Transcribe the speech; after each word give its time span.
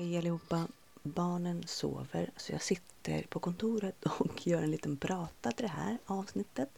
Hej 0.00 0.18
allihopa! 0.18 0.68
Barnen 1.02 1.62
sover 1.66 2.30
så 2.36 2.52
jag 2.52 2.62
sitter 2.62 3.22
på 3.22 3.40
kontoret 3.40 4.04
och 4.18 4.46
gör 4.46 4.62
en 4.62 4.70
liten 4.70 4.96
prata 4.96 5.52
till 5.52 5.64
det 5.64 5.72
här 5.72 5.98
avsnittet. 6.06 6.68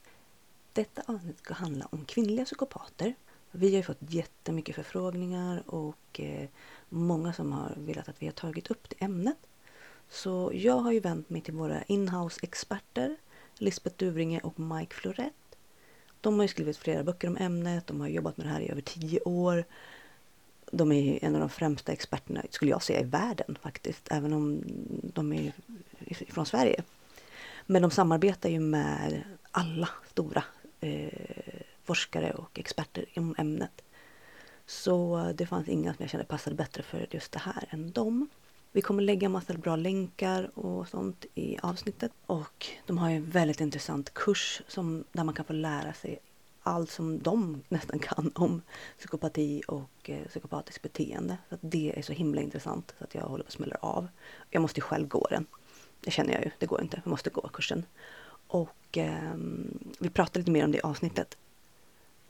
Detta 0.72 1.02
avsnitt 1.06 1.38
ska 1.38 1.54
handla 1.54 1.88
om 1.90 2.04
kvinnliga 2.04 2.44
psykopater. 2.44 3.14
Vi 3.50 3.70
har 3.70 3.76
ju 3.76 3.82
fått 3.82 3.98
jättemycket 4.00 4.74
förfrågningar 4.74 5.62
och 5.66 6.20
eh, 6.20 6.48
många 6.88 7.32
som 7.32 7.52
har 7.52 7.74
velat 7.76 8.08
att 8.08 8.22
vi 8.22 8.26
har 8.26 8.32
tagit 8.32 8.70
upp 8.70 8.90
det 8.90 9.04
ämnet. 9.04 9.38
Så 10.08 10.50
jag 10.54 10.76
har 10.76 10.92
ju 10.92 11.00
vänt 11.00 11.30
mig 11.30 11.40
till 11.40 11.54
våra 11.54 11.82
inhouse-experter 11.82 13.16
Lisbeth 13.54 13.96
Duvringe 13.96 14.40
och 14.40 14.60
Mike 14.60 14.94
Florett. 14.94 15.56
De 16.20 16.34
har 16.34 16.42
ju 16.42 16.48
skrivit 16.48 16.76
flera 16.76 17.04
böcker 17.04 17.28
om 17.28 17.36
ämnet, 17.36 17.86
de 17.86 18.00
har 18.00 18.08
jobbat 18.08 18.36
med 18.36 18.46
det 18.46 18.50
här 18.50 18.60
i 18.60 18.70
över 18.70 18.82
tio 18.82 19.20
år 19.20 19.64
de 20.74 20.92
är 20.92 21.24
en 21.24 21.34
av 21.34 21.40
de 21.40 21.48
främsta 21.48 21.92
experterna, 21.92 22.42
skulle 22.50 22.70
jag 22.70 22.82
säga, 22.82 23.00
i 23.00 23.04
världen 23.04 23.58
faktiskt. 23.62 24.08
Även 24.10 24.32
om 24.32 24.62
de 25.14 25.32
är 25.32 25.52
från 26.28 26.46
Sverige. 26.46 26.82
Men 27.66 27.82
de 27.82 27.90
samarbetar 27.90 28.48
ju 28.48 28.60
med 28.60 29.22
alla 29.50 29.88
stora 30.10 30.44
eh, 30.80 31.08
forskare 31.84 32.32
och 32.32 32.58
experter 32.58 33.04
inom 33.12 33.34
ämnet. 33.38 33.82
Så 34.66 35.26
det 35.34 35.46
fanns 35.46 35.68
inga 35.68 35.94
som 35.94 36.02
jag 36.02 36.10
kände 36.10 36.26
passade 36.26 36.56
bättre 36.56 36.82
för 36.82 37.06
just 37.10 37.32
det 37.32 37.38
här 37.38 37.68
än 37.70 37.92
dem. 37.92 38.28
Vi 38.72 38.82
kommer 38.82 39.02
lägga 39.02 39.28
massa 39.28 39.54
bra 39.54 39.76
länkar 39.76 40.58
och 40.58 40.88
sånt 40.88 41.26
i 41.34 41.58
avsnittet. 41.62 42.12
Och 42.26 42.66
de 42.86 42.98
har 42.98 43.10
ju 43.10 43.16
en 43.16 43.30
väldigt 43.30 43.60
intressant 43.60 44.14
kurs 44.14 44.62
som, 44.68 45.04
där 45.12 45.24
man 45.24 45.34
kan 45.34 45.44
få 45.44 45.52
lära 45.52 45.92
sig 45.92 46.18
allt 46.62 46.90
som 46.90 47.22
de 47.22 47.62
nästan 47.68 47.98
kan 47.98 48.32
om 48.34 48.62
psykopati 48.98 49.62
och 49.68 50.10
eh, 50.10 50.26
psykopatiskt 50.26 50.82
beteende. 50.82 51.38
Så 51.50 51.56
det 51.60 51.98
är 51.98 52.02
så 52.02 52.12
himla 52.12 52.40
intressant 52.40 52.94
så 52.98 53.04
att 53.04 53.14
jag 53.14 53.22
håller 53.22 53.44
på 53.44 53.48
att 53.48 53.52
smälla 53.52 53.76
av. 53.80 54.08
Jag 54.50 54.62
måste 54.62 54.80
ju 54.80 54.82
själv 54.82 55.08
gå 55.08 55.26
den. 55.30 55.46
Det 56.00 56.10
känner 56.10 56.32
jag 56.32 56.44
ju, 56.44 56.50
det 56.58 56.66
går 56.66 56.80
inte. 56.82 57.00
Jag 57.04 57.10
måste 57.10 57.30
gå 57.30 57.48
kursen. 57.48 57.86
Och 58.46 58.98
eh, 58.98 59.34
vi 59.98 60.10
pratade 60.10 60.38
lite 60.38 60.50
mer 60.50 60.64
om 60.64 60.72
det 60.72 60.78
i 60.78 60.80
avsnittet. 60.80 61.36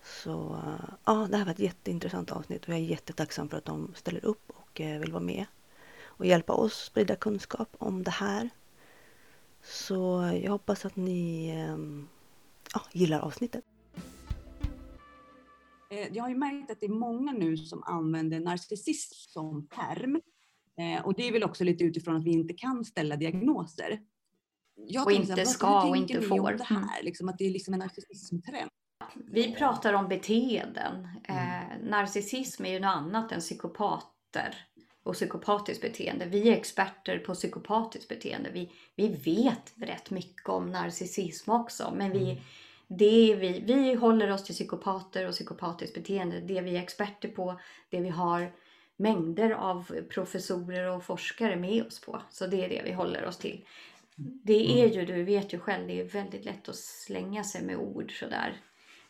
Så 0.03 0.61
eh, 0.67 0.95
ja, 1.05 1.29
det 1.31 1.37
här 1.37 1.45
var 1.45 1.53
ett 1.53 1.59
jätteintressant 1.59 2.31
avsnitt 2.31 2.62
och 2.62 2.69
jag 2.69 2.79
är 2.79 2.83
jättetacksam 2.83 3.48
för 3.48 3.59
att 3.59 3.64
de 3.64 3.92
ställer 3.95 4.25
upp 4.25 4.51
och 4.51 4.81
eh, 4.81 5.01
vill 5.01 5.12
vara 5.12 5.23
med 5.23 5.47
och 6.05 6.27
hjälpa 6.27 6.53
oss 6.53 6.85
sprida 6.85 7.17
kunskap 7.17 7.69
om 7.79 8.03
det 8.03 8.11
här. 8.11 8.51
Så 9.62 10.31
jag 10.42 10.51
hoppas 10.51 10.85
att 10.85 10.97
ni 10.97 11.48
ehm, 11.48 12.09
ja, 12.75 12.81
gillar 12.92 13.20
avsnittet. 13.20 13.64
Eh, 15.93 16.09
jag 16.12 16.25
har 16.25 16.29
ju 16.29 16.37
märkt 16.37 16.71
att 16.71 16.81
det 16.81 16.87
är 16.87 16.91
många 16.91 17.33
nu 17.33 17.57
som 17.57 17.83
använder 17.83 18.41
narcissism 18.41 19.15
som 19.15 19.69
term. 19.69 20.21
Eh, 20.79 21.07
och 21.07 21.15
det 21.15 21.29
är 21.29 21.33
väl 21.33 21.45
också 21.45 21.65
lite 21.65 21.85
utifrån 21.85 22.17
att 22.17 22.25
vi 22.25 22.31
inte 22.31 22.55
kan 22.55 22.85
ställa 22.85 23.17
diagnoser. 23.17 24.01
Jag 24.87 25.07
och 25.07 25.13
inte 25.13 25.47
ska 25.47 25.89
och 25.89 25.97
inte 25.97 26.20
får. 26.20 26.53
Det 26.53 26.65
här, 26.65 26.77
mm. 26.77 27.05
liksom, 27.05 27.29
att 27.29 27.39
det 27.39 27.47
är 27.47 27.51
liksom 27.51 27.75
en 27.75 27.81
narcissismtrend. 27.81 28.70
Vi 29.15 29.55
pratar 29.55 29.93
om 29.93 30.09
beteenden. 30.09 31.09
Mm. 31.25 31.63
Eh, 31.63 31.91
narcissism 31.91 32.65
är 32.65 32.70
ju 32.70 32.81
något 32.81 32.97
annat 32.97 33.33
än 33.33 33.41
psykopater 33.41 34.67
och 35.03 35.15
psykopatiskt 35.15 35.83
beteende. 35.83 36.27
Vi 36.27 36.48
är 36.48 36.53
experter 36.53 37.19
på 37.19 37.35
psykopatiskt 37.35 38.09
beteende. 38.09 38.51
Vi, 38.51 38.73
vi 38.97 39.09
vet 39.09 39.73
rätt 39.77 40.11
mycket 40.11 40.48
om 40.48 40.70
narcissism 40.70 41.51
också, 41.51 41.93
men 41.97 42.13
vi, 42.13 42.31
mm 42.31 42.43
det 42.98 43.35
vi, 43.35 43.61
vi 43.67 43.95
håller 43.95 44.31
oss 44.31 44.45
till 44.45 44.55
psykopater 44.55 45.29
och 45.29 45.33
psykopatiskt 45.33 45.95
beteende. 45.95 46.41
Det 46.41 46.61
vi 46.61 46.77
är 46.77 46.83
experter 46.83 47.29
på, 47.29 47.61
det 47.91 48.01
vi 48.01 48.09
har 48.09 48.53
mängder 48.97 49.51
av 49.51 50.01
professorer 50.09 50.97
och 50.97 51.05
forskare 51.05 51.57
med 51.57 51.86
oss 51.86 52.01
på. 52.01 52.23
Så 52.30 52.47
det 52.47 52.64
är 52.64 52.69
det 52.69 52.83
vi 52.85 52.92
håller 52.92 53.27
oss 53.27 53.39
till. 53.39 53.64
Det 54.45 54.83
är 54.83 54.89
ju, 54.89 55.05
du 55.05 55.23
vet 55.23 55.55
ju 55.55 55.58
själv, 55.58 55.86
det 55.86 56.01
är 56.01 56.05
väldigt 56.05 56.45
lätt 56.45 56.69
att 56.69 56.77
slänga 56.77 57.45
sig 57.45 57.63
med 57.63 57.77
ord 57.77 58.19
sådär. 58.19 58.57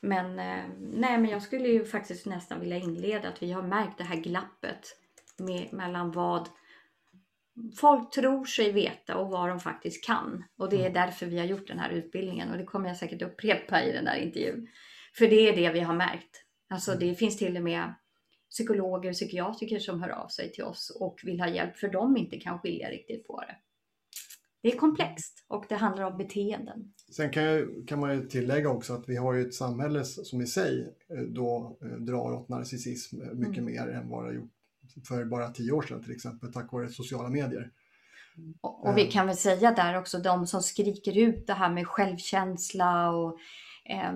Men, 0.01 0.39
eh, 0.39 0.65
nej, 0.79 1.19
men 1.19 1.27
jag 1.27 1.43
skulle 1.43 1.69
ju 1.69 1.85
faktiskt 1.85 2.27
nästan 2.27 2.61
vilja 2.61 2.77
inleda 2.77 3.29
att 3.29 3.43
vi 3.43 3.53
har 3.53 3.63
märkt 3.63 3.99
det 3.99 4.05
här 4.05 4.17
glappet 4.17 4.97
med, 5.37 5.69
mellan 5.73 6.13
vad 6.13 6.49
folk 7.77 8.11
tror 8.11 8.45
sig 8.45 8.73
veta 8.73 9.17
och 9.17 9.31
vad 9.31 9.49
de 9.49 9.61
faktiskt 9.61 10.07
kan. 10.07 10.45
Och 10.57 10.71
det 10.71 10.77
är 10.77 10.91
mm. 10.91 10.93
därför 10.93 11.27
vi 11.27 11.39
har 11.39 11.47
gjort 11.47 11.69
den 11.69 11.79
här 11.79 11.91
utbildningen 11.91 12.51
och 12.51 12.59
det 12.59 12.65
kommer 12.65 12.89
jag 12.89 12.97
säkert 12.97 13.23
upprepa 13.23 13.83
i 13.83 13.93
den 13.93 14.05
där 14.05 14.17
intervjun. 14.17 14.69
För 15.19 15.29
det 15.29 15.49
är 15.49 15.57
det 15.57 15.73
vi 15.73 15.81
har 15.81 15.95
märkt. 15.95 16.45
Alltså 16.69 16.93
mm. 16.93 17.09
det 17.09 17.15
finns 17.15 17.39
till 17.39 17.57
och 17.57 17.63
med 17.63 17.95
psykologer 18.51 19.09
och 19.09 19.15
psykiatriker 19.15 19.79
som 19.79 20.03
hör 20.03 20.11
av 20.11 20.29
sig 20.29 20.53
till 20.53 20.65
oss 20.65 20.97
och 21.01 21.21
vill 21.25 21.41
ha 21.41 21.49
hjälp 21.49 21.77
för 21.77 21.89
de 21.89 22.17
inte 22.17 22.41
kan 22.41 22.59
skilja 22.59 22.91
riktigt 22.91 23.27
på 23.27 23.41
det. 23.41 23.57
Det 24.63 24.73
är 24.73 24.77
komplext 24.77 25.45
och 25.49 25.65
det 25.69 25.75
handlar 25.75 26.05
om 26.05 26.19
beteenden. 26.19 26.93
Sen 27.17 27.31
kan, 27.31 27.43
jag, 27.43 27.69
kan 27.89 28.01
man 28.01 28.15
ju 28.15 28.27
tillägga 28.27 28.71
också 28.71 28.93
att 28.93 29.09
vi 29.09 29.17
har 29.17 29.35
ju 29.35 29.43
ett 29.43 29.55
samhälle 29.55 30.05
som 30.05 30.41
i 30.41 30.47
sig 30.47 30.95
eh, 31.09 31.23
då 31.23 31.79
eh, 31.83 31.89
drar 31.89 32.33
åt 32.33 32.49
narcissism 32.49 33.17
mycket 33.17 33.59
mm. 33.59 33.65
mer 33.65 33.89
än 33.89 34.09
vad 34.09 34.25
det 34.25 34.29
har 34.29 34.35
gjort 34.35 34.53
för 35.09 35.25
bara 35.25 35.49
tio 35.49 35.73
år 35.73 35.83
sedan 35.83 36.03
till 36.03 36.13
exempel, 36.13 36.53
tack 36.53 36.73
vare 36.73 36.89
sociala 36.89 37.29
medier. 37.29 37.71
Och, 38.61 38.87
och 38.89 38.99
vi 38.99 39.11
kan 39.11 39.27
väl 39.27 39.37
säga 39.37 39.71
där 39.71 39.99
också, 39.99 40.19
de 40.19 40.47
som 40.47 40.63
skriker 40.63 41.19
ut 41.19 41.47
det 41.47 41.55
här 41.55 41.71
med 41.71 41.89
självkänsla 41.89 43.11
och 43.11 43.39
eh, 43.85 44.13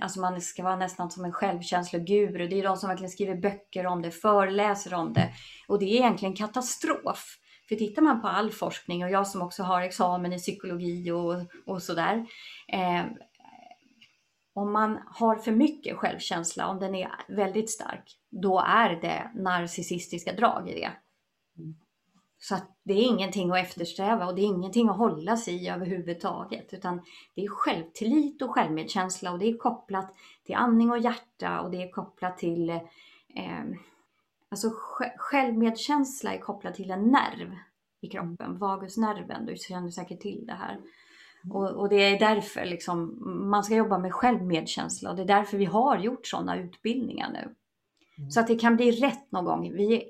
Alltså 0.00 0.20
man 0.20 0.40
ska 0.40 0.62
vara 0.62 0.76
nästan 0.76 1.10
som 1.10 1.24
en 1.24 1.32
självkänsloguru. 1.32 2.48
Det 2.48 2.58
är 2.58 2.62
de 2.62 2.76
som 2.76 2.88
verkligen 2.88 3.10
skriver 3.10 3.36
böcker 3.36 3.86
om 3.86 4.02
det, 4.02 4.10
föreläser 4.10 4.94
om 4.94 5.12
det. 5.12 5.32
Och 5.68 5.78
det 5.78 5.84
är 5.84 5.96
egentligen 5.96 6.34
katastrof. 6.34 7.38
För 7.68 7.76
tittar 7.76 8.02
man 8.02 8.20
på 8.20 8.28
all 8.28 8.50
forskning 8.50 9.04
och 9.04 9.10
jag 9.10 9.26
som 9.26 9.42
också 9.42 9.62
har 9.62 9.82
examen 9.82 10.32
i 10.32 10.38
psykologi 10.38 11.10
och, 11.10 11.34
och 11.66 11.82
sådär. 11.82 12.26
Eh, 12.72 13.04
om 14.58 14.72
man 14.72 14.98
har 15.06 15.36
för 15.36 15.52
mycket 15.52 15.96
självkänsla, 15.96 16.68
om 16.68 16.78
den 16.78 16.94
är 16.94 17.10
väldigt 17.28 17.70
stark, 17.70 18.18
då 18.30 18.60
är 18.60 18.90
det 18.90 19.30
narcissistiska 19.34 20.32
drag 20.32 20.68
i 20.70 20.74
det. 20.74 20.90
Så 22.40 22.54
att 22.54 22.76
det 22.82 22.92
är 22.92 23.02
ingenting 23.02 23.50
att 23.50 23.58
eftersträva 23.58 24.26
och 24.26 24.34
det 24.34 24.42
är 24.42 24.46
ingenting 24.46 24.88
att 24.88 24.96
hålla 24.96 25.36
sig 25.36 25.54
i 25.64 25.68
överhuvudtaget. 25.68 26.74
Utan 26.74 27.00
det 27.34 27.44
är 27.44 27.48
självtillit 27.48 28.42
och 28.42 28.50
självmedkänsla 28.50 29.32
och 29.32 29.38
det 29.38 29.46
är 29.46 29.56
kopplat 29.56 30.14
till 30.44 30.54
andning 30.54 30.90
och 30.90 30.98
hjärta 30.98 31.60
och 31.60 31.70
det 31.70 31.82
är 31.82 31.90
kopplat 31.90 32.38
till... 32.38 32.70
Eh, 32.70 33.64
alltså 34.48 34.70
självmedkänsla 35.16 36.34
är 36.34 36.38
kopplat 36.38 36.74
till 36.74 36.90
en 36.90 37.08
nerv 37.08 37.56
i 38.00 38.08
kroppen, 38.08 38.58
vagusnerven. 38.58 39.46
Du 39.46 39.56
känner 39.56 39.90
säkert 39.90 40.20
till 40.20 40.46
det 40.46 40.54
här. 40.54 40.78
Och, 41.50 41.70
och, 41.70 41.88
det 41.88 41.96
är 41.96 42.18
därför 42.18 42.64
liksom, 42.64 43.18
man 43.50 43.64
ska 43.64 43.74
jobba 43.74 43.98
med 43.98 44.14
självmedkänsla 44.14 45.10
och 45.10 45.16
det 45.16 45.22
är 45.22 45.26
därför 45.26 45.58
vi 45.58 45.64
har 45.64 45.98
gjort 45.98 46.26
sådana 46.26 46.56
utbildningar 46.56 47.30
nu. 47.32 47.54
Mm. 48.18 48.30
Så 48.30 48.40
att 48.40 48.46
det 48.46 48.58
kan 48.58 48.76
bli 48.76 48.90
rätt 48.90 49.32
någon 49.32 49.44
gång. 49.44 49.72
Vi 49.72 49.94
är 49.94 50.02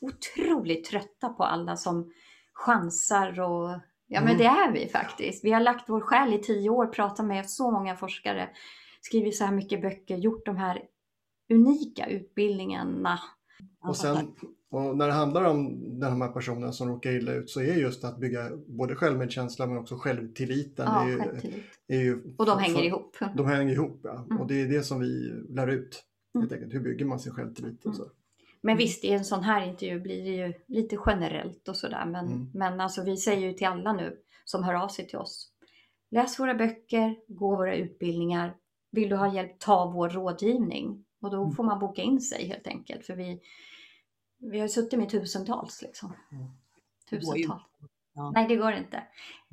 otroligt 0.00 0.84
trötta 0.84 1.28
på 1.28 1.44
alla 1.44 1.76
som 1.76 2.12
chansar 2.52 3.40
och 3.40 3.70
ja 4.06 4.20
men 4.20 4.36
mm. 4.36 4.38
det 4.38 4.44
är 4.44 4.72
vi 4.72 4.88
faktiskt. 4.88 5.44
Vi 5.44 5.52
har 5.52 5.60
lagt 5.60 5.88
vår 5.88 6.00
själ 6.00 6.34
i 6.34 6.38
tio 6.38 6.70
år, 6.70 6.86
pratat 6.86 7.26
med 7.26 7.50
så 7.50 7.70
många 7.70 7.96
forskare, 7.96 8.48
skrivit 9.00 9.36
så 9.36 9.44
här 9.44 9.52
mycket 9.52 9.82
böcker, 9.82 10.16
gjort 10.16 10.46
de 10.46 10.56
här 10.56 10.82
unika 11.50 12.06
utbildningarna. 12.06 13.20
Och 13.80 13.96
sen 13.96 14.34
och 14.72 14.96
när 14.96 15.06
det 15.06 15.12
handlar 15.12 15.44
om 15.44 15.80
de 16.00 16.20
här 16.22 16.28
personerna 16.28 16.72
som 16.72 16.88
råkar 16.88 17.10
illa 17.10 17.32
ut 17.32 17.50
så 17.50 17.60
är 17.60 17.74
just 17.74 18.04
att 18.04 18.18
bygga 18.18 18.50
både 18.66 18.94
självmedkänsla 18.94 19.66
men 19.66 19.78
också 19.78 19.96
självtilliten. 19.96 20.86
Ja, 20.86 21.04
är 21.04 21.08
ju, 21.08 21.18
självtillit. 21.18 21.64
Är 21.88 21.98
ju, 21.98 22.34
och 22.38 22.46
de 22.46 22.58
hänger 22.58 22.74
för, 22.74 22.82
ihop. 22.82 23.16
De 23.36 23.46
hänger 23.46 23.72
ihop, 23.72 24.00
ja. 24.02 24.24
Mm. 24.30 24.40
Och 24.40 24.46
det 24.46 24.62
är 24.62 24.68
det 24.68 24.82
som 24.82 25.00
vi 25.00 25.32
lär 25.48 25.66
ut. 25.66 26.04
Mm. 26.34 26.42
Helt 26.42 26.52
enkelt. 26.52 26.74
Hur 26.74 26.80
bygger 26.80 27.04
man 27.04 27.20
sin 27.20 27.32
självtillit 27.32 27.86
och 27.86 27.94
så. 27.94 28.02
Mm. 28.02 28.14
Men 28.60 28.76
visst, 28.76 29.04
i 29.04 29.10
en 29.10 29.24
sån 29.24 29.42
här 29.42 29.66
intervju 29.66 30.00
blir 30.00 30.24
det 30.24 30.46
ju 30.46 30.52
lite 30.66 30.98
generellt 31.06 31.68
och 31.68 31.76
sådär. 31.76 32.04
Men, 32.06 32.26
mm. 32.26 32.50
men 32.54 32.80
alltså, 32.80 33.02
vi 33.02 33.16
säger 33.16 33.46
ju 33.46 33.52
till 33.52 33.66
alla 33.66 33.92
nu 33.92 34.16
som 34.44 34.62
hör 34.62 34.74
av 34.74 34.88
sig 34.88 35.08
till 35.08 35.18
oss. 35.18 35.48
Läs 36.10 36.40
våra 36.40 36.54
böcker, 36.54 37.16
gå 37.28 37.56
våra 37.56 37.76
utbildningar. 37.76 38.54
Vill 38.90 39.08
du 39.08 39.16
ha 39.16 39.34
hjälp, 39.34 39.58
ta 39.58 39.90
vår 39.90 40.08
rådgivning. 40.08 41.04
Och 41.20 41.30
då 41.30 41.42
mm. 41.42 41.54
får 41.54 41.64
man 41.64 41.78
boka 41.78 42.02
in 42.02 42.20
sig 42.20 42.46
helt 42.46 42.66
enkelt. 42.66 43.06
För 43.06 43.16
vi, 43.16 43.40
vi 44.42 44.60
har 44.60 44.68
suttit 44.68 44.98
med 44.98 45.08
tusentals 45.08 45.82
liksom. 45.82 46.12
Mm. 46.32 46.46
Tusentals. 47.10 47.62
Ja. 48.14 48.32
Nej, 48.34 48.48
det 48.48 48.56
går 48.56 48.72
inte. 48.72 48.96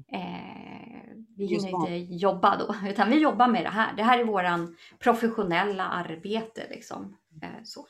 Eh, 0.08 1.16
vi 1.38 1.46
hinner 1.46 1.70
inte 1.70 2.14
jobba 2.14 2.58
då, 2.58 2.76
utan 2.90 3.10
vi 3.10 3.22
jobbar 3.22 3.48
med 3.48 3.66
det 3.66 3.70
här. 3.70 3.96
Det 3.96 4.04
här 4.04 4.20
är 4.20 4.26
våran 4.26 4.76
professionella 5.00 5.84
arbete 5.84 6.68
liksom. 6.70 7.18
Eh, 7.42 7.50
så. 7.64 7.88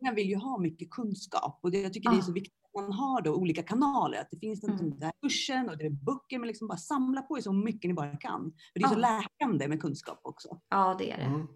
Jag 0.00 0.14
vill 0.14 0.28
ju 0.28 0.36
ha 0.36 0.58
mycket 0.58 0.90
kunskap 0.90 1.58
och 1.62 1.70
det, 1.70 1.80
jag 1.80 1.92
tycker 1.92 2.08
ah. 2.08 2.12
det 2.12 2.18
är 2.18 2.22
så 2.22 2.32
viktigt 2.32 2.54
att 2.64 2.82
man 2.82 2.92
har 2.92 3.22
då 3.22 3.34
olika 3.34 3.62
kanaler. 3.62 4.20
Att 4.20 4.28
det 4.30 4.38
finns 4.38 4.64
mm. 4.64 4.76
den 4.76 4.98
där 4.98 5.12
kursen 5.22 5.68
och 5.68 5.78
det 5.78 5.86
är 5.86 5.90
böcker, 5.90 6.38
men 6.38 6.46
liksom 6.46 6.68
bara 6.68 6.78
samla 6.78 7.22
på 7.22 7.38
er 7.38 7.42
så 7.42 7.52
mycket 7.52 7.88
ni 7.88 7.94
bara 7.94 8.16
kan. 8.16 8.52
För 8.72 8.80
det 8.80 8.84
är 8.84 8.86
ah. 8.86 8.94
så 8.94 8.98
läkande 8.98 9.68
med 9.68 9.80
kunskap 9.80 10.20
också. 10.22 10.60
Ja, 10.68 10.96
det 10.98 11.10
är 11.10 11.16
det. 11.16 11.22
Mm. 11.22 11.46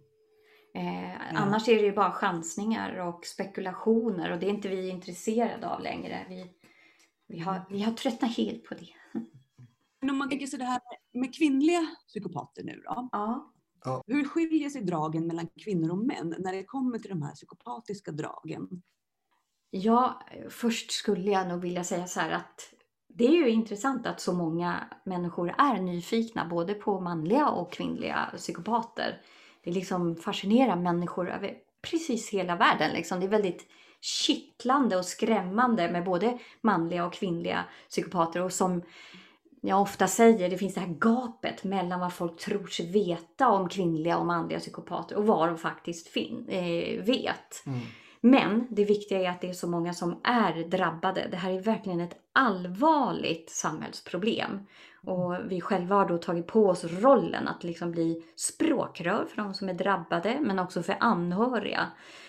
Eh, 0.78 1.12
ja. 1.12 1.38
Annars 1.38 1.68
är 1.68 1.74
det 1.74 1.82
ju 1.82 1.92
bara 1.92 2.12
chansningar 2.12 2.96
och 2.96 3.26
spekulationer 3.26 4.32
och 4.32 4.38
det 4.38 4.46
är 4.46 4.50
inte 4.50 4.68
vi 4.68 4.88
intresserade 4.88 5.68
av 5.68 5.80
längre. 5.80 6.26
Vi, 6.28 6.46
vi, 7.28 7.38
har, 7.38 7.60
vi 7.70 7.82
har 7.82 7.92
tröttnat 7.92 8.36
helt 8.36 8.64
på 8.64 8.74
det. 8.74 8.88
Men 10.00 10.10
om 10.10 10.18
man 10.18 10.28
tänker 10.28 10.46
sig 10.46 10.58
det 10.58 10.64
här 10.64 10.80
med 11.12 11.34
kvinnliga 11.34 11.86
psykopater 12.06 12.64
nu 12.64 12.82
då. 12.84 13.08
Ja. 13.12 13.52
Ja. 13.84 14.02
Hur 14.06 14.24
skiljer 14.24 14.70
sig 14.70 14.82
dragen 14.82 15.26
mellan 15.26 15.48
kvinnor 15.64 15.90
och 15.90 15.98
män 15.98 16.34
när 16.38 16.52
det 16.52 16.64
kommer 16.64 16.98
till 16.98 17.10
de 17.10 17.22
här 17.22 17.34
psykopatiska 17.34 18.12
dragen? 18.12 18.82
Ja, 19.70 20.22
först 20.50 20.90
skulle 20.90 21.30
jag 21.30 21.48
nog 21.48 21.60
vilja 21.60 21.84
säga 21.84 22.06
så 22.06 22.20
här 22.20 22.30
att 22.30 22.74
det 23.08 23.26
är 23.26 23.32
ju 23.32 23.48
intressant 23.48 24.06
att 24.06 24.20
så 24.20 24.32
många 24.32 24.84
människor 25.04 25.54
är 25.58 25.80
nyfikna 25.80 26.48
både 26.48 26.74
på 26.74 27.00
manliga 27.00 27.48
och 27.48 27.72
kvinnliga 27.72 28.32
psykopater. 28.36 29.20
Liksom 29.72 30.16
fascinerar 30.16 30.76
människor 30.76 31.30
över 31.30 31.54
precis 31.82 32.30
hela 32.30 32.56
världen. 32.56 32.92
Liksom. 32.92 33.20
Det 33.20 33.26
är 33.26 33.30
väldigt 33.30 33.66
kittlande 34.00 34.96
och 34.96 35.04
skrämmande 35.04 35.90
med 35.90 36.04
både 36.04 36.38
manliga 36.60 37.06
och 37.06 37.12
kvinnliga 37.12 37.64
psykopater. 37.90 38.42
Och 38.42 38.52
som 38.52 38.82
jag 39.60 39.82
ofta 39.82 40.06
säger, 40.06 40.50
det 40.50 40.58
finns 40.58 40.74
det 40.74 40.80
här 40.80 40.96
gapet 41.00 41.64
mellan 41.64 42.00
vad 42.00 42.12
folk 42.12 42.38
tror 42.38 42.66
sig 42.66 42.92
veta 42.92 43.48
om 43.48 43.68
kvinnliga 43.68 44.18
och 44.18 44.26
manliga 44.26 44.58
psykopater 44.58 45.16
och 45.16 45.26
vad 45.26 45.48
de 45.48 45.58
faktiskt 45.58 46.08
fin- 46.08 46.48
eh, 46.48 47.04
vet. 47.04 47.66
Mm. 47.66 47.80
Men 48.20 48.66
det 48.70 48.84
viktiga 48.84 49.20
är 49.20 49.30
att 49.30 49.40
det 49.40 49.48
är 49.48 49.52
så 49.52 49.68
många 49.68 49.94
som 49.94 50.20
är 50.24 50.68
drabbade. 50.68 51.28
Det 51.30 51.36
här 51.36 51.52
är 51.52 51.60
verkligen 51.60 52.00
ett 52.00 52.16
allvarligt 52.32 53.50
samhällsproblem. 53.50 54.60
Och 55.02 55.34
vi 55.48 55.60
själva 55.60 55.96
har 55.96 56.08
då 56.08 56.18
tagit 56.18 56.46
på 56.46 56.66
oss 56.66 56.84
rollen 56.84 57.48
att 57.48 57.64
liksom 57.64 57.92
bli 57.92 58.24
språkrör 58.36 59.26
för 59.30 59.42
de 59.42 59.54
som 59.54 59.68
är 59.68 59.74
drabbade 59.74 60.38
men 60.40 60.58
också 60.58 60.82
för 60.82 60.96
anhöriga. 61.00 61.86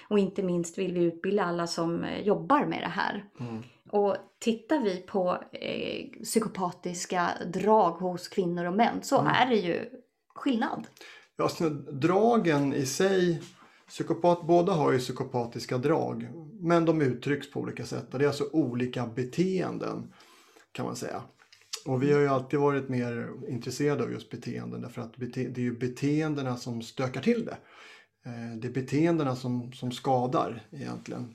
Och 0.07 0.19
inte 0.19 0.43
minst 0.43 0.77
vill 0.77 0.93
vi 0.93 1.03
utbilda 1.03 1.43
alla 1.43 1.67
som 1.67 2.03
eh, 2.03 2.21
jobbar 2.21 2.65
med 2.65 2.81
det 2.81 2.87
här. 2.87 3.25
Mm. 3.39 3.63
Och 3.89 4.15
tittar 4.39 4.79
vi 4.79 4.97
på 4.97 5.43
eh, 5.51 6.23
psykopatiska 6.23 7.29
drag 7.53 7.91
hos 7.91 8.27
kvinnor 8.27 8.65
och 8.65 8.73
män 8.73 9.01
så 9.01 9.19
mm. 9.19 9.33
är 9.33 9.49
det 9.49 9.55
ju 9.55 9.89
skillnad. 10.35 10.87
Ja, 11.37 11.49
så 11.49 11.69
dragen 11.91 12.73
i 12.73 12.85
sig, 12.85 13.41
psykopat, 13.89 14.47
båda 14.47 14.73
har 14.73 14.91
ju 14.91 14.99
psykopatiska 14.99 15.77
drag. 15.77 16.27
Men 16.59 16.85
de 16.85 17.01
uttrycks 17.01 17.51
på 17.51 17.59
olika 17.59 17.85
sätt. 17.85 18.05
Det 18.11 18.23
är 18.23 18.27
alltså 18.27 18.49
olika 18.51 19.07
beteenden 19.07 20.13
kan 20.71 20.85
man 20.85 20.95
säga. 20.95 21.21
Och 21.85 22.03
vi 22.03 22.13
har 22.13 22.19
ju 22.19 22.27
alltid 22.27 22.59
varit 22.59 22.89
mer 22.89 23.29
intresserade 23.47 24.03
av 24.03 24.11
just 24.11 24.29
beteenden 24.29 24.81
därför 24.81 25.01
att 25.01 25.13
det 25.17 25.37
är 25.37 25.59
ju 25.59 25.79
beteendena 25.79 26.57
som 26.57 26.81
stökar 26.81 27.21
till 27.21 27.45
det. 27.45 27.57
Eh, 28.25 28.57
det 28.57 28.67
är 28.67 28.71
beteendena 28.71 29.35
som, 29.35 29.73
som 29.73 29.91
skadar 29.91 30.63
egentligen. 30.71 31.33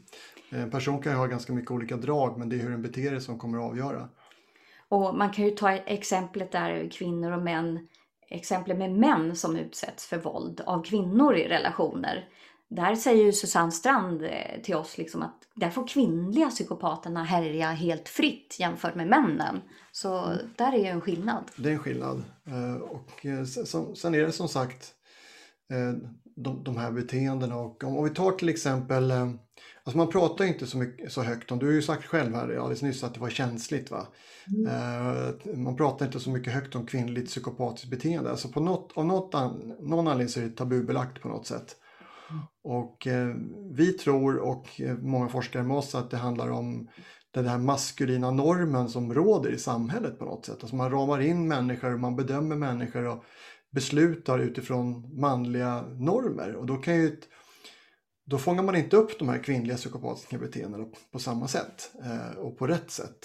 Eh, 0.50 0.62
en 0.62 0.70
person 0.70 1.02
kan 1.02 1.12
ju 1.12 1.18
ha 1.18 1.26
ganska 1.26 1.52
mycket 1.52 1.70
olika 1.70 1.96
drag 1.96 2.38
men 2.38 2.48
det 2.48 2.56
är 2.56 2.60
hur 2.60 2.70
den 2.70 2.82
beter 2.82 3.10
sig 3.10 3.20
som 3.20 3.38
kommer 3.38 3.58
att 3.58 3.64
avgöra. 3.64 4.08
Och 4.88 5.14
man 5.14 5.30
kan 5.30 5.44
ju 5.44 5.50
ta 5.50 5.70
exemplet 5.70 6.52
där 6.52 6.90
kvinnor 6.92 7.32
och 7.32 7.42
män, 7.42 7.88
exemplet 8.28 8.78
med 8.78 8.92
män 8.92 9.36
som 9.36 9.56
utsätts 9.56 10.06
för 10.06 10.18
våld 10.18 10.60
av 10.60 10.84
kvinnor 10.84 11.36
i 11.36 11.48
relationer. 11.48 12.28
Där 12.68 12.94
säger 12.94 13.24
ju 13.24 13.32
Susanne 13.32 13.72
Strand 13.72 14.22
eh, 14.22 14.62
till 14.62 14.74
oss 14.74 14.98
liksom 14.98 15.22
att 15.22 15.48
där 15.54 15.70
får 15.70 15.86
kvinnliga 15.86 16.50
psykopaterna 16.50 17.24
härja 17.24 17.70
helt 17.70 18.08
fritt 18.08 18.56
jämfört 18.58 18.94
med 18.94 19.06
männen. 19.06 19.60
Så 19.92 20.24
mm. 20.24 20.38
där 20.56 20.72
är 20.72 20.78
ju 20.78 20.86
en 20.86 21.00
skillnad. 21.00 21.44
Det 21.56 21.68
är 21.68 21.72
en 21.72 21.78
skillnad. 21.78 22.24
Eh, 22.46 22.82
och 22.82 23.26
eh, 23.26 23.44
sen 23.94 24.14
är 24.14 24.26
det 24.26 24.32
som 24.32 24.48
sagt 24.48 24.94
de, 26.34 26.64
de 26.64 26.76
här 26.76 26.92
beteendena. 26.92 27.56
Och 27.56 27.84
om, 27.84 27.96
om 27.96 28.04
vi 28.04 28.10
tar 28.10 28.32
till 28.32 28.48
exempel, 28.48 29.10
eh, 29.10 29.30
alltså 29.84 29.98
man 29.98 30.08
pratar 30.08 30.44
inte 30.44 30.66
så, 30.66 30.78
mycket, 30.78 31.12
så 31.12 31.22
högt 31.22 31.52
om, 31.52 31.58
du 31.58 31.66
har 31.66 31.72
ju 31.72 31.82
sagt 31.82 32.04
själv 32.04 32.34
här 32.34 32.56
alldeles 32.56 32.82
nyss 32.82 33.04
att 33.04 33.14
det 33.14 33.20
var 33.20 33.30
känsligt 33.30 33.90
va. 33.90 34.06
Mm. 34.46 34.66
Uh, 34.66 35.56
man 35.56 35.76
pratar 35.76 36.06
inte 36.06 36.20
så 36.20 36.30
mycket 36.30 36.52
högt 36.52 36.74
om 36.74 36.86
kvinnligt 36.86 37.26
psykopatiskt 37.26 37.90
beteende. 37.90 38.30
Alltså 38.30 38.48
på 38.48 38.60
något, 38.60 38.92
av 38.94 39.06
något 39.06 39.34
an, 39.34 39.74
någon 39.80 40.08
anledning 40.08 40.28
så 40.28 40.40
är 40.40 40.44
det 40.44 40.50
tabubelagt 40.50 41.22
på 41.22 41.28
något 41.28 41.46
sätt. 41.46 41.76
Mm. 42.30 42.42
Och 42.64 43.06
uh, 43.06 43.34
vi 43.72 43.92
tror 43.92 44.36
och 44.36 44.80
många 44.98 45.28
forskare 45.28 45.62
med 45.62 45.76
oss 45.76 45.94
att 45.94 46.10
det 46.10 46.16
handlar 46.16 46.50
om 46.50 46.88
den 47.34 47.46
här 47.46 47.58
maskulina 47.58 48.30
normen 48.30 48.88
som 48.88 49.14
råder 49.14 49.50
i 49.50 49.58
samhället 49.58 50.18
på 50.18 50.24
något 50.24 50.46
sätt. 50.46 50.56
Alltså 50.60 50.76
man 50.76 50.90
ramar 50.90 51.20
in 51.20 51.48
människor 51.48 51.94
och 51.94 52.00
man 52.00 52.16
bedömer 52.16 52.56
människor 52.56 53.06
och 53.06 53.24
beslutar 53.74 54.38
utifrån 54.38 55.20
manliga 55.20 55.82
normer. 55.82 56.54
Och 56.54 56.66
då, 56.66 56.76
kan 56.76 56.96
ju, 56.96 57.16
då 58.24 58.38
fångar 58.38 58.62
man 58.62 58.76
inte 58.76 58.96
upp 58.96 59.18
de 59.18 59.28
här 59.28 59.38
kvinnliga 59.38 59.76
psykopatiska 59.76 60.38
beteendena 60.38 60.84
på 61.12 61.18
samma 61.18 61.48
sätt 61.48 61.90
eh, 62.04 62.38
och 62.38 62.58
på 62.58 62.66
rätt 62.66 62.90
sätt. 62.90 63.18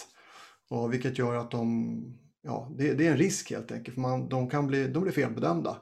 Och 0.69 0.93
vilket 0.93 1.17
gör 1.17 1.35
att 1.35 1.51
de, 1.51 2.19
ja, 2.41 2.71
det, 2.77 2.93
det 2.93 3.07
är 3.07 3.11
en 3.11 3.17
risk 3.17 3.51
helt 3.51 3.71
enkelt. 3.71 3.95
För 3.95 4.01
man, 4.01 4.29
de, 4.29 4.49
kan 4.49 4.67
bli, 4.67 4.87
de 4.87 5.03
blir 5.03 5.13
felbedömda. 5.13 5.77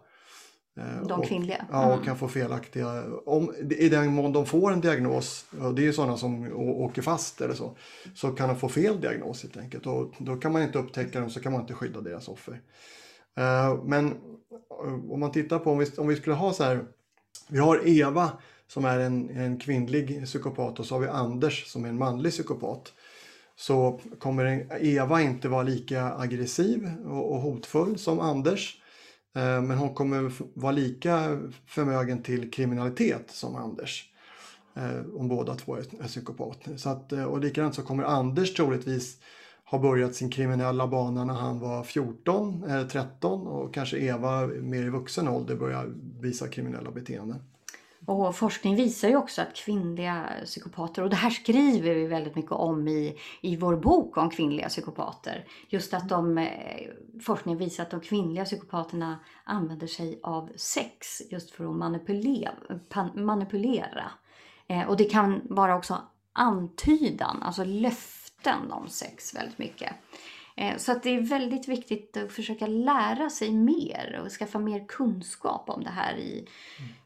Eh, 0.78 1.08
de 1.08 1.22
kvinnliga? 1.22 1.66
Och, 1.70 1.76
ja, 1.76 1.98
och 1.98 2.06
kan 2.06 2.18
få 2.18 2.28
felaktiga, 2.28 3.04
om, 3.26 3.54
i 3.80 3.90
den 3.90 4.14
mån 4.14 4.34
de 4.34 4.46
får 4.46 4.72
en 4.72 4.82
diagnos, 4.82 5.46
och 5.62 5.76
det 5.76 5.82
är 5.82 5.86
ju 5.86 5.94
sådana 5.94 6.18
som 6.18 6.54
åker 6.58 7.02
fast 7.02 7.42
eller 7.42 7.54
så, 7.54 7.78
så 8.16 8.32
kan 8.32 8.50
de 8.50 8.58
få 8.58 8.70
fel 8.70 9.02
diagnos 9.02 9.44
helt 9.44 9.58
enkelt. 9.58 9.88
Och 9.88 10.14
då 10.18 10.36
kan 10.36 10.52
man 10.52 10.62
inte 10.64 10.80
upptäcka 10.80 11.20
dem 11.20 11.30
så 11.30 11.40
kan 11.40 11.52
man 11.52 11.62
inte 11.62 11.74
skydda 11.74 12.02
deras 12.02 12.28
offer. 12.28 12.62
Eh, 13.38 13.84
men 13.84 14.08
eh, 14.08 15.12
om 15.12 15.20
man 15.20 15.32
tittar 15.32 15.60
på 15.60 15.72
om 15.72 15.78
vi, 15.78 15.86
om 15.98 16.08
vi 16.08 16.16
skulle 16.16 16.36
ha 16.36 16.54
så 16.54 16.64
här. 16.64 16.86
Vi 17.50 17.60
har 17.60 17.88
Eva 17.88 18.32
som 18.68 18.86
är 18.86 19.00
en, 19.00 19.30
en 19.30 19.60
kvinnlig 19.60 20.26
psykopat 20.26 20.80
och 20.80 20.86
så 20.86 20.96
har 20.96 21.00
vi 21.00 21.08
Anders 21.08 21.66
som 21.66 21.86
är 21.86 21.90
en 21.90 21.98
manlig 21.98 22.32
psykopat. 22.32 22.94
Så 23.56 24.00
kommer 24.20 24.68
Eva 24.82 25.22
inte 25.22 25.48
vara 25.50 25.64
lika 25.64 26.14
aggressiv 26.14 26.92
och, 27.06 27.32
och 27.32 27.42
hotfull 27.42 27.98
som 27.98 28.20
Anders. 28.20 28.82
Eh, 29.36 29.62
men 29.62 29.78
hon 29.78 29.94
kommer 29.94 30.32
vara 30.54 30.72
lika 30.72 31.40
förmögen 31.68 32.24
till 32.24 32.52
kriminalitet 32.52 33.32
som 33.32 33.56
Anders. 33.56 34.10
Om 35.14 35.28
båda 35.28 35.56
två 35.56 35.76
är 35.76 36.08
psykopater. 36.08 36.78
Så 36.78 36.90
att, 36.90 37.12
och 37.12 37.40
likadant 37.40 37.76
så 37.76 37.82
kommer 37.82 38.04
Anders 38.04 38.54
troligtvis 38.54 39.18
har 39.70 39.80
börjat 39.80 40.16
sin 40.16 40.30
kriminella 40.30 40.88
bana 40.88 41.26
när 41.26 41.34
han 41.34 41.60
var 41.60 41.84
14 41.84 42.64
eller 42.64 42.88
13 42.88 43.48
och 43.48 43.74
kanske 43.74 43.98
Eva 43.98 44.48
mer 44.48 44.84
i 44.84 44.90
vuxen 44.90 45.28
ålder 45.28 45.56
börjar 45.56 45.94
visa 46.22 46.48
kriminella 46.48 46.92
beteenden. 46.92 47.40
Och 48.06 48.36
forskning 48.36 48.76
visar 48.76 49.08
ju 49.10 49.16
också 49.16 49.42
att 49.42 49.56
kvinnliga 49.56 50.26
psykopater, 50.46 51.02
och 51.02 51.10
det 51.10 51.16
här 51.16 51.30
skriver 51.30 51.96
vi 51.96 52.08
väldigt 52.08 52.36
mycket 52.36 52.52
om 52.52 52.88
i, 52.88 53.18
i 53.42 53.56
vår 53.56 53.76
bok 53.76 54.18
om 54.18 54.30
kvinnliga 54.30 54.70
psykopater. 54.70 55.46
Just 55.70 55.94
att 55.94 56.10
de, 56.10 56.38
eh, 56.38 56.48
forskning 57.22 57.58
visar 57.58 57.84
att 57.84 57.92
de 57.92 58.00
kvinnliga 58.00 58.46
psykopaterna 58.46 59.20
använder 59.44 59.88
sig 59.88 60.20
av 60.24 60.50
sex 60.56 61.22
just 61.30 61.52
för 61.52 61.66
att 61.66 61.76
manipulera. 61.76 62.52
manipulera. 63.16 64.12
Eh, 64.68 64.90
och 64.90 64.98
det 64.98 65.06
kan 65.06 65.42
vara 65.44 65.76
också 65.76 65.98
antydan, 66.34 67.44
alltså 67.44 67.64
löften 67.64 68.17
löften 68.48 68.72
om 68.72 68.88
sex 68.90 69.36
väldigt 69.36 69.58
mycket. 69.58 69.94
Eh, 70.56 70.78
så 70.78 70.92
att 70.92 71.04
det 71.04 71.10
är 71.10 71.22
väldigt 71.22 71.68
viktigt 71.68 72.18
att 72.18 72.32
försöka 72.32 72.68
lära 72.68 73.30
sig 73.30 73.52
mer 73.52 74.22
och 74.24 74.32
skaffa 74.32 74.60
mer 74.60 74.86
kunskap 74.88 75.70
om 75.70 75.84
det 75.84 75.90
här 75.90 76.16
i, 76.16 76.48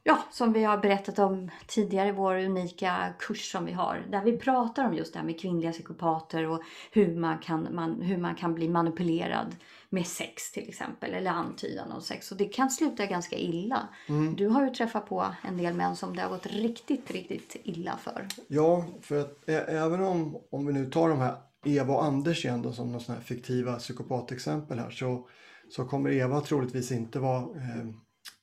ja, 0.03 0.19
som 0.31 0.53
vi 0.53 0.63
har 0.63 0.77
berättat 0.77 1.19
om 1.19 1.51
tidigare, 1.67 2.09
i 2.09 2.11
vår 2.11 2.35
unika 2.35 3.13
kurs 3.19 3.51
som 3.51 3.65
vi 3.65 3.71
har. 3.71 4.05
Där 4.09 4.21
vi 4.21 4.37
pratar 4.37 4.85
om 4.85 4.93
just 4.93 5.13
det 5.13 5.19
här 5.19 5.25
med 5.25 5.39
kvinnliga 5.39 5.71
psykopater 5.71 6.47
och 6.47 6.61
hur 6.91 7.15
man 7.15 7.37
kan, 7.37 7.67
man, 7.71 8.01
hur 8.01 8.17
man 8.17 8.35
kan 8.35 8.53
bli 8.53 8.69
manipulerad 8.69 9.55
med 9.91 10.07
sex 10.07 10.51
till 10.51 10.69
exempel, 10.69 11.13
eller 11.13 11.31
antydan 11.31 11.91
om 11.91 12.01
sex. 12.01 12.31
Och 12.31 12.37
det 12.37 12.45
kan 12.45 12.69
sluta 12.69 13.05
ganska 13.05 13.37
illa. 13.37 13.89
Mm. 14.07 14.35
Du 14.35 14.47
har 14.47 14.65
ju 14.65 14.69
träffat 14.69 15.05
på 15.05 15.25
en 15.43 15.57
del 15.57 15.73
män 15.73 15.95
som 15.95 16.15
det 16.15 16.21
har 16.21 16.29
gått 16.29 16.45
riktigt, 16.45 17.11
riktigt 17.11 17.55
illa 17.63 17.97
för. 17.97 18.27
Ja, 18.47 18.85
för 19.01 19.19
att 19.19 19.49
även 19.49 20.01
om, 20.01 20.37
om 20.51 20.65
vi 20.65 20.73
nu 20.73 20.91
tar 20.91 21.09
de 21.09 21.19
här 21.19 21.35
Eva 21.65 21.93
och 21.93 22.03
Anders 22.03 22.45
igen 22.45 22.61
då, 22.61 22.73
som 22.73 22.87
några 22.87 22.99
sådana 22.99 23.19
här 23.19 23.25
fiktiva 23.25 23.75
psykopatexempel 23.75 24.79
här 24.79 24.89
så, 24.89 25.27
så 25.69 25.85
kommer 25.85 26.11
Eva 26.11 26.41
troligtvis 26.41 26.91
inte 26.91 27.19
vara 27.19 27.41
eh, 27.41 27.79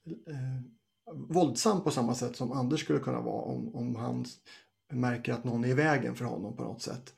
eh, 0.06 0.60
våldsam 1.28 1.84
på 1.84 1.90
samma 1.90 2.14
sätt 2.14 2.36
som 2.36 2.52
Anders 2.52 2.80
skulle 2.80 2.98
kunna 2.98 3.20
vara 3.20 3.42
om, 3.42 3.74
om 3.74 3.96
han 3.96 4.24
märker 4.92 5.32
att 5.32 5.44
någon 5.44 5.64
är 5.64 5.68
i 5.68 5.74
vägen 5.74 6.14
för 6.14 6.24
honom 6.24 6.56
på 6.56 6.62
något 6.62 6.82
sätt. 6.82 7.14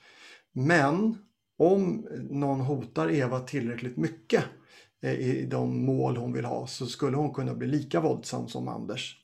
Men 0.52 1.18
om 1.60 2.06
någon 2.30 2.60
hotar 2.60 3.10
Eva 3.10 3.40
tillräckligt 3.40 3.96
mycket 3.96 4.44
eh, 5.02 5.12
i 5.12 5.46
de 5.46 5.84
mål 5.84 6.16
hon 6.16 6.32
vill 6.32 6.44
ha 6.44 6.66
så 6.66 6.86
skulle 6.86 7.16
hon 7.16 7.34
kunna 7.34 7.54
bli 7.54 7.66
lika 7.66 8.00
våldsam 8.00 8.48
som 8.48 8.68
Anders. 8.68 9.16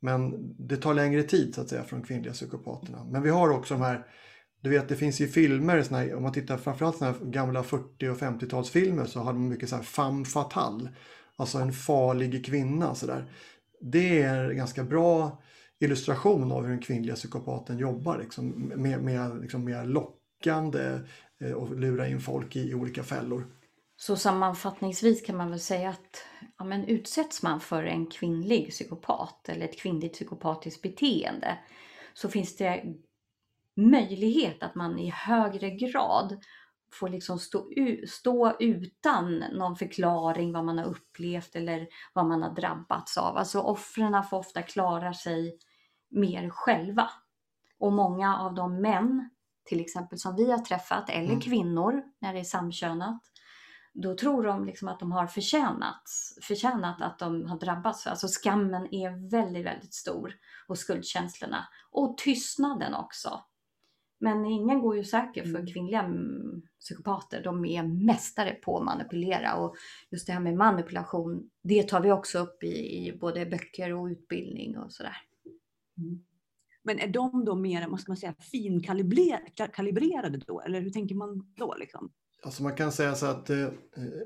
Men 0.00 0.34
det 0.68 0.76
tar 0.76 0.94
längre 0.94 1.22
tid 1.22 1.54
så 1.54 1.60
att 1.60 1.68
säga 1.68 1.84
från 1.84 2.02
kvinnliga 2.02 2.32
psykopaterna. 2.32 3.04
Men 3.04 3.22
vi 3.22 3.30
har 3.30 3.50
också 3.50 3.74
de 3.74 3.80
här, 3.82 4.06
du 4.60 4.70
vet 4.70 4.88
det 4.88 4.96
finns 4.96 5.20
ju 5.20 5.28
filmer, 5.28 5.86
här, 5.90 6.14
om 6.14 6.22
man 6.22 6.32
tittar 6.32 6.56
framförallt 6.56 6.96
såna 6.96 7.10
här 7.10 7.18
gamla 7.24 7.62
40 7.62 8.08
och 8.08 8.18
50-talsfilmer 8.18 9.04
så 9.04 9.20
hade 9.20 9.38
man 9.38 9.48
mycket 9.48 9.68
så 9.68 9.76
här 9.76 9.82
femme 9.82 10.24
fatale. 10.24 10.88
Alltså 11.36 11.58
en 11.58 11.72
farlig 11.72 12.46
kvinna 12.46 12.94
sådär. 12.94 13.24
det 13.80 14.22
är 14.22 14.50
en 14.50 14.56
ganska 14.56 14.84
bra 14.84 15.42
illustration 15.80 16.52
av 16.52 16.62
hur 16.62 16.70
den 16.70 16.82
kvinnliga 16.82 17.14
psykopaten 17.14 17.78
jobbar. 17.78 18.18
Liksom, 18.18 18.72
med, 18.76 19.02
med 19.02 19.40
liksom 19.40 19.64
mer 19.64 19.84
lockande 19.84 20.98
Eh, 21.40 21.52
och 21.52 21.76
lura 21.76 22.08
in 22.08 22.20
folk 22.20 22.56
i, 22.56 22.74
olika 22.74 23.02
fällor. 23.02 23.46
Så 23.96 24.16
sammanfattningsvis 24.16 25.22
kan 25.22 25.36
man 25.36 25.50
väl 25.50 25.60
säga 25.60 25.90
att 25.90 26.24
ja, 26.58 26.64
men 26.64 26.84
utsätts 26.84 27.42
man 27.42 27.60
för 27.60 27.84
en 27.84 28.06
kvinnlig 28.06 28.70
psykopat 28.70 29.48
eller 29.48 29.64
ett 29.64 29.78
kvinnligt 29.78 30.14
psykopatiskt 30.14 30.82
beteende 30.82 31.58
så 32.14 32.28
finns 32.28 32.56
det 32.56 32.84
möjlighet 33.76 34.62
att 34.62 34.74
man 34.74 34.98
i 34.98 35.10
högre 35.10 35.70
grad 35.70 36.38
får 36.92 37.08
liksom 37.08 37.38
stå, 37.38 37.70
stå 38.08 38.56
utan 38.60 39.38
någon 39.38 39.76
förklaring 39.76 40.52
vad 40.52 40.64
man 40.64 40.78
har 40.78 40.84
upplevt 40.84 41.56
eller 41.56 41.88
vad 42.12 42.26
man 42.26 42.42
har 42.42 42.54
drabbats 42.54 43.18
av. 43.18 43.36
Alltså 43.36 43.60
offren 43.60 44.24
får 44.24 44.36
ofta 44.36 44.62
klara 44.62 45.14
sig 45.14 45.58
mer 46.10 46.50
själva. 46.50 47.10
Och 47.78 47.92
många 47.92 48.38
av 48.38 48.54
de 48.54 48.80
män, 48.80 49.30
till 49.64 49.80
exempel 49.80 50.18
som 50.18 50.36
vi 50.36 50.50
har 50.50 50.58
träffat, 50.58 51.10
eller 51.10 51.28
mm. 51.28 51.40
kvinnor 51.40 52.02
när 52.18 52.32
det 52.34 52.40
är 52.40 52.44
samkönat, 52.44 53.22
då 53.94 54.16
tror 54.16 54.42
de 54.42 54.64
liksom 54.64 54.88
att 54.88 55.00
de 55.00 55.12
har 55.12 55.26
förtjänat, 55.26 56.02
förtjänat 56.42 57.02
att 57.02 57.18
de 57.18 57.46
har 57.46 57.58
drabbats. 57.58 58.06
Alltså 58.06 58.28
skammen 58.28 58.94
är 58.94 59.30
väldigt, 59.30 59.66
väldigt 59.66 59.94
stor 59.94 60.34
och 60.68 60.78
skuldkänslorna. 60.78 61.68
Och 61.90 62.18
tystnaden 62.18 62.94
också. 62.94 63.44
Men 64.18 64.44
ingen 64.44 64.80
går 64.80 64.96
ju 64.96 65.04
säker 65.04 65.42
för 65.42 65.48
mm. 65.48 65.66
kvinnliga 65.66 66.10
psykopater. 66.80 67.42
De 67.42 67.64
är 67.64 67.82
mästare 67.82 68.50
på 68.54 68.78
att 68.78 68.84
manipulera 68.84 69.54
och 69.54 69.76
just 70.10 70.26
det 70.26 70.32
här 70.32 70.40
med 70.40 70.54
manipulation, 70.54 71.50
det 71.62 71.88
tar 71.88 72.00
vi 72.00 72.12
också 72.12 72.38
upp 72.38 72.62
i, 72.62 73.06
i 73.06 73.18
både 73.20 73.46
böcker 73.46 73.92
och 73.92 74.06
utbildning 74.06 74.78
och 74.78 74.92
sådär. 74.92 75.16
Mm. 75.98 76.24
Men 76.84 76.98
är 76.98 77.08
de 77.08 77.44
då 77.44 77.54
mer, 77.54 77.88
måste 77.88 78.10
man 78.10 78.16
säga, 78.16 78.34
finkalibrerade 78.40 80.38
då? 80.46 80.60
Eller 80.60 80.80
hur 80.80 80.90
tänker 80.90 81.14
man 81.14 81.52
då 81.56 81.74
liksom? 81.78 82.10
Alltså 82.42 82.62
man 82.62 82.74
kan 82.74 82.92
säga 82.92 83.14
så 83.14 83.26
att 83.26 83.50
eh, 83.50 83.68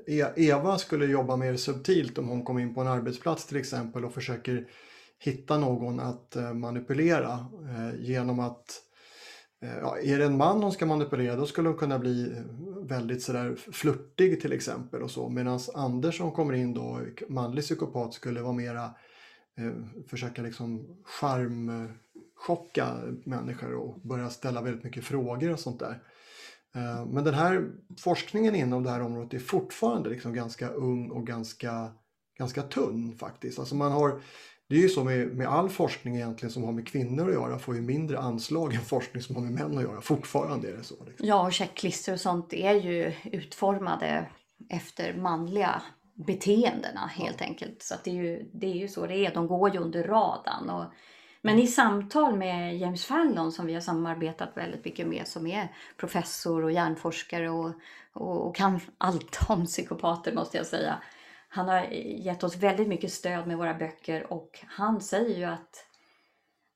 e-, 0.07 0.33
Eva 0.35 0.77
skulle 0.77 1.05
jobba 1.05 1.35
mer 1.35 1.55
subtilt 1.55 2.17
om 2.17 2.27
hon 2.27 2.43
kom 2.43 2.59
in 2.59 2.73
på 2.73 2.81
en 2.81 2.87
arbetsplats 2.87 3.45
till 3.45 3.57
exempel 3.57 4.05
och 4.05 4.13
försöker 4.13 4.67
hitta 5.19 5.57
någon 5.57 5.99
att 5.99 6.35
eh, 6.35 6.53
manipulera 6.53 7.45
eh, 7.69 8.01
genom 8.01 8.39
att 8.39 8.85
Ja, 9.61 9.97
är 9.97 10.19
det 10.19 10.25
en 10.25 10.37
man 10.37 10.63
hon 10.63 10.71
ska 10.71 10.85
manipulera 10.85 11.35
då 11.35 11.45
skulle 11.45 11.69
hon 11.69 11.77
kunna 11.77 11.99
bli 11.99 12.43
väldigt 12.89 13.23
sådär 13.23 13.55
flörtig 13.55 14.41
till 14.41 14.53
exempel 14.53 15.01
och 15.01 15.11
så. 15.11 15.29
Medan 15.29 15.59
Anders 15.73 16.17
som 16.17 16.31
kommer 16.31 16.53
in 16.53 16.73
då, 16.73 16.99
manlig 17.29 17.63
psykopat, 17.63 18.13
skulle 18.13 18.41
vara 18.41 18.53
mera 18.53 18.83
eh, 19.57 20.03
försöka 20.07 20.41
liksom 20.41 21.01
charm 21.03 21.89
charmchocka 22.39 22.97
människor 23.25 23.73
och 23.73 23.99
börja 24.01 24.29
ställa 24.29 24.61
väldigt 24.61 24.83
mycket 24.83 25.03
frågor 25.03 25.53
och 25.53 25.59
sånt 25.59 25.79
där. 25.79 26.03
Eh, 26.75 27.05
men 27.05 27.23
den 27.23 27.33
här 27.33 27.71
forskningen 27.97 28.55
inom 28.55 28.83
det 28.83 28.89
här 28.89 29.01
området 29.01 29.33
är 29.33 29.39
fortfarande 29.39 30.09
liksom 30.09 30.33
ganska 30.33 30.69
ung 30.69 31.11
och 31.11 31.27
ganska, 31.27 31.91
ganska 32.37 32.61
tunn 32.61 33.15
faktiskt. 33.19 33.59
Alltså 33.59 33.75
man 33.75 33.91
har, 33.91 34.21
det 34.69 34.75
är 34.75 34.79
ju 34.79 34.89
så 34.89 35.03
med, 35.03 35.35
med 35.35 35.47
all 35.47 35.69
forskning 35.69 36.15
egentligen 36.15 36.51
som 36.51 36.63
har 36.63 36.71
med 36.71 36.87
kvinnor 36.87 37.27
att 37.27 37.33
göra 37.33 37.59
får 37.59 37.75
ju 37.75 37.81
mindre 37.81 38.19
anslag 38.19 38.73
än 38.73 38.81
forskning 38.81 39.23
som 39.23 39.35
har 39.35 39.43
med 39.43 39.51
män 39.51 39.77
att 39.77 39.83
göra. 39.83 40.01
Fortfarande 40.01 40.69
är 40.69 40.77
det 40.77 40.83
så. 40.83 41.05
Liksom. 41.05 41.27
Ja, 41.27 41.45
och 41.45 41.53
checklistor 41.53 42.13
och 42.13 42.19
sånt 42.19 42.53
är 42.53 42.73
ju 42.73 43.13
utformade 43.31 44.29
efter 44.69 45.13
manliga 45.13 45.81
beteendena 46.27 47.07
helt 47.07 47.39
ja. 47.39 47.45
enkelt. 47.45 47.83
Så 47.83 47.95
det, 48.03 48.09
är 48.09 48.15
ju, 48.15 48.49
det 48.53 48.67
är 48.67 48.75
ju 48.75 48.87
så 48.87 49.07
det 49.07 49.25
är. 49.25 49.33
De 49.33 49.47
går 49.47 49.73
ju 49.73 49.79
under 49.79 50.03
radarn. 50.03 50.69
Och 50.69 50.85
men 51.49 51.59
i 51.59 51.67
samtal 51.67 52.35
med 52.35 52.77
James 52.77 53.05
Fallon 53.05 53.51
som 53.51 53.65
vi 53.65 53.73
har 53.73 53.81
samarbetat 53.81 54.57
väldigt 54.57 54.85
mycket 54.85 55.07
med 55.07 55.27
som 55.27 55.47
är 55.47 55.75
professor 55.97 56.63
och 56.63 56.71
hjärnforskare 56.71 57.49
och, 57.49 57.73
och, 58.13 58.47
och 58.47 58.55
kan 58.55 58.79
allt 58.97 59.39
om 59.49 59.65
psykopater 59.65 60.35
måste 60.35 60.57
jag 60.57 60.65
säga. 60.65 61.01
Han 61.49 61.69
har 61.69 61.81
gett 61.93 62.43
oss 62.43 62.57
väldigt 62.57 62.87
mycket 62.87 63.11
stöd 63.11 63.47
med 63.47 63.57
våra 63.57 63.73
böcker 63.73 64.33
och 64.33 64.59
han 64.67 65.01
säger 65.01 65.37
ju 65.37 65.43
att 65.43 65.85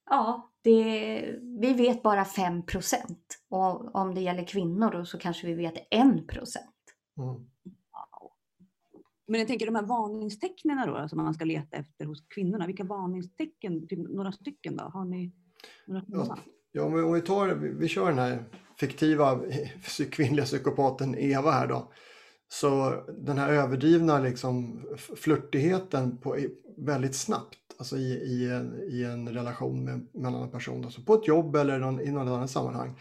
ja, 0.10 0.52
det, 0.64 1.36
vi 1.62 1.74
vet 1.74 2.04
bara 2.04 2.24
5% 2.24 3.16
och 3.50 3.96
om 3.96 4.16
det 4.16 4.22
gäller 4.22 4.48
kvinnor 4.48 4.92
då 4.92 5.06
så 5.06 5.18
kanske 5.18 5.48
vi 5.48 5.54
vet 5.54 5.76
1 5.78 6.02
Mm. 7.18 7.50
Men 9.34 9.40
jag 9.40 9.48
tänker 9.48 9.66
de 9.66 9.76
här 9.76 9.84
varningstecknen 9.84 10.88
då 10.88 11.08
som 11.08 11.18
man 11.18 11.34
ska 11.34 11.46
leta 11.46 11.78
efter 11.78 12.06
hos 12.06 12.24
kvinnorna. 12.28 12.68
Vilka 12.68 12.84
varningstecken, 12.84 13.88
typ 13.88 14.00
några 14.00 14.32
stycken 14.32 14.78
då? 14.78 14.84
Har 14.84 15.06
ni 15.06 15.32
några 15.88 16.04
ja, 16.08 16.38
ja, 16.72 16.90
men 16.90 17.04
om 17.04 17.14
vi 17.14 17.22
tar, 17.22 17.48
vi 17.56 17.88
kör 17.88 18.10
den 18.10 18.20
här 18.20 18.44
fiktiva 18.80 19.40
kvinnliga 20.12 20.46
psykopaten 20.46 21.16
Eva 21.18 21.52
här 21.52 21.68
då. 21.68 21.92
Så 22.48 23.04
den 23.18 23.38
här 23.38 23.54
överdrivna 23.54 24.20
liksom 24.20 24.82
flörtigheten 25.16 26.18
på, 26.18 26.38
väldigt 26.78 27.16
snabbt, 27.16 27.76
alltså 27.78 27.98
i, 27.98 28.14
i, 28.14 28.50
en, 28.52 28.80
i 28.90 29.04
en 29.04 29.30
relation 29.30 29.84
med, 29.84 30.08
mellan 30.14 30.44
en 30.44 30.52
person, 30.52 30.86
alltså 30.86 31.02
på 31.02 31.14
ett 31.14 31.28
jobb 31.28 31.56
eller 31.56 31.80
någon, 31.80 32.02
i 32.02 32.12
något 32.12 32.28
annat 32.28 32.52
sammanhang. 32.52 33.00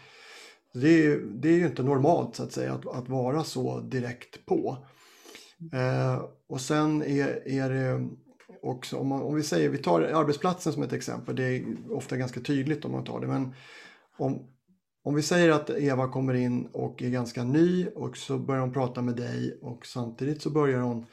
Det 0.73 1.05
är, 1.05 1.17
det 1.17 1.49
är 1.49 1.57
ju 1.57 1.65
inte 1.65 1.83
normalt 1.83 2.35
så 2.35 2.43
att 2.43 2.51
säga 2.51 2.73
att, 2.73 2.87
att 2.87 3.09
vara 3.09 3.43
så 3.43 3.79
direkt 3.79 4.45
på. 4.45 4.85
Eh, 5.73 6.25
och 6.49 6.61
sen 6.61 7.03
är, 7.03 7.47
är 7.47 7.69
det 7.69 8.09
också, 8.61 8.97
om, 8.97 9.07
man, 9.07 9.21
om, 9.21 9.35
vi 9.35 9.43
säger, 9.43 9.69
vi 9.69 9.77
tar 9.77 10.01
arbetsplatsen 10.01 10.73
som 10.73 10.83
ett 10.83 10.93
exempel, 10.93 11.35
det 11.35 11.43
är 11.43 11.65
ofta 11.89 12.17
ganska 12.17 12.39
tydligt 12.39 12.85
om 12.85 12.91
man 12.91 13.03
tar 13.03 13.21
det, 13.21 13.27
men 13.27 13.53
om, 14.17 14.47
om 15.03 15.15
vi 15.15 15.21
säger 15.21 15.49
att 15.49 15.69
Eva 15.69 16.07
kommer 16.07 16.33
in 16.33 16.65
och 16.65 17.01
är 17.01 17.09
ganska 17.09 17.43
ny 17.43 17.87
och 17.87 18.17
så 18.17 18.37
börjar 18.37 18.61
hon 18.61 18.73
prata 18.73 19.01
med 19.01 19.15
dig 19.15 19.59
och 19.61 19.85
samtidigt 19.85 20.41
så 20.41 20.49
börjar 20.49 20.79
hon 20.79 21.05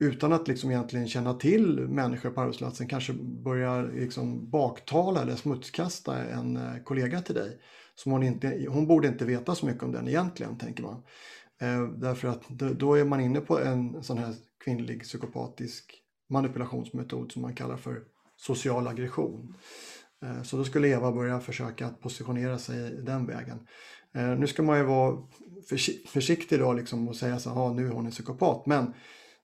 utan 0.00 0.32
att 0.32 0.48
liksom 0.48 0.70
egentligen 0.70 1.08
känna 1.08 1.34
till 1.34 1.80
människor 1.88 2.30
på 2.30 2.40
arbetsplatsen 2.40 2.88
kanske 2.88 3.12
börjar 3.12 3.92
liksom 3.94 4.50
baktala 4.50 5.22
eller 5.22 5.36
smutskasta 5.36 6.24
en 6.24 6.56
eh, 6.56 6.82
kollega 6.84 7.20
till 7.20 7.34
dig. 7.34 7.60
Som 7.94 8.12
hon, 8.12 8.22
inte, 8.22 8.66
hon 8.68 8.86
borde 8.86 9.08
inte 9.08 9.24
veta 9.24 9.54
så 9.54 9.66
mycket 9.66 9.82
om 9.82 9.92
den 9.92 10.08
egentligen, 10.08 10.58
tänker 10.58 10.82
man. 10.82 11.02
Eh, 11.60 11.82
därför 11.82 12.28
att 12.28 12.48
då 12.58 12.94
är 12.94 13.04
man 13.04 13.20
inne 13.20 13.40
på 13.40 13.58
en 13.58 14.02
sån 14.02 14.18
här 14.18 14.34
kvinnlig 14.64 15.02
psykopatisk 15.02 16.02
manipulationsmetod 16.28 17.32
som 17.32 17.42
man 17.42 17.54
kallar 17.54 17.76
för 17.76 18.02
social 18.36 18.88
aggression. 18.88 19.54
Eh, 20.24 20.42
så 20.42 20.56
då 20.56 20.64
skulle 20.64 20.88
Eva 20.88 21.12
börja 21.12 21.40
försöka 21.40 21.86
att 21.86 22.00
positionera 22.00 22.58
sig 22.58 22.90
den 22.90 23.26
vägen. 23.26 23.66
Eh, 24.14 24.38
nu 24.38 24.46
ska 24.46 24.62
man 24.62 24.78
ju 24.78 24.84
vara 24.84 25.18
försiktig 26.06 26.58
då 26.58 26.72
liksom 26.72 27.08
och 27.08 27.16
säga 27.16 27.38
så 27.38 27.50
här, 27.50 27.74
nu 27.74 27.86
är 27.86 27.90
hon 27.90 28.06
en 28.06 28.12
psykopat. 28.12 28.66
Men 28.66 28.94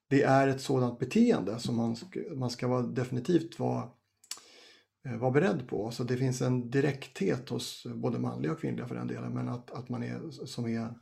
det 0.08 0.22
är 0.22 0.48
ett 0.48 0.60
sådant 0.60 0.98
beteende 0.98 1.58
som 1.58 1.76
man 1.76 1.96
ska, 1.96 2.20
man 2.36 2.50
ska 2.50 2.68
vara, 2.68 2.82
definitivt 2.82 3.58
vara, 3.58 3.88
vara 5.20 5.30
beredd 5.30 5.68
på. 5.68 5.90
Så 5.90 6.04
det 6.04 6.16
finns 6.16 6.42
en 6.42 6.70
direkthet 6.70 7.48
hos 7.48 7.86
både 7.94 8.18
manliga 8.18 8.52
och 8.52 8.60
kvinnliga 8.60 8.86
för 8.86 8.94
den 8.94 9.06
delen. 9.06 9.34
Men 9.34 9.48
att, 9.48 9.70
att 9.70 9.88
man 9.88 10.02
är, 10.02 10.30
som 10.30 10.66
är 10.66 10.94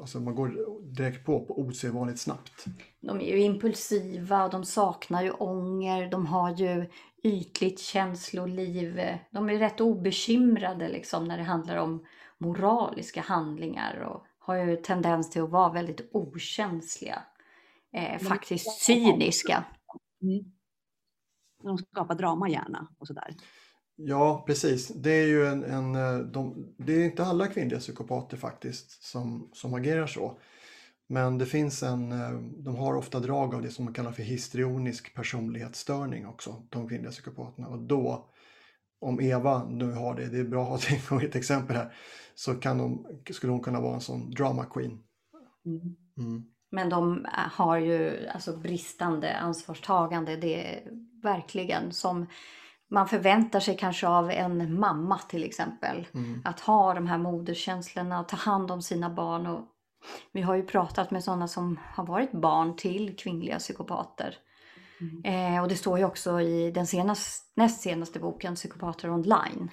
Alltså 0.00 0.20
man 0.20 0.34
går 0.34 0.80
direkt 0.94 1.26
på, 1.26 1.46
på 1.46 1.60
osedvanligt 1.60 2.20
snabbt. 2.20 2.64
De 3.00 3.20
är 3.20 3.36
ju 3.36 3.40
impulsiva 3.40 4.48
de 4.48 4.64
saknar 4.64 5.22
ju 5.22 5.30
ånger. 5.30 6.10
De 6.10 6.26
har 6.26 6.56
ju 6.56 6.90
ytligt 7.22 7.80
känsloliv. 7.80 9.00
De 9.30 9.50
är 9.50 9.58
rätt 9.58 9.80
obekymrade 9.80 10.88
liksom 10.88 11.24
när 11.24 11.38
det 11.38 11.42
handlar 11.42 11.76
om 11.76 12.06
moraliska 12.38 13.20
handlingar 13.20 14.00
och 14.00 14.26
har 14.38 14.54
ju 14.56 14.76
tendens 14.76 15.30
till 15.30 15.42
att 15.42 15.50
vara 15.50 15.72
väldigt 15.72 16.10
okänsliga. 16.12 17.22
Eh, 17.92 18.18
faktiskt 18.18 18.80
cyniska. 18.80 19.64
Mm. 20.22 20.44
De 21.62 21.78
skapar 21.78 22.14
drama 22.14 22.48
gärna 22.48 22.88
och 22.98 23.06
sådär. 23.06 23.34
Ja, 23.96 24.44
precis. 24.46 24.88
Det 24.88 25.10
är 25.10 25.26
ju 25.26 25.46
en, 25.46 25.64
en 25.64 25.94
eh, 25.94 26.18
de, 26.18 26.74
det 26.78 26.92
är 26.92 27.04
inte 27.04 27.24
alla 27.24 27.46
kvinnliga 27.46 27.78
psykopater 27.78 28.36
faktiskt 28.36 29.02
som, 29.02 29.50
som 29.52 29.74
agerar 29.74 30.06
så. 30.06 30.38
Men 31.08 31.38
det 31.38 31.46
finns 31.46 31.82
en, 31.82 32.12
eh, 32.12 32.30
de 32.64 32.76
har 32.76 32.94
ofta 32.96 33.20
drag 33.20 33.54
av 33.54 33.62
det 33.62 33.70
som 33.70 33.84
man 33.84 33.94
kallar 33.94 34.12
för 34.12 34.22
histrionisk 34.22 35.14
personlighetsstörning 35.14 36.26
också, 36.26 36.66
de 36.70 36.88
kvinnliga 36.88 37.10
psykopaterna. 37.10 37.68
Och 37.68 37.78
då, 37.78 38.30
om 39.00 39.20
Eva 39.20 39.64
nu 39.64 39.92
har 39.92 40.14
det, 40.14 40.26
det 40.26 40.38
är 40.38 40.44
bra 40.44 40.74
att 40.74 40.84
ha 40.84 41.22
ett 41.22 41.36
exempel 41.36 41.76
här, 41.76 41.94
så 42.34 42.54
kan 42.54 42.78
de, 42.78 43.06
skulle 43.30 43.52
hon 43.52 43.62
kunna 43.62 43.80
vara 43.80 43.94
en 43.94 44.00
sån 44.00 44.30
drama 44.30 44.64
queen. 44.64 44.98
Mm. 45.66 45.96
Mm. 46.18 46.44
Men 46.70 46.88
de 46.88 47.26
har 47.30 47.78
ju 47.78 48.28
alltså 48.28 48.56
bristande 48.56 49.36
ansvarstagande, 49.36 50.36
det 50.36 50.66
är 50.66 50.82
verkligen 51.22 51.92
som 51.92 52.26
man 52.94 53.08
förväntar 53.08 53.60
sig 53.60 53.76
kanske 53.76 54.06
av 54.06 54.30
en 54.30 54.80
mamma 54.80 55.18
till 55.18 55.44
exempel. 55.44 56.06
Mm. 56.14 56.42
Att 56.44 56.60
ha 56.60 56.94
de 56.94 57.06
här 57.06 57.18
moderskänslorna 57.18 58.20
och 58.20 58.28
ta 58.28 58.36
hand 58.36 58.70
om 58.70 58.82
sina 58.82 59.10
barn. 59.10 59.46
Och 59.46 59.64
vi 60.32 60.42
har 60.42 60.54
ju 60.54 60.62
pratat 60.62 61.10
med 61.10 61.24
sådana 61.24 61.48
som 61.48 61.78
har 61.94 62.06
varit 62.06 62.32
barn 62.32 62.76
till 62.76 63.16
kvinnliga 63.16 63.58
psykopater. 63.58 64.36
Mm. 65.00 65.54
Eh, 65.54 65.62
och 65.62 65.68
det 65.68 65.76
står 65.76 65.98
ju 65.98 66.04
också 66.04 66.40
i 66.40 66.70
den 66.70 66.86
senaste, 66.86 67.50
näst 67.54 67.80
senaste 67.80 68.18
boken, 68.18 68.54
Psykopater 68.54 69.10
online. 69.10 69.70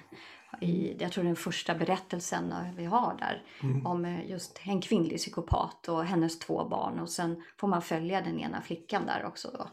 I, 0.60 0.96
jag 1.00 1.12
tror 1.12 1.24
den 1.24 1.36
första 1.36 1.74
berättelsen 1.74 2.54
vi 2.76 2.84
har 2.84 3.16
där 3.18 3.42
mm. 3.62 3.86
om 3.86 4.04
eh, 4.04 4.30
just 4.30 4.60
en 4.62 4.80
kvinnlig 4.80 5.18
psykopat 5.18 5.88
och 5.88 6.04
hennes 6.04 6.38
två 6.38 6.68
barn 6.68 7.00
och 7.00 7.10
sen 7.10 7.42
får 7.60 7.68
man 7.68 7.82
följa 7.82 8.20
den 8.20 8.38
ena 8.38 8.60
flickan 8.60 9.06
där 9.06 9.24
också 9.26 9.50
då. 9.58 9.68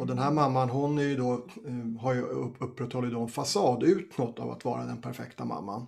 Och 0.00 0.06
den 0.06 0.18
här 0.18 0.30
mamman 0.30 0.68
hon 0.70 0.98
är 0.98 1.02
ju 1.02 1.16
då, 1.16 1.32
eh, 1.66 2.02
har 2.02 2.14
ju 2.14 2.20
upprätthållit 2.60 3.14
en 3.14 3.28
fasad 3.28 3.82
utåt 3.82 4.38
av 4.38 4.50
att 4.50 4.64
vara 4.64 4.84
den 4.84 5.00
perfekta 5.02 5.44
mamman. 5.44 5.86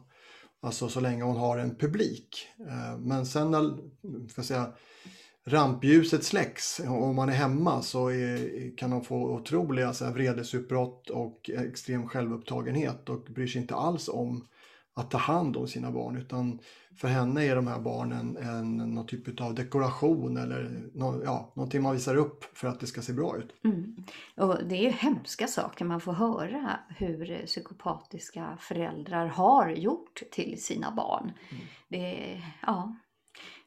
Alltså 0.62 0.88
så 0.88 1.00
länge 1.00 1.22
hon 1.22 1.36
har 1.36 1.58
en 1.58 1.76
publik. 1.76 2.46
Eh, 2.68 2.98
men 2.98 3.26
sen 3.26 3.50
när 3.50 3.78
för 4.28 4.42
säga, 4.42 4.72
rampljuset 5.44 6.24
släcks 6.24 6.80
och 6.80 7.02
om 7.02 7.16
man 7.16 7.28
är 7.28 7.32
hemma 7.32 7.82
så 7.82 8.08
är, 8.08 8.76
kan 8.76 8.92
hon 8.92 9.04
få 9.04 9.16
otroliga 9.16 9.92
så 9.92 10.04
här, 10.04 10.12
vredesutbrott 10.12 11.10
och 11.10 11.50
extrem 11.50 12.08
självupptagenhet 12.08 13.08
och 13.08 13.20
bryr 13.20 13.46
sig 13.46 13.60
inte 13.60 13.74
alls 13.74 14.08
om 14.08 14.46
att 14.94 15.10
ta 15.10 15.18
hand 15.18 15.56
om 15.56 15.68
sina 15.68 15.90
barn 15.90 16.16
utan 16.16 16.58
för 16.96 17.08
henne 17.08 17.44
är 17.44 17.56
de 17.56 17.66
här 17.66 17.80
barnen 17.80 18.36
en, 18.36 18.76
någon 18.76 19.06
typ 19.06 19.40
av 19.40 19.54
dekoration 19.54 20.36
eller 20.36 20.90
no, 20.94 21.22
ja, 21.24 21.52
någonting 21.56 21.82
man 21.82 21.92
visar 21.92 22.16
upp 22.16 22.44
för 22.58 22.68
att 22.68 22.80
det 22.80 22.86
ska 22.86 23.02
se 23.02 23.12
bra 23.12 23.36
ut. 23.36 23.54
Mm. 23.64 23.96
Och 24.36 24.64
det 24.64 24.74
är 24.74 24.82
ju 24.82 24.90
hemska 24.90 25.46
saker 25.46 25.84
man 25.84 26.00
får 26.00 26.12
höra 26.12 26.80
hur 26.88 27.46
psykopatiska 27.46 28.56
föräldrar 28.60 29.26
har 29.26 29.70
gjort 29.70 30.22
till 30.30 30.62
sina 30.62 30.90
barn. 30.90 31.32
Mm. 31.50 31.64
Det, 31.88 32.42
ja. 32.62 32.96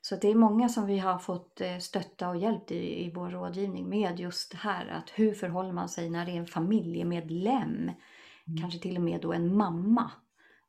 Så 0.01 0.15
det 0.15 0.27
är 0.27 0.35
många 0.35 0.69
som 0.69 0.85
vi 0.85 0.99
har 0.99 1.17
fått 1.17 1.61
eh, 1.61 1.77
stötta 1.77 2.29
och 2.29 2.37
hjälpt 2.37 2.71
i, 2.71 3.05
i 3.05 3.11
vår 3.15 3.29
rådgivning 3.29 3.89
med 3.89 4.19
just 4.19 4.51
det 4.51 4.57
här 4.57 4.87
att 4.87 5.09
hur 5.09 5.33
förhåller 5.33 5.71
man 5.71 5.89
sig 5.89 6.09
när 6.09 6.25
det 6.25 6.31
är 6.31 6.35
en 6.35 6.47
familjemedlem, 6.47 7.71
mm. 7.71 8.61
kanske 8.61 8.79
till 8.79 8.97
och 8.97 9.03
med 9.03 9.21
då 9.21 9.33
en 9.33 9.57
mamma 9.57 10.11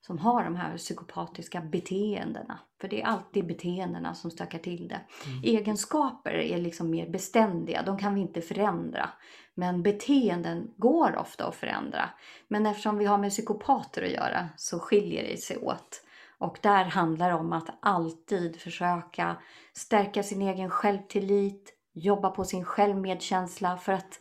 som 0.06 0.18
har 0.18 0.44
de 0.44 0.56
här 0.56 0.76
psykopatiska 0.76 1.60
beteendena. 1.60 2.58
För 2.80 2.88
det 2.88 3.02
är 3.02 3.06
alltid 3.06 3.46
beteendena 3.46 4.14
som 4.14 4.30
stökar 4.30 4.58
till 4.58 4.88
det. 4.88 5.00
Mm. 5.26 5.42
Egenskaper 5.44 6.30
är 6.30 6.58
liksom 6.58 6.90
mer 6.90 7.08
beständiga, 7.08 7.82
de 7.82 7.98
kan 7.98 8.14
vi 8.14 8.20
inte 8.20 8.40
förändra. 8.40 9.08
Men 9.54 9.82
beteenden 9.82 10.70
går 10.76 11.16
ofta 11.16 11.46
att 11.46 11.54
förändra. 11.54 12.10
Men 12.48 12.66
eftersom 12.66 12.98
vi 12.98 13.04
har 13.04 13.18
med 13.18 13.30
psykopater 13.30 14.02
att 14.02 14.10
göra 14.10 14.48
så 14.56 14.78
skiljer 14.78 15.22
det 15.22 15.36
sig 15.36 15.58
åt. 15.58 16.02
Och 16.38 16.58
där 16.62 16.84
handlar 16.84 17.28
det 17.28 17.34
om 17.34 17.52
att 17.52 17.68
alltid 17.80 18.60
försöka 18.60 19.36
stärka 19.72 20.22
sin 20.22 20.42
egen 20.42 20.70
självtillit, 20.70 21.72
jobba 21.92 22.30
på 22.30 22.44
sin 22.44 22.64
självmedkänsla 22.64 23.76
för 23.76 23.92
att 23.92 24.20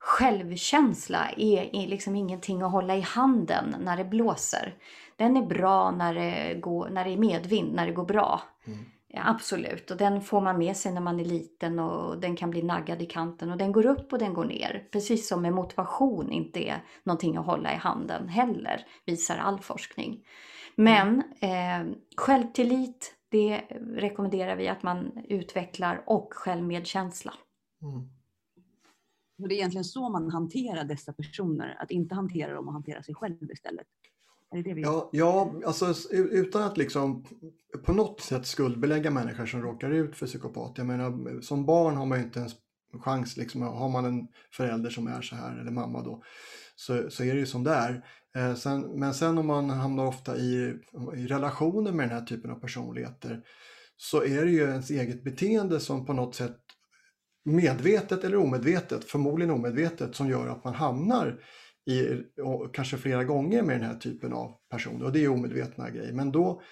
självkänsla 0.00 1.30
är 1.36 1.86
liksom 1.86 2.16
ingenting 2.16 2.62
att 2.62 2.72
hålla 2.72 2.96
i 2.96 3.00
handen 3.00 3.76
när 3.80 3.96
det 3.96 4.04
blåser. 4.04 4.74
Den 5.16 5.36
är 5.36 5.46
bra 5.46 5.90
när 5.90 6.14
det, 6.14 6.54
går, 6.54 6.88
när 6.88 7.04
det 7.04 7.10
är 7.10 7.16
medvind, 7.16 7.74
när 7.74 7.86
det 7.86 7.92
går 7.92 8.04
bra. 8.04 8.40
Mm. 8.66 8.78
Ja, 9.12 9.20
absolut, 9.24 9.90
och 9.90 9.96
den 9.96 10.20
får 10.20 10.40
man 10.40 10.58
med 10.58 10.76
sig 10.76 10.92
när 10.92 11.00
man 11.00 11.20
är 11.20 11.24
liten 11.24 11.78
och 11.78 12.20
den 12.20 12.36
kan 12.36 12.50
bli 12.50 12.62
naggad 12.62 13.02
i 13.02 13.06
kanten 13.06 13.50
och 13.50 13.58
den 13.58 13.72
går 13.72 13.86
upp 13.86 14.12
och 14.12 14.18
den 14.18 14.34
går 14.34 14.44
ner. 14.44 14.88
Precis 14.92 15.28
som 15.28 15.42
med 15.42 15.52
motivation 15.52 16.32
inte 16.32 16.68
är 16.68 16.84
någonting 17.02 17.36
att 17.36 17.46
hålla 17.46 17.72
i 17.72 17.76
handen 17.76 18.28
heller, 18.28 18.86
visar 19.06 19.38
all 19.38 19.60
forskning. 19.60 20.24
Men 20.74 21.22
eh, 21.40 21.94
självtillit, 22.16 23.14
det 23.30 23.60
rekommenderar 23.96 24.56
vi 24.56 24.68
att 24.68 24.82
man 24.82 25.24
utvecklar 25.28 26.02
och 26.06 26.34
självmedkänsla. 26.34 27.34
Mm. 27.82 28.19
Och 29.42 29.48
det 29.48 29.54
är 29.54 29.56
egentligen 29.56 29.84
så 29.84 30.08
man 30.08 30.30
hanterar 30.30 30.84
dessa 30.84 31.12
personer, 31.12 31.76
att 31.80 31.90
inte 31.90 32.14
hantera 32.14 32.54
dem 32.54 32.66
och 32.66 32.72
hantera 32.72 33.02
sig 33.02 33.14
själv 33.14 33.50
istället. 33.50 33.86
Är 34.52 34.56
det 34.56 34.62
det 34.62 34.74
vi... 34.74 34.82
ja, 34.82 35.10
ja, 35.12 35.54
alltså 35.66 35.94
utan 36.12 36.62
att 36.62 36.76
liksom 36.76 37.24
på 37.84 37.92
något 37.92 38.20
sätt 38.20 38.46
skuldbelägga 38.46 39.10
människor 39.10 39.46
som 39.46 39.62
råkar 39.62 39.90
ut 39.90 40.16
för 40.16 40.26
psykopat. 40.26 40.78
Jag 40.78 40.86
menar, 40.86 41.40
som 41.40 41.66
barn 41.66 41.96
har 41.96 42.06
man 42.06 42.18
ju 42.18 42.24
inte 42.24 42.38
ens 42.38 42.52
chans, 43.00 43.36
liksom, 43.36 43.62
har 43.62 43.88
man 43.88 44.04
en 44.04 44.28
förälder 44.52 44.90
som 44.90 45.06
är 45.06 45.22
så 45.22 45.36
här, 45.36 45.60
eller 45.60 45.70
mamma 45.70 46.02
då, 46.02 46.22
så, 46.76 47.10
så 47.10 47.24
är 47.24 47.34
det 47.34 47.40
ju 47.40 47.46
som 47.46 47.64
det 47.64 47.70
är. 47.70 48.04
Eh, 48.36 48.54
sen, 48.54 48.80
men 48.80 49.14
sen 49.14 49.38
om 49.38 49.46
man 49.46 49.70
hamnar 49.70 50.06
ofta 50.06 50.36
i, 50.36 50.74
i 51.16 51.26
relationer 51.26 51.92
med 51.92 52.08
den 52.08 52.18
här 52.18 52.26
typen 52.26 52.50
av 52.50 52.60
personligheter 52.60 53.42
så 53.96 54.24
är 54.24 54.44
det 54.44 54.50
ju 54.50 54.60
ens 54.60 54.90
eget 54.90 55.24
beteende 55.24 55.80
som 55.80 56.06
på 56.06 56.12
något 56.12 56.34
sätt 56.34 56.56
medvetet 57.44 58.24
eller 58.24 58.36
omedvetet, 58.36 59.04
förmodligen 59.04 59.54
omedvetet, 59.54 60.14
som 60.14 60.28
gör 60.28 60.48
att 60.48 60.64
man 60.64 60.74
hamnar 60.74 61.40
i, 61.86 62.22
kanske 62.72 62.96
flera 62.96 63.24
gånger 63.24 63.62
med 63.62 63.80
den 63.80 63.88
här 63.88 63.96
typen 63.96 64.32
av 64.32 64.54
personer. 64.70 65.04
Och 65.04 65.12
det 65.12 65.24
är 65.24 65.28
omedvetna 65.28 65.90
grejer. 65.90 66.12
Men 66.12 66.32
då, 66.32 66.62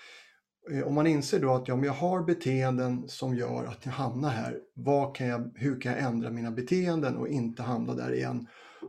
eh, 0.73 0.83
om 0.87 0.95
man 0.95 1.07
inser 1.07 1.41
då 1.41 1.55
att 1.55 1.69
ja, 1.69 1.85
jag 1.85 1.93
har 1.93 2.23
beteenden 2.23 3.09
som 3.09 3.37
gör 3.37 3.65
att 3.65 3.87
jag 3.87 3.93
hamnar 3.93 4.31
här. 4.31 4.59
Vad 4.75 5.17
kan 5.17 5.27
jag, 5.27 5.53
hur 5.55 5.81
kan 5.81 5.93
jag 5.93 6.01
ändra 6.01 6.31
mina 6.31 6.51
beteenden 6.51 7.17
och 7.17 7.29
inte 7.29 7.63
hamna 7.63 7.95
där 7.95 8.15
igen? 8.15 8.47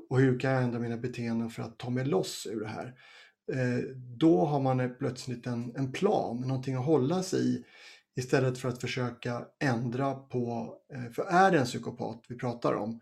Och 0.10 0.20
hur 0.20 0.40
kan 0.40 0.52
jag 0.52 0.64
ändra 0.64 0.80
mina 0.80 0.98
beteenden 0.98 1.50
för 1.50 1.64
att 1.64 1.78
ta 1.78 1.90
mig 1.90 2.06
loss 2.06 2.48
ur 2.52 2.60
det 2.60 2.68
här? 2.68 2.94
Eh, 3.54 3.84
då 4.18 4.46
har 4.46 4.60
man 4.60 4.96
plötsligt 5.00 5.48
en, 5.48 5.76
en 5.76 5.92
plan, 5.92 6.42
någonting 6.42 6.76
att 6.76 6.86
hålla 6.86 7.24
sig 7.24 7.40
i 7.40 7.64
Istället 8.16 8.58
för 8.58 8.70
att 8.70 8.82
försöka 8.82 9.46
ändra 9.60 10.14
på, 10.14 10.76
eh, 10.94 11.12
för 11.12 11.24
är 11.24 11.52
det 11.52 11.60
en 11.60 11.66
psykopat 11.66 12.26
vi 12.28 12.38
pratar 12.38 12.76
om, 12.76 13.02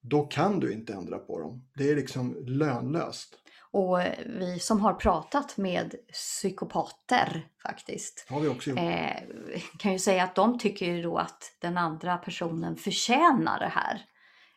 då 0.00 0.26
kan 0.26 0.60
du 0.60 0.72
inte 0.72 0.92
ändra 0.92 1.18
på 1.18 1.40
dem. 1.40 1.68
Det 1.74 1.90
är 1.90 1.96
liksom 1.96 2.36
lönlöst. 2.46 3.34
Och 3.70 3.98
vi 4.26 4.58
som 4.58 4.80
har 4.80 4.94
pratat 4.94 5.56
med 5.56 5.94
psykopater 6.12 7.48
faktiskt, 7.62 8.26
har 8.28 8.40
vi 8.40 8.48
också 8.48 8.70
gjort. 8.70 8.78
Eh, 8.78 9.60
kan 9.78 9.92
ju 9.92 9.98
säga 9.98 10.24
att 10.24 10.34
de 10.34 10.58
tycker 10.58 11.02
då 11.02 11.18
att 11.18 11.56
den 11.58 11.78
andra 11.78 12.16
personen 12.16 12.76
förtjänar 12.76 13.58
det 13.58 13.72
här 13.74 14.06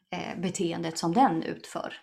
eh, 0.10 0.42
beteendet 0.42 0.98
som 0.98 1.14
den 1.14 1.44
utför. 1.44 1.94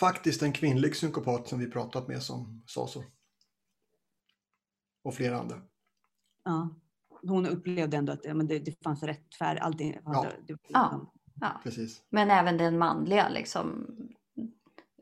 Faktiskt 0.00 0.42
en 0.42 0.52
kvinnlig 0.52 0.92
psykopat 0.92 1.48
som 1.48 1.58
vi 1.58 1.70
pratat 1.70 2.08
med 2.08 2.22
som 2.22 2.62
sa 2.66 2.86
så. 2.86 3.04
Och 5.04 5.14
flera 5.14 5.38
andra. 5.38 5.56
Ja 6.44 6.68
hon 7.28 7.46
upplevde 7.46 7.96
ändå 7.96 8.12
att 8.12 8.24
ja, 8.24 8.34
men 8.34 8.46
det, 8.46 8.58
det 8.58 8.82
fanns 8.82 9.02
rättfärd. 9.02 9.58
Allting, 9.58 9.98
ja. 10.04 10.26
Det, 10.46 10.56
ja. 10.68 11.12
ja. 11.40 11.60
Precis. 11.62 12.02
Men 12.10 12.30
även 12.30 12.56
den 12.56 12.78
manliga 12.78 13.28
liksom 13.28 13.96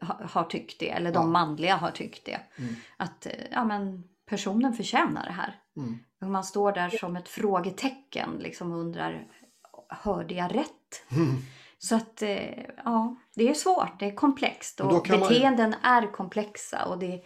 har, 0.00 0.24
har 0.24 0.44
tyckt 0.44 0.80
det, 0.80 0.90
eller 0.90 1.12
de 1.12 1.22
ja. 1.24 1.30
manliga 1.30 1.76
har 1.76 1.90
tyckt 1.90 2.24
det. 2.24 2.40
Mm. 2.56 2.74
Att 2.96 3.26
eh, 3.26 3.32
ja, 3.50 3.64
men 3.64 4.04
personen 4.26 4.72
förtjänar 4.72 5.26
det 5.26 5.32
här. 5.32 5.60
Mm. 5.76 5.98
Man 6.32 6.44
står 6.44 6.72
där 6.72 6.88
som 6.88 7.16
ett 7.16 7.28
frågetecken 7.28 8.30
liksom 8.38 8.72
undrar, 8.72 9.26
hörde 9.88 10.34
jag 10.34 10.54
rätt? 10.54 11.04
Mm. 11.10 11.36
Så 11.78 11.96
att 11.96 12.22
eh, 12.22 12.58
ja, 12.84 13.16
det 13.34 13.48
är 13.48 13.54
svårt, 13.54 13.98
det 13.98 14.06
är 14.06 14.14
komplext 14.14 14.80
och, 14.80 14.92
och 14.92 15.06
beteenden 15.08 15.70
man... 15.70 15.92
är 16.02 16.12
komplexa 16.12 16.84
och 16.84 16.98
det 16.98 17.22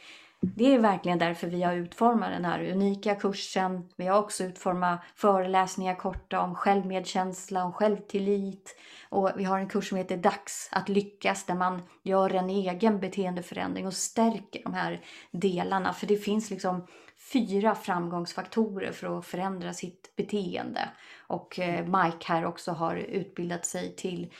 det 0.57 0.75
är 0.75 0.79
verkligen 0.79 1.19
därför 1.19 1.47
vi 1.47 1.63
har 1.63 1.75
utformat 1.75 2.31
den 2.31 2.45
här 2.45 2.71
unika 2.71 3.15
kursen. 3.15 3.89
Vi 3.97 4.07
har 4.07 4.19
också 4.19 4.45
utformat 4.45 5.01
föreläsningar 5.15 5.95
korta 5.95 6.41
om 6.41 6.55
självmedkänsla, 6.55 7.65
om 7.65 7.73
självtillit. 7.73 8.77
Och 9.09 9.31
vi 9.37 9.45
har 9.45 9.59
en 9.59 9.69
kurs 9.69 9.89
som 9.89 9.99
heter 9.99 10.17
Dags 10.17 10.69
att 10.73 10.89
lyckas 10.89 11.47
där 11.47 11.55
man 11.55 11.83
gör 12.03 12.35
en 12.35 12.51
egen 12.51 13.01
beteendeförändring 13.01 13.87
och 13.87 13.95
stärker 13.95 14.63
de 14.63 14.75
här 14.75 15.01
delarna. 15.31 15.93
För 15.93 16.07
det 16.07 16.17
finns 16.17 16.51
liksom 16.51 16.87
fyra 17.33 17.75
framgångsfaktorer 17.75 18.93
för 18.93 19.19
att 19.19 19.27
förändra 19.27 19.73
sitt 19.73 20.17
beteende. 20.17 20.89
Och 21.27 21.59
eh, 21.59 21.85
Mike 21.87 22.27
här 22.27 22.45
också 22.45 22.73
har 22.73 22.97
utbildat 22.97 23.67
sig 23.67 23.97
till 23.97 24.33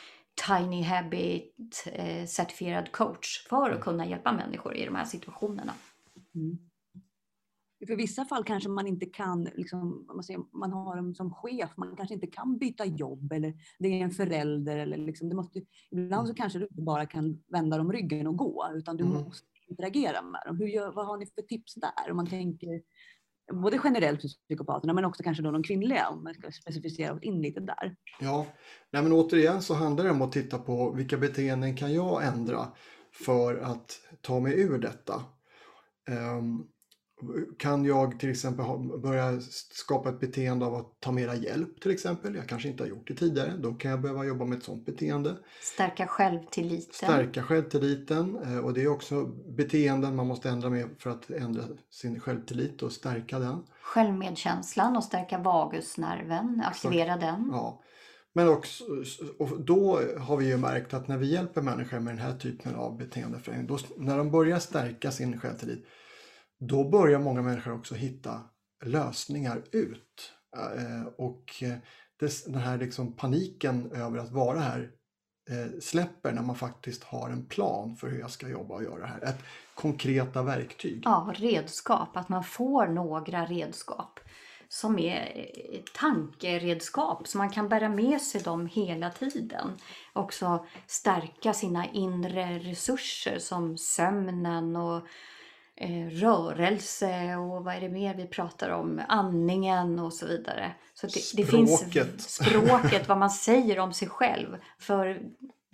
Tiny 0.47 0.83
Habit 0.83 1.87
eh, 1.93 2.25
certifierad 2.25 2.91
coach 2.91 3.47
för 3.49 3.63
att 3.63 3.67
mm. 3.67 3.81
kunna 3.81 4.05
hjälpa 4.05 4.31
människor 4.31 4.75
i 4.75 4.85
de 4.85 4.95
här 4.95 5.05
situationerna. 5.05 5.73
Mm. 6.35 6.57
För 7.87 7.95
vissa 7.95 8.25
fall 8.25 8.43
kanske 8.43 8.69
man 8.69 8.87
inte 8.87 9.05
kan, 9.05 9.43
liksom, 9.43 10.05
man, 10.15 10.23
säger, 10.23 10.57
man 10.57 10.71
har 10.71 10.95
dem 10.95 11.15
som 11.15 11.33
chef, 11.33 11.69
man 11.77 11.95
kanske 11.95 12.15
inte 12.15 12.27
kan 12.27 12.57
byta 12.57 12.85
jobb 12.85 13.31
eller 13.31 13.53
det 13.79 13.87
är 13.87 14.03
en 14.03 14.11
förälder. 14.11 14.77
Eller 14.77 14.97
liksom, 14.97 15.29
det 15.29 15.35
måste, 15.35 15.61
ibland 15.91 16.27
så 16.27 16.31
mm. 16.31 16.35
kanske 16.35 16.59
du 16.59 16.65
inte 16.65 16.81
bara 16.81 17.05
kan 17.05 17.43
vända 17.47 17.77
dem 17.77 17.91
ryggen 17.91 18.27
och 18.27 18.37
gå, 18.37 18.71
utan 18.75 18.97
du 18.97 19.03
mm. 19.03 19.23
måste 19.23 19.47
interagera 19.67 20.21
med 20.21 20.41
dem. 20.45 20.57
Hur 20.57 20.67
gör, 20.67 20.91
vad 20.91 21.07
har 21.07 21.17
ni 21.17 21.25
för 21.25 21.41
tips 21.41 21.73
där? 21.75 22.11
Om 22.11 22.17
man 22.17 22.27
tänker 22.27 22.81
både 23.53 23.79
generellt 23.83 24.21
för 24.21 24.27
psykopaterna 24.27 24.93
men 24.93 25.05
också 25.05 25.23
kanske 25.23 25.43
då 25.43 25.51
de 25.51 25.63
kvinnliga, 25.63 26.09
om 26.09 26.23
man 26.23 26.33
ska 26.33 26.51
specificera 26.51 27.19
in 27.21 27.41
lite 27.41 27.59
där. 27.59 27.95
Ja, 28.19 28.45
Nej, 28.91 29.03
men 29.03 29.11
återigen 29.11 29.61
så 29.61 29.73
handlar 29.73 30.05
det 30.05 30.11
om 30.11 30.21
att 30.21 30.31
titta 30.31 30.57
på 30.57 30.91
vilka 30.91 31.17
beteenden 31.17 31.75
kan 31.75 31.93
jag 31.93 32.25
ändra 32.25 32.67
för 33.25 33.57
att 33.57 33.99
ta 34.21 34.39
mig 34.39 34.61
ur 34.61 34.79
detta. 34.79 35.23
Um, 36.09 36.67
kan 37.59 37.85
jag 37.85 38.19
till 38.19 38.29
exempel 38.29 38.65
börja 39.03 39.39
skapa 39.71 40.09
ett 40.09 40.19
beteende 40.19 40.65
av 40.65 40.75
att 40.75 40.99
ta 40.99 41.11
mera 41.11 41.35
hjälp 41.35 41.81
till 41.81 41.91
exempel? 41.91 42.35
Jag 42.35 42.49
kanske 42.49 42.67
inte 42.67 42.83
har 42.83 42.89
gjort 42.89 43.07
det 43.07 43.13
tidigare. 43.13 43.53
Då 43.57 43.73
kan 43.73 43.91
jag 43.91 44.01
behöva 44.01 44.25
jobba 44.25 44.45
med 44.45 44.57
ett 44.57 44.63
sådant 44.63 44.85
beteende. 44.85 45.37
Stärka 45.61 46.07
självtilliten. 46.07 46.93
Stärka 46.93 47.43
självtilliten. 47.43 48.37
Eh, 48.43 48.57
och 48.57 48.73
det 48.73 48.81
är 48.81 48.87
också 48.87 49.25
beteenden 49.57 50.15
man 50.15 50.27
måste 50.27 50.49
ändra 50.49 50.69
med 50.69 50.89
för 50.99 51.09
att 51.09 51.29
ändra 51.29 51.63
sin 51.89 52.19
självtillit 52.19 52.81
och 52.81 52.91
stärka 52.91 53.39
den. 53.39 53.63
Självmedkänslan 53.81 54.97
och 54.97 55.03
stärka 55.03 55.37
vagusnerven, 55.37 56.63
aktivera 56.65 57.15
Exakt. 57.15 57.21
den. 57.21 57.49
Ja. 57.51 57.81
Men 58.37 58.49
också, 58.49 58.83
och 59.39 59.61
då 59.61 59.99
har 60.17 60.37
vi 60.37 60.47
ju 60.47 60.57
märkt 60.57 60.93
att 60.93 61.07
när 61.07 61.17
vi 61.17 61.31
hjälper 61.31 61.61
människor 61.61 61.99
med 61.99 62.13
den 62.13 62.21
här 62.21 62.37
typen 62.37 62.75
av 62.75 62.97
beteendeförändring, 62.97 63.67
då, 63.67 63.77
när 63.97 64.17
de 64.17 64.31
börjar 64.31 64.59
stärka 64.59 65.11
sin 65.11 65.39
självtillit, 65.39 65.85
då 66.59 66.89
börjar 66.89 67.19
många 67.19 67.41
människor 67.41 67.73
också 67.73 67.95
hitta 67.95 68.41
lösningar 68.85 69.61
ut. 69.71 70.33
Eh, 70.57 71.07
och 71.17 71.63
eh, 71.63 71.77
den 72.45 72.61
här 72.61 72.77
liksom 72.77 73.15
paniken 73.15 73.91
över 73.91 74.17
att 74.17 74.31
vara 74.31 74.59
här 74.59 74.91
eh, 75.49 75.79
släpper 75.81 76.31
när 76.31 76.43
man 76.43 76.55
faktiskt 76.55 77.03
har 77.03 77.29
en 77.29 77.45
plan 77.45 77.95
för 77.95 78.07
hur 78.07 78.19
jag 78.19 78.31
ska 78.31 78.47
jobba 78.47 78.75
och 78.75 78.83
göra 78.83 78.99
det 78.99 79.07
här. 79.07 79.21
Ett 79.21 79.43
konkreta 79.75 80.43
verktyg. 80.43 81.01
Ja, 81.05 81.33
redskap. 81.35 82.17
Att 82.17 82.29
man 82.29 82.43
får 82.43 82.87
några 82.87 83.45
redskap 83.45 84.19
som 84.69 84.99
är 84.99 85.47
tankeredskap 85.93 87.27
så 87.27 87.37
man 87.37 87.49
kan 87.49 87.69
bära 87.69 87.89
med 87.89 88.21
sig 88.21 88.41
dem 88.41 88.67
hela 88.67 89.09
tiden. 89.09 89.77
Också 90.13 90.65
stärka 90.87 91.53
sina 91.53 91.85
inre 91.85 92.59
resurser 92.59 93.39
som 93.39 93.77
sömnen 93.77 94.75
och 94.75 95.01
eh, 95.75 96.07
rörelse 96.09 97.35
och 97.35 97.63
vad 97.63 97.75
är 97.75 97.81
det 97.81 97.89
mer 97.89 98.15
vi 98.15 98.27
pratar 98.27 98.69
om? 98.69 99.01
Andningen 99.07 99.99
och 99.99 100.13
så 100.13 100.27
vidare. 100.27 100.71
Så 100.93 101.07
det, 101.07 101.11
språket. 101.11 101.51
det 101.51 101.57
finns 101.57 102.29
språket, 102.29 103.07
vad 103.07 103.17
man 103.17 103.29
säger 103.29 103.79
om 103.79 103.93
sig 103.93 104.07
själv. 104.07 104.57
För 104.79 105.21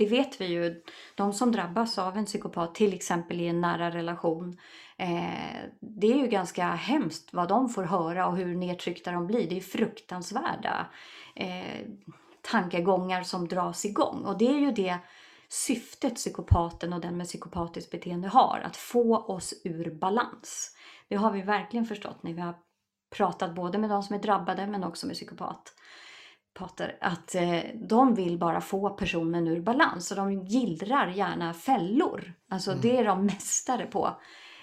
det 0.02 0.08
vet 0.08 0.42
vi 0.42 0.46
ju, 0.46 0.84
de 1.16 1.34
som 1.34 1.52
drabbas 1.52 1.98
av 1.98 2.18
en 2.18 2.26
psykopat, 2.26 2.76
till 2.76 2.94
exempel 2.94 3.42
i 3.42 3.48
en 3.48 3.62
nära 3.62 3.92
relation, 3.92 4.58
eh, 4.98 5.62
det 5.80 6.12
är 6.12 6.18
ju 6.18 6.28
ganska 6.28 6.66
hemskt 6.66 7.34
vad 7.34 7.48
de 7.48 7.70
får 7.70 7.84
höra 7.84 8.28
och 8.28 8.38
hur 8.38 8.56
nedtryckta 8.56 9.12
de 9.12 9.28
blir. 9.28 9.50
Det 9.50 9.58
är 9.58 9.62
fruktansvärda 9.62 10.88
eh, 11.36 11.88
tankegångar 12.42 13.24
som 13.24 13.48
dras 13.48 13.86
igång. 13.86 14.26
Och 14.26 14.38
det 14.38 14.48
är 14.48 14.60
ju 14.60 14.72
det 14.72 14.98
syftet 15.50 16.16
psykopaten 16.16 16.94
och 16.94 17.02
den 17.02 17.18
med 17.18 17.28
psykopatiskt 17.28 17.92
beteende 17.92 18.28
har, 18.28 18.62
att 18.66 18.78
få 18.78 19.18
oss 19.18 19.54
ur 19.64 19.96
balans. 19.96 20.76
Det 21.08 21.16
har 21.16 21.32
vi 21.32 21.42
verkligen 21.42 21.86
förstått 21.86 22.24
när 22.24 22.34
vi 22.34 22.42
har 22.42 22.56
pratat 23.16 23.56
både 23.56 23.78
med 23.78 23.90
de 23.90 24.04
som 24.04 24.16
är 24.16 24.20
drabbade 24.20 24.68
men 24.68 24.84
också 24.84 25.08
med 25.08 25.16
psykopat 25.16 25.74
pater, 26.54 26.98
att 27.02 27.36
eh, 27.36 27.60
de 27.90 28.16
vill 28.16 28.38
bara 28.38 28.62
få 28.62 28.90
personen 28.90 29.48
ur 29.48 29.62
balans 29.62 30.12
och 30.12 30.18
de 30.18 30.44
gillrar 30.46 31.08
gärna 31.08 31.54
fällor. 31.54 32.34
Alltså 32.50 32.72
mm. 32.72 32.82
det 32.82 32.98
är 32.98 33.06
de 33.06 33.26
mästare 33.26 33.86
på. 33.86 34.22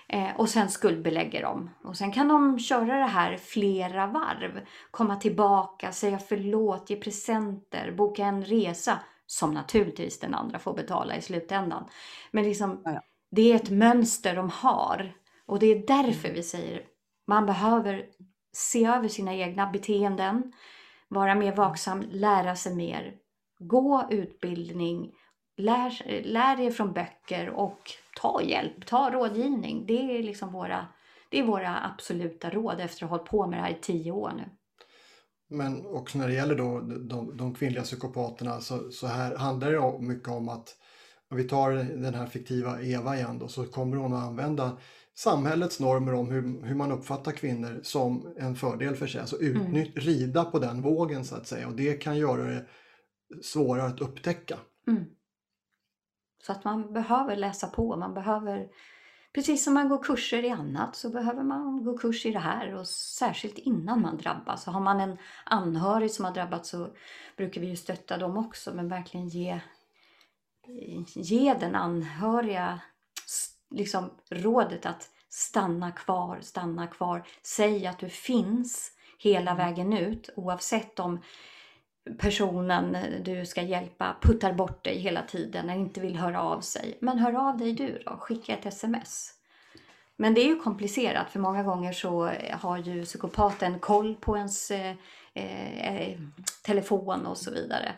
Eh, 0.09 0.37
och 0.37 0.49
sen 0.49 0.69
skuldbelägger 0.69 1.43
de. 1.43 1.71
Och 1.85 1.97
sen 1.97 2.13
kan 2.13 2.29
de 2.29 2.59
köra 2.59 2.99
det 2.99 3.07
här 3.07 3.37
flera 3.37 4.07
varv. 4.07 4.61
Komma 4.91 5.17
tillbaka, 5.17 5.93
säga 5.93 6.19
förlåt, 6.19 6.91
ge 6.91 6.97
presenter, 6.97 7.93
boka 7.93 8.25
en 8.25 8.45
resa. 8.45 8.99
Som 9.27 9.55
naturligtvis 9.55 10.21
den 10.21 10.35
andra 10.35 10.59
får 10.59 10.75
betala 10.75 11.17
i 11.17 11.23
slutändan. 11.23 11.89
Men 12.31 12.45
liksom, 12.45 12.83
ja, 12.85 12.93
ja. 12.93 13.01
det 13.31 13.53
är 13.53 13.57
ett 13.57 13.71
mönster 13.71 14.37
de 14.37 14.51
har. 14.51 15.13
Och 15.47 15.59
det 15.59 15.67
är 15.67 15.87
därför 15.87 16.29
vi 16.33 16.43
säger 16.43 16.83
man 17.29 17.47
behöver 17.47 18.05
se 18.53 18.85
över 18.85 19.09
sina 19.09 19.35
egna 19.35 19.67
beteenden 19.67 20.53
vara 21.09 21.35
mer 21.35 21.57
vaksam, 21.57 22.05
lära 22.11 22.57
sig 22.57 22.75
mer, 22.75 23.15
gå 23.59 24.09
utbildning, 24.11 25.13
lär, 25.57 26.23
lär 26.25 26.61
er 26.61 26.71
från 26.71 26.93
böcker 26.93 27.51
och 27.51 27.91
ta 28.17 28.43
hjälp, 28.43 28.87
ta 28.87 29.11
rådgivning. 29.11 29.87
Det 29.87 30.19
är 30.19 30.23
liksom 30.23 30.53
våra, 30.53 30.87
det 31.31 31.39
är 31.39 31.43
våra 31.43 31.85
absoluta 31.85 32.51
råd 32.51 32.81
efter 32.81 33.05
att 33.05 33.11
ha 33.11 33.17
hållit 33.17 33.31
på 33.31 33.47
med 33.47 33.59
det 33.59 33.63
här 33.63 33.71
i 33.71 33.79
tio 33.81 34.13
år 34.13 34.33
nu. 34.37 34.45
Men 35.51 35.87
också 35.87 36.19
när 36.19 36.29
det 36.29 36.35
gäller 36.35 36.55
då 36.55 36.81
de, 36.81 37.37
de 37.37 37.55
kvinnliga 37.55 37.83
psykopaterna 37.83 38.61
så, 38.61 38.91
så 38.91 39.07
här 39.07 39.37
handlar 39.37 39.73
det 39.73 40.07
mycket 40.07 40.29
om 40.29 40.49
att 40.49 40.77
om 41.31 41.37
vi 41.37 41.45
tar 41.45 41.71
den 42.03 42.15
här 42.15 42.27
fiktiva 42.27 42.83
Eva 42.83 43.17
igen 43.17 43.39
då 43.39 43.49
så 43.49 43.65
kommer 43.65 43.97
hon 43.97 44.13
att 44.13 44.25
använda 44.25 44.79
samhällets 45.19 45.81
normer 45.81 46.15
om 46.15 46.31
hur, 46.31 46.67
hur 46.67 46.75
man 46.75 46.93
uppfattar 46.93 47.33
kvinnor 47.33 47.81
som 47.83 48.35
en 48.37 48.57
fördel 48.57 48.97
för 48.97 49.07
sig. 49.07 49.21
Alltså 49.21 49.37
utnytt, 49.37 49.97
mm. 49.97 50.07
rida 50.07 50.45
på 50.45 50.59
den 50.59 50.83
vågen 50.83 51.25
så 51.25 51.37
att 51.37 51.47
säga 51.47 51.69
och 51.69 51.77
det 51.77 51.95
kan 51.95 52.19
göra 52.19 52.43
det 52.43 52.67
svårare 53.43 53.87
att 53.87 54.01
upptäcka. 54.01 54.59
Mm. 54.87 55.05
Så 56.43 56.53
att 56.53 56.65
man 56.65 56.93
behöver 56.93 57.37
läsa 57.37 57.67
på, 57.67 57.97
man 57.97 58.15
behöver 58.15 58.69
Precis 59.33 59.65
som 59.65 59.75
man 59.75 59.89
går 59.89 60.03
kurser 60.03 60.45
i 60.45 60.51
annat 60.51 60.97
så 60.97 61.11
behöver 61.11 61.43
man 61.43 61.85
gå 61.85 61.99
kurs 61.99 62.27
i 62.27 62.31
det 62.31 62.39
här 62.39 62.75
och 62.75 62.87
särskilt 62.89 63.59
innan 63.59 64.01
man 64.01 64.17
drabbas. 64.17 64.63
Så 64.63 64.71
har 64.71 64.81
man 64.81 65.01
en 65.01 65.19
anhörig 65.45 66.11
som 66.11 66.25
har 66.25 66.33
drabbats 66.33 66.71
så 66.71 66.89
brukar 67.37 67.61
vi 67.61 67.67
ju 67.67 67.77
stötta 67.77 68.17
dem 68.17 68.37
också 68.37 68.75
men 68.75 68.89
verkligen 68.89 69.29
ge, 69.29 69.61
ge 71.15 71.55
den 71.55 71.75
anhöriga 71.75 72.81
liksom 73.71 74.11
rådet 74.31 74.87
att 74.87 75.11
stanna 75.29 75.93
kvar, 75.93 76.39
stanna 76.41 76.87
kvar. 76.87 77.23
Säg 77.43 77.87
att 77.87 77.99
du 77.99 78.09
finns 78.09 78.93
hela 79.19 79.51
mm. 79.51 79.67
vägen 79.67 79.93
ut 79.93 80.31
oavsett 80.37 80.99
om 81.01 81.21
personen 82.19 82.97
du 83.25 83.47
ska 83.47 83.63
hjälpa 83.63 84.17
puttar 84.21 84.53
bort 84.53 84.85
dig 84.85 84.99
hela 84.99 85.23
tiden 85.23 85.69
eller 85.69 85.81
inte 85.81 86.01
vill 86.01 86.17
höra 86.17 86.43
av 86.43 86.61
sig. 86.61 86.99
Men 87.01 87.19
hör 87.19 87.49
av 87.49 87.59
dig 87.59 87.73
du 87.73 88.03
då, 88.07 88.17
skicka 88.17 88.53
ett 88.53 88.67
sms. 88.67 89.35
Men 90.17 90.35
det 90.35 90.41
är 90.41 90.47
ju 90.47 90.57
komplicerat 90.57 91.31
för 91.31 91.41
många 91.41 91.63
gånger 91.63 91.93
så 91.93 92.31
har 92.53 92.79
ju 92.79 93.05
psykopaten 93.05 93.79
koll 93.79 94.15
på 94.15 94.37
ens 94.37 94.71
eh, 94.71 94.95
eh, 95.35 96.19
telefon 96.63 97.27
och 97.27 97.39
så 97.39 97.51
vidare 97.51 97.95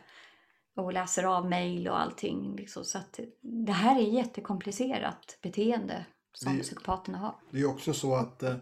och 0.76 0.92
läser 0.92 1.24
av 1.24 1.48
mejl 1.48 1.88
och 1.88 2.00
allting. 2.00 2.56
Liksom. 2.56 2.84
Så 2.84 2.98
att 2.98 3.20
det 3.42 3.72
här 3.72 4.00
är 4.00 4.04
jättekomplicerat 4.04 5.38
beteende 5.42 6.06
som 6.32 6.56
det, 6.56 6.62
psykopaterna 6.62 7.18
har. 7.18 7.34
Det 7.50 7.60
är 7.60 7.68
också 7.68 7.92
så 7.92 8.14
att 8.14 8.42
eh, 8.42 8.54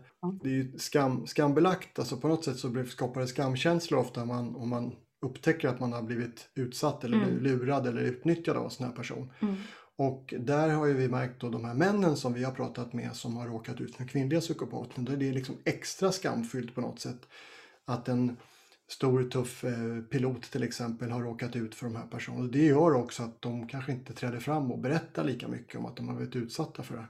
det 0.42 0.48
är 0.48 0.78
skam, 0.78 1.26
skambelagt. 1.26 1.98
Alltså 1.98 2.16
på 2.16 2.28
något 2.28 2.44
sätt 2.44 2.58
så 2.58 2.84
skapar 2.84 3.20
det 3.20 3.26
skamkänslor 3.26 4.00
ofta 4.00 4.22
om 4.22 4.28
man, 4.28 4.56
om 4.56 4.68
man 4.68 4.96
upptäcker 5.20 5.68
att 5.68 5.80
man 5.80 5.92
har 5.92 6.02
blivit 6.02 6.50
utsatt 6.54 7.04
eller 7.04 7.16
mm. 7.16 7.38
lurad 7.38 7.86
eller 7.86 8.00
utnyttjad 8.00 8.56
av 8.56 8.64
en 8.64 8.70
sån 8.70 8.86
här 8.86 8.92
person. 8.92 9.32
Mm. 9.40 9.56
Och 9.96 10.34
där 10.38 10.68
har 10.68 10.86
ju 10.86 10.94
vi 10.94 11.08
märkt 11.08 11.40
då 11.40 11.48
de 11.48 11.64
här 11.64 11.74
männen 11.74 12.16
som 12.16 12.32
vi 12.32 12.44
har 12.44 12.52
pratat 12.52 12.92
med 12.92 13.16
som 13.16 13.36
har 13.36 13.46
råkat 13.46 13.80
ut 13.80 13.96
för 13.96 14.04
kvinnliga 14.04 14.40
psykopaten. 14.40 15.04
Det 15.04 15.28
är 15.28 15.32
liksom 15.32 15.56
extra 15.64 16.12
skamfyllt 16.12 16.74
på 16.74 16.80
något 16.80 17.00
sätt. 17.00 17.28
Att 17.84 18.08
en 18.08 18.36
stor 18.88 19.22
tuff 19.22 19.64
eh, 19.64 20.00
pilot 20.10 20.42
till 20.42 20.62
exempel 20.62 21.10
har 21.10 21.22
råkat 21.22 21.56
ut 21.56 21.74
för 21.74 21.86
de 21.86 21.96
här 21.96 22.06
personerna. 22.06 22.48
Det 22.48 22.66
gör 22.66 22.94
också 22.94 23.22
att 23.22 23.42
de 23.42 23.68
kanske 23.68 23.92
inte 23.92 24.12
träder 24.12 24.40
fram 24.40 24.72
och 24.72 24.78
berättar 24.78 25.24
lika 25.24 25.48
mycket 25.48 25.78
om 25.78 25.86
att 25.86 25.96
de 25.96 26.08
har 26.08 26.14
blivit 26.14 26.36
utsatta 26.36 26.82
för 26.82 26.96
det. 26.96 27.06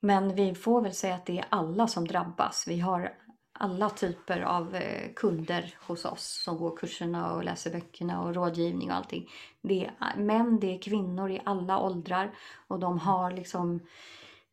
Men 0.00 0.34
vi 0.34 0.54
får 0.54 0.82
väl 0.82 0.94
säga 0.94 1.14
att 1.14 1.26
det 1.26 1.38
är 1.38 1.46
alla 1.48 1.88
som 1.88 2.08
drabbas. 2.08 2.64
Vi 2.68 2.80
har 2.80 3.12
alla 3.58 3.90
typer 3.90 4.40
av 4.40 4.74
eh, 4.74 5.12
kunder 5.16 5.74
hos 5.86 6.04
oss 6.04 6.42
som 6.44 6.56
går 6.56 6.76
kurserna 6.76 7.32
och 7.32 7.44
läser 7.44 7.70
böckerna 7.70 8.22
och 8.22 8.34
rådgivning 8.34 8.90
och 8.90 8.96
allting. 8.96 9.28
Det 9.62 9.90
är 10.00 10.16
män, 10.16 10.60
det 10.60 10.74
är 10.74 10.82
kvinnor 10.82 11.30
i 11.30 11.40
alla 11.44 11.78
åldrar 11.78 12.34
och 12.68 12.78
de 12.78 12.98
har 12.98 13.30
liksom 13.30 13.80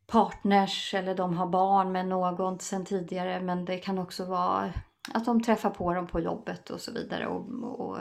partners 0.06 0.94
eller 0.94 1.14
de 1.14 1.36
har 1.36 1.46
barn 1.46 1.92
med 1.92 2.08
någon 2.08 2.58
sedan 2.58 2.84
tidigare 2.84 3.40
men 3.40 3.64
det 3.64 3.78
kan 3.78 3.98
också 3.98 4.24
vara 4.24 4.72
att 5.14 5.24
de 5.24 5.42
träffar 5.42 5.70
på 5.70 5.94
dem 5.94 6.06
på 6.06 6.20
jobbet 6.20 6.70
och 6.70 6.80
så 6.80 6.92
vidare. 6.92 7.26
Och, 7.26 7.80
och 7.80 7.98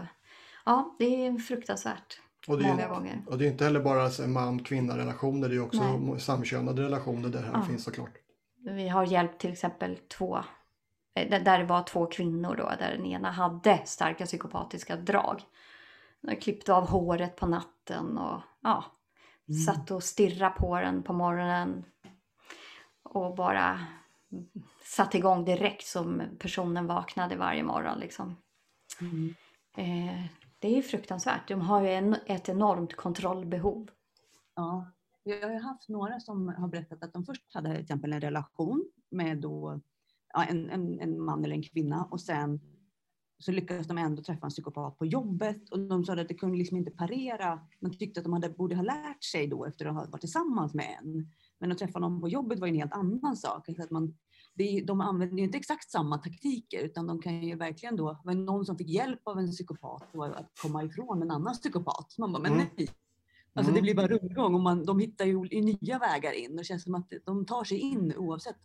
ja, 0.66 0.96
det 1.00 1.26
är 1.26 1.38
fruktansvärt. 1.38 2.22
Och 2.48 2.58
det, 2.58 2.68
många 2.68 2.84
är, 2.84 2.90
gånger. 2.90 3.24
och 3.28 3.38
det 3.38 3.46
är 3.46 3.52
inte 3.52 3.64
heller 3.64 3.80
bara 3.80 4.28
man-kvinna 4.28 4.98
relationer, 4.98 5.50
det 5.50 5.56
är 5.56 5.64
också 5.64 5.98
Nej. 5.98 6.20
samkönade 6.20 6.82
relationer 6.82 7.30
där 7.30 7.44
här 7.44 7.54
ja. 7.54 7.62
finns 7.62 7.84
såklart. 7.84 8.12
Vi 8.66 8.90
har 8.90 9.06
hjälpt 9.06 9.42
till 9.42 9.52
exempel 9.52 9.98
två, 9.98 10.38
eh, 11.16 11.44
där 11.44 11.60
det 11.60 11.66
var 11.66 11.84
två 11.84 12.06
kvinnor 12.06 12.56
då, 12.56 12.72
där 12.80 12.92
den 12.98 13.06
ena 13.06 13.32
hade 13.32 13.82
starka 13.86 14.26
psykopatiska 14.26 14.96
drag. 14.96 15.42
De 16.22 16.36
klippte 16.36 16.74
av 16.74 16.88
håret 16.88 17.36
på 17.36 17.48
natten 17.48 18.18
och 18.18 18.42
ja, 18.62 18.86
mm. 19.50 19.60
satt 19.60 19.92
och 19.92 20.04
stirrade 20.04 20.56
på 20.58 20.80
den 20.80 21.04
på 21.04 21.14
morgonen. 21.14 21.86
Och 23.04 23.36
bara 23.36 23.80
satte 24.92 25.18
igång 25.18 25.46
direkt 25.46 25.88
som 25.88 26.24
personen 26.40 26.88
vaknade 26.88 27.36
varje 27.36 27.64
morgon. 27.64 28.00
Liksom. 28.00 28.36
Mm. 29.02 29.36
Eh, 29.78 30.26
det 30.60 30.78
är 30.78 30.82
fruktansvärt. 30.82 31.48
De 31.48 31.62
har 31.62 31.82
ju 31.82 31.90
en, 31.90 32.16
ett 32.26 32.50
enormt 32.50 32.96
kontrollbehov. 32.96 33.90
Ja. 34.56 34.92
Jag 35.24 35.50
har 35.50 35.60
haft 35.60 35.90
några 35.90 36.20
som 36.20 36.48
har 36.48 36.68
berättat 36.68 37.04
att 37.04 37.14
de 37.14 37.26
först 37.26 37.54
hade 37.54 37.72
till 37.72 37.82
exempel 37.82 38.14
en 38.14 38.22
relation 38.22 38.92
med 39.12 39.38
då, 39.38 39.82
ja, 40.34 40.44
en, 40.44 40.70
en, 40.70 41.00
en 41.00 41.22
man 41.22 41.46
eller 41.46 41.56
en 41.56 41.64
kvinna 41.64 42.08
och 42.12 42.22
sen 42.22 42.60
så 43.40 43.52
lyckades 43.52 43.88
de 43.88 43.98
ändå 43.98 44.24
träffa 44.24 44.46
en 44.46 44.50
psykopat 44.50 44.98
på 44.98 45.06
jobbet 45.06 45.70
och 45.70 45.80
de 45.80 46.06
sa 46.06 46.14
att 46.14 46.28
det 46.28 46.34
kunde 46.34 46.58
liksom 46.58 46.78
inte 46.78 46.92
parera. 46.92 47.60
Man 47.80 47.98
tyckte 47.98 48.20
att 48.20 48.24
de 48.24 48.34
hade, 48.34 48.50
borde 48.50 48.76
ha 48.76 48.84
lärt 48.84 49.24
sig 49.24 49.48
då 49.48 49.66
efter 49.66 49.86
att 49.86 49.94
ha 49.94 50.06
varit 50.06 50.22
tillsammans 50.22 50.74
med 50.74 50.98
en. 51.02 51.32
Men 51.60 51.72
att 51.72 51.78
träffa 51.78 52.00
någon 52.00 52.22
på 52.22 52.30
jobbet 52.30 52.60
var 52.60 52.68
en 52.68 52.76
helt 52.76 52.94
annan 52.94 53.38
sak. 53.38 53.70
Alltså 53.70 53.84
att 53.84 53.92
man, 53.92 54.18
det, 54.54 54.84
de 54.88 55.02
använder 55.02 55.44
inte 55.44 55.58
exakt 55.58 55.92
samma 55.92 56.18
taktiker 56.18 56.80
utan 56.80 57.08
de 57.08 57.22
kan 57.22 57.44
ju 57.44 57.56
verkligen 57.56 57.96
då, 57.96 58.22
var 58.24 58.34
någon 58.34 58.66
som 58.66 58.78
fick 58.78 58.90
hjälp 58.90 59.20
av 59.24 59.40
en 59.40 59.52
psykopat 59.52 60.16
att 60.16 60.52
komma 60.62 60.84
ifrån 60.84 61.22
en 61.22 61.32
annan 61.32 61.54
psykopat. 61.54 62.16
Man 62.18 62.34
bara, 62.34 62.42
men 62.42 62.54
mm. 62.54 62.66
nej. 62.78 62.90
Alltså 63.54 63.72
det 63.72 63.80
mm. 63.80 63.84
blir 63.84 63.96
bara 63.96 64.08
rundgång 64.08 64.54
och 64.54 64.62
man, 64.62 64.86
de 64.86 65.00
hittar 65.00 65.26
ju 65.26 65.62
nya 65.62 66.00
vägar 66.00 66.32
in 66.32 66.52
och 66.52 66.58
det 66.58 66.64
känns 66.64 66.84
som 66.84 66.96
att 66.96 67.14
de 67.26 67.46
tar 67.46 67.64
sig 67.64 67.78
in 67.78 68.14
oavsett 68.18 68.56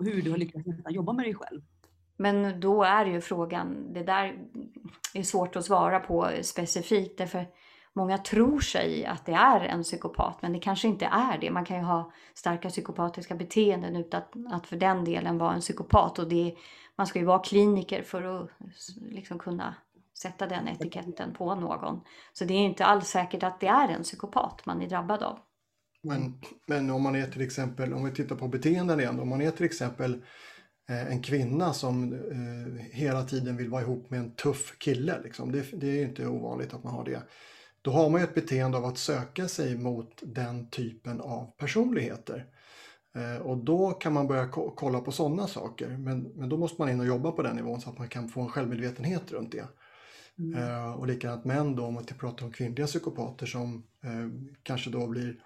hur 0.00 0.22
du 0.22 0.30
har 0.30 0.38
lyckats 0.38 0.66
jobba 0.88 1.12
med 1.12 1.24
dig 1.24 1.34
själv. 1.34 1.60
Men 2.16 2.60
då 2.60 2.82
är 2.82 3.06
ju 3.06 3.20
frågan, 3.20 3.92
det 3.92 4.02
där 4.02 4.48
är 5.14 5.22
svårt 5.22 5.56
att 5.56 5.64
svara 5.64 6.00
på 6.00 6.30
specifikt 6.42 7.18
därför 7.18 7.46
många 7.96 8.18
tror 8.18 8.60
sig 8.60 9.06
att 9.06 9.26
det 9.26 9.32
är 9.32 9.60
en 9.60 9.82
psykopat 9.82 10.42
men 10.42 10.52
det 10.52 10.58
kanske 10.58 10.88
inte 10.88 11.04
är 11.04 11.38
det. 11.38 11.50
Man 11.50 11.64
kan 11.64 11.76
ju 11.76 11.82
ha 11.82 12.12
starka 12.34 12.68
psykopatiska 12.68 13.34
beteenden 13.34 13.96
utan 13.96 14.22
att 14.50 14.66
för 14.66 14.76
den 14.76 15.04
delen 15.04 15.38
vara 15.38 15.54
en 15.54 15.60
psykopat 15.60 16.18
och 16.18 16.28
det, 16.28 16.54
man 16.96 17.06
ska 17.06 17.18
ju 17.18 17.24
vara 17.24 17.38
kliniker 17.38 18.02
för 18.02 18.22
att 18.22 18.50
liksom 19.10 19.38
kunna 19.38 19.74
sätta 20.22 20.46
den 20.46 20.68
etiketten 20.68 21.34
på 21.34 21.54
någon. 21.54 22.00
Så 22.32 22.44
det 22.44 22.54
är 22.54 22.58
inte 22.58 22.84
alls 22.84 23.08
säkert 23.08 23.42
att 23.42 23.60
det 23.60 23.66
är 23.66 23.88
en 23.88 24.02
psykopat 24.02 24.66
man 24.66 24.82
är 24.82 24.88
drabbad 24.88 25.22
av. 25.22 25.38
Men, 26.02 26.40
men 26.66 26.90
om 26.90 27.02
man 27.02 27.16
är 27.16 27.26
till 27.26 27.42
exempel, 27.42 27.94
om 27.94 28.04
vi 28.04 28.10
tittar 28.10 28.36
på 28.36 28.48
beteenden 28.48 29.00
igen, 29.00 29.20
om 29.20 29.28
man 29.28 29.42
är 29.42 29.50
till 29.50 29.66
exempel 29.66 30.24
eh, 30.88 31.12
en 31.12 31.22
kvinna 31.22 31.72
som 31.72 32.12
eh, 32.12 32.84
hela 32.92 33.22
tiden 33.22 33.56
vill 33.56 33.70
vara 33.70 33.82
ihop 33.82 34.10
med 34.10 34.20
en 34.20 34.34
tuff 34.34 34.78
kille, 34.78 35.20
liksom. 35.22 35.52
det, 35.52 35.80
det 35.80 35.86
är 35.86 36.04
inte 36.04 36.26
ovanligt 36.26 36.74
att 36.74 36.84
man 36.84 36.94
har 36.94 37.04
det. 37.04 37.22
Då 37.82 37.90
har 37.90 38.10
man 38.10 38.20
ju 38.20 38.24
ett 38.24 38.34
beteende 38.34 38.78
av 38.78 38.84
att 38.84 38.98
söka 38.98 39.48
sig 39.48 39.78
mot 39.78 40.22
den 40.22 40.70
typen 40.70 41.20
av 41.20 41.50
personligheter. 41.58 42.46
Eh, 43.14 43.42
och 43.42 43.56
då 43.56 43.90
kan 43.90 44.12
man 44.12 44.26
börja 44.26 44.48
kolla 44.48 45.00
på 45.00 45.12
sådana 45.12 45.46
saker. 45.46 45.88
Men, 45.88 46.22
men 46.22 46.48
då 46.48 46.56
måste 46.56 46.82
man 46.82 46.90
in 46.90 47.00
och 47.00 47.06
jobba 47.06 47.32
på 47.32 47.42
den 47.42 47.56
nivån 47.56 47.80
så 47.80 47.90
att 47.90 47.98
man 47.98 48.08
kan 48.08 48.28
få 48.28 48.40
en 48.40 48.48
självmedvetenhet 48.48 49.32
runt 49.32 49.52
det. 49.52 49.68
Mm. 50.38 50.62
Uh, 50.62 50.92
och 50.92 51.06
likadant 51.06 51.44
män 51.44 51.76
då, 51.76 51.84
om 51.84 51.94
man 51.94 52.04
pratar 52.04 52.46
om 52.46 52.52
kvinnliga 52.52 52.86
psykopater 52.86 53.46
som 53.46 53.84
uh, 54.04 54.28
kanske 54.62 54.90
då 54.90 55.06
blir 55.06 55.36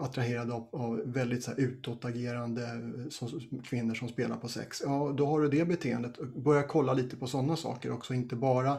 attraherade 0.00 0.52
av, 0.52 0.68
av 0.72 1.02
väldigt 1.04 1.44
så 1.44 1.50
här, 1.50 1.60
utåtagerande 1.60 2.62
som, 3.10 3.40
kvinnor 3.64 3.94
som 3.94 4.08
spelar 4.08 4.36
på 4.36 4.48
sex. 4.48 4.82
Ja, 4.84 5.14
då 5.16 5.26
har 5.26 5.40
du 5.40 5.48
det 5.48 5.64
beteendet. 5.64 6.18
Börja 6.18 6.62
kolla 6.62 6.92
lite 6.92 7.16
på 7.16 7.26
sådana 7.26 7.56
saker 7.56 7.92
också, 7.92 8.14
inte 8.14 8.36
bara 8.36 8.78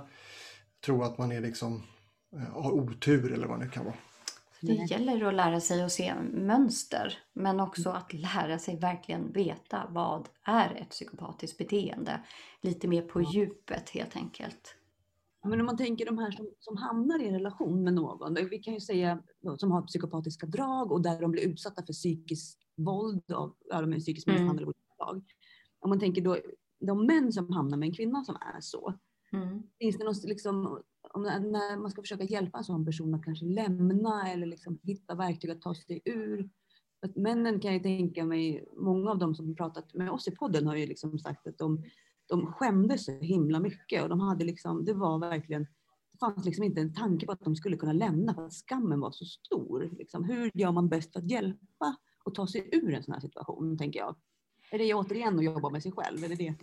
tro 0.85 1.03
att 1.03 1.17
man 1.17 1.31
är 1.31 1.41
liksom, 1.41 1.83
har 2.53 2.71
otur 2.71 3.33
eller 3.33 3.47
vad 3.47 3.59
det 3.59 3.67
kan 3.67 3.85
vara. 3.85 3.95
Det 4.61 4.73
gäller 4.73 5.25
att 5.25 5.33
lära 5.33 5.59
sig 5.59 5.83
att 5.83 5.91
se 5.91 6.15
mönster 6.33 7.17
men 7.33 7.59
också 7.59 7.89
att 7.89 8.13
lära 8.13 8.59
sig 8.59 8.79
verkligen 8.79 9.31
veta 9.31 9.87
vad 9.89 10.29
är 10.43 10.75
ett 10.75 10.89
psykopatiskt 10.89 11.57
beteende. 11.57 12.21
Lite 12.61 12.87
mer 12.87 13.01
på 13.01 13.21
djupet 13.21 13.89
helt 13.89 14.15
enkelt. 14.15 14.75
Men 15.43 15.59
om 15.59 15.65
man 15.65 15.77
tänker 15.77 16.05
de 16.05 16.17
här 16.17 16.31
som, 16.31 16.49
som 16.59 16.77
hamnar 16.77 17.19
i 17.23 17.27
en 17.27 17.33
relation 17.33 17.83
med 17.83 17.93
någon, 17.93 18.33
vi 18.49 18.59
kan 18.59 18.73
ju 18.73 18.79
säga 18.79 19.23
som 19.57 19.71
har 19.71 19.81
psykopatiska 19.81 20.47
drag 20.47 20.91
och 20.91 21.01
där 21.01 21.21
de 21.21 21.31
blir 21.31 21.43
utsatta 21.43 21.85
för 21.85 21.93
psykiskt 21.93 22.59
våld 22.75 23.31
av 23.31 23.55
ja, 23.69 23.81
de 23.81 23.93
är 23.93 23.99
psykisk 23.99 24.27
mm. 24.27 24.41
misshandel 24.41 24.63
av 24.63 24.67
olika 24.67 25.25
Om 25.79 25.89
man 25.89 25.99
tänker 25.99 26.21
då 26.21 26.37
de 26.79 27.05
män 27.05 27.33
som 27.33 27.53
hamnar 27.53 27.77
med 27.77 27.87
en 27.87 27.95
kvinna 27.95 28.23
som 28.23 28.35
är 28.35 28.61
så, 28.61 28.93
mm. 29.33 29.63
finns 29.79 29.97
det 29.97 30.03
något 30.03 30.23
liksom, 30.23 30.81
om, 31.15 31.23
när 31.23 31.77
man 31.77 31.91
ska 31.91 32.01
försöka 32.01 32.23
hjälpa 32.23 32.57
en 32.57 32.63
sån 32.63 32.85
person 32.85 33.13
att 33.13 33.23
kanske 33.23 33.45
lämna 33.45 34.31
eller 34.31 34.45
liksom 34.45 34.79
hitta 34.83 35.15
verktyg 35.15 35.51
att 35.51 35.61
ta 35.61 35.75
sig 35.75 36.01
ur. 36.05 36.49
Att 37.01 37.15
männen 37.15 37.59
kan 37.59 37.73
jag 37.73 37.83
tänka 37.83 38.25
mig, 38.25 38.65
många 38.77 39.11
av 39.11 39.17
dem 39.17 39.35
som 39.35 39.55
pratat 39.55 39.93
med 39.93 40.11
oss 40.11 40.27
i 40.27 40.31
podden 40.31 40.67
har 40.67 40.75
ju 40.75 40.85
liksom 40.85 41.19
sagt 41.19 41.47
att 41.47 41.57
de 41.57 41.83
de 42.27 42.53
skämdes 42.53 43.05
så 43.05 43.11
himla 43.11 43.59
mycket 43.59 44.03
och 44.03 44.09
de 44.09 44.19
hade 44.19 44.45
liksom, 44.45 44.85
det 44.85 44.93
var 44.93 45.19
verkligen, 45.19 45.63
det 46.11 46.17
fanns 46.19 46.45
liksom 46.45 46.63
inte 46.63 46.81
en 46.81 46.93
tanke 46.93 47.25
på 47.25 47.31
att 47.31 47.43
de 47.43 47.55
skulle 47.55 47.77
kunna 47.77 47.93
lämna 47.93 48.33
för 48.33 48.45
att 48.45 48.53
skammen 48.53 48.99
var 48.99 49.11
så 49.11 49.25
stor. 49.25 49.89
Liksom, 49.97 50.23
hur 50.23 50.51
gör 50.53 50.71
man 50.71 50.89
bäst 50.89 51.13
för 51.13 51.19
att 51.19 51.31
hjälpa 51.31 51.95
och 52.25 52.35
ta 52.35 52.47
sig 52.47 52.69
ur 52.71 52.93
en 52.93 53.03
sån 53.03 53.13
här 53.13 53.21
situation, 53.21 53.77
tänker 53.77 53.99
jag. 53.99 54.15
Är 54.71 54.77
det 54.77 54.93
återigen 54.93 55.35
att 55.39 55.45
jobba 55.45 55.69
med 55.69 55.83
sig 55.83 55.91
själv? 55.91 56.23
Är 56.23 56.29
det 56.29 56.35
det? 56.35 56.55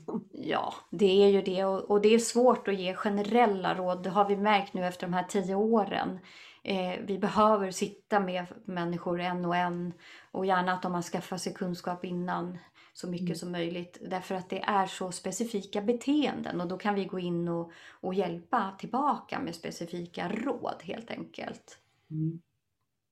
Ja, 0.45 0.75
det 0.91 1.25
är 1.25 1.29
ju 1.29 1.43
det 1.43 1.65
och, 1.65 1.91
och, 1.91 2.01
det 2.01 2.15
är 2.15 2.19
svårt 2.19 2.69
att 2.69 2.81
ge 2.81 2.95
generella 2.95 3.75
råd. 3.75 4.03
Det 4.03 4.11
har 4.11 4.29
vi 4.29 4.37
märkt 4.37 4.75
nu 4.75 4.87
efter 4.87 5.07
de 5.07 5.13
här 5.13 5.25
tio 5.25 5.55
åren. 5.55 6.19
Eh, 6.65 7.01
vi 7.07 7.19
behöver 7.19 7.71
sitta 7.71 8.21
med 8.21 8.47
människor 8.65 9.21
en 9.21 9.45
och 9.45 9.57
en 9.57 9.93
och 10.31 10.47
gärna 10.47 10.73
att 10.73 10.83
de 10.83 10.95
har 10.95 11.03
skaffat 11.03 11.41
sig 11.41 11.55
kunskap 11.55 12.05
innan 12.05 12.59
så 12.93 13.09
mycket 13.09 13.27
mm. 13.27 13.37
som 13.37 13.53
möjligt. 13.53 13.99
Därför 14.11 14.35
att 14.35 14.51
det 14.51 14.61
är 14.61 14.87
så 14.87 15.13
specifika 15.13 15.83
beteenden 15.83 16.61
och 16.61 16.69
då 16.69 16.79
kan 16.79 16.95
vi 16.95 17.05
gå 17.05 17.19
in 17.19 17.49
och, 17.49 17.73
och 18.01 18.15
hjälpa 18.15 18.77
tillbaka 18.79 19.41
med 19.41 19.55
specifika 19.55 20.29
råd 20.29 20.83
helt 20.83 21.11
enkelt. 21.11 21.79
Mm. 22.11 22.41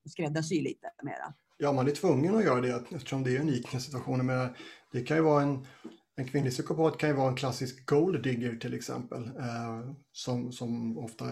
Skräddarsy 0.09 0.61
lite 0.61 0.91
mera. 1.03 1.33
Ja, 1.57 1.71
man 1.71 1.87
är 1.87 1.91
tvungen 1.91 2.35
att 2.35 2.43
göra 2.43 2.61
det 2.61 2.83
eftersom 2.95 3.23
det 3.23 3.35
är 3.35 3.41
unika 3.41 3.79
situationer. 3.79 4.23
Men 4.23 4.49
det 4.91 5.01
kan 5.01 5.17
ju 5.17 5.23
vara 5.23 5.43
en, 5.43 5.67
en 6.15 6.27
kvinnlig 6.27 6.53
psykopat 6.53 6.97
kan 6.97 7.09
ju 7.09 7.15
vara 7.15 7.29
en 7.29 7.35
klassisk 7.35 7.85
gold 7.85 8.23
digger 8.23 8.55
till 8.55 8.73
exempel. 8.73 9.23
Eh, 9.23 9.91
som, 10.11 10.51
som, 10.51 10.97
ofta, 10.97 11.25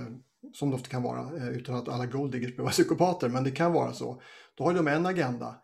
som 0.53 0.69
det 0.69 0.75
ofta 0.75 0.89
kan 0.89 1.03
vara, 1.03 1.37
eh, 1.37 1.49
utan 1.49 1.75
att 1.75 1.87
alla 1.87 2.05
gold 2.05 2.31
diggers 2.31 2.49
behöver 2.49 2.63
vara 2.63 2.71
psykopater, 2.71 3.29
men 3.29 3.43
det 3.43 3.51
kan 3.51 3.73
vara 3.73 3.93
så. 3.93 4.21
Då 4.55 4.63
har 4.63 4.73
de 4.73 4.87
en 4.87 5.05
agenda. 5.05 5.55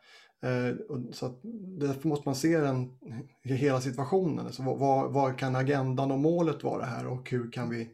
Eh, 0.43 0.75
så 1.11 1.25
att 1.25 1.39
därför 1.79 2.07
måste 2.07 2.27
man 2.27 2.35
se 2.35 2.57
den, 2.57 2.97
hela 3.43 3.81
situationen. 3.81 4.45
Alltså 4.45 4.63
vad, 4.63 5.13
vad, 5.13 5.39
kan 5.39 5.55
agendan 5.55 6.11
och 6.11 6.19
målet 6.19 6.63
vara 6.63 6.85
här 6.85 7.07
och 7.07 7.29
hur 7.31 7.51
kan 7.51 7.69
vi 7.69 7.89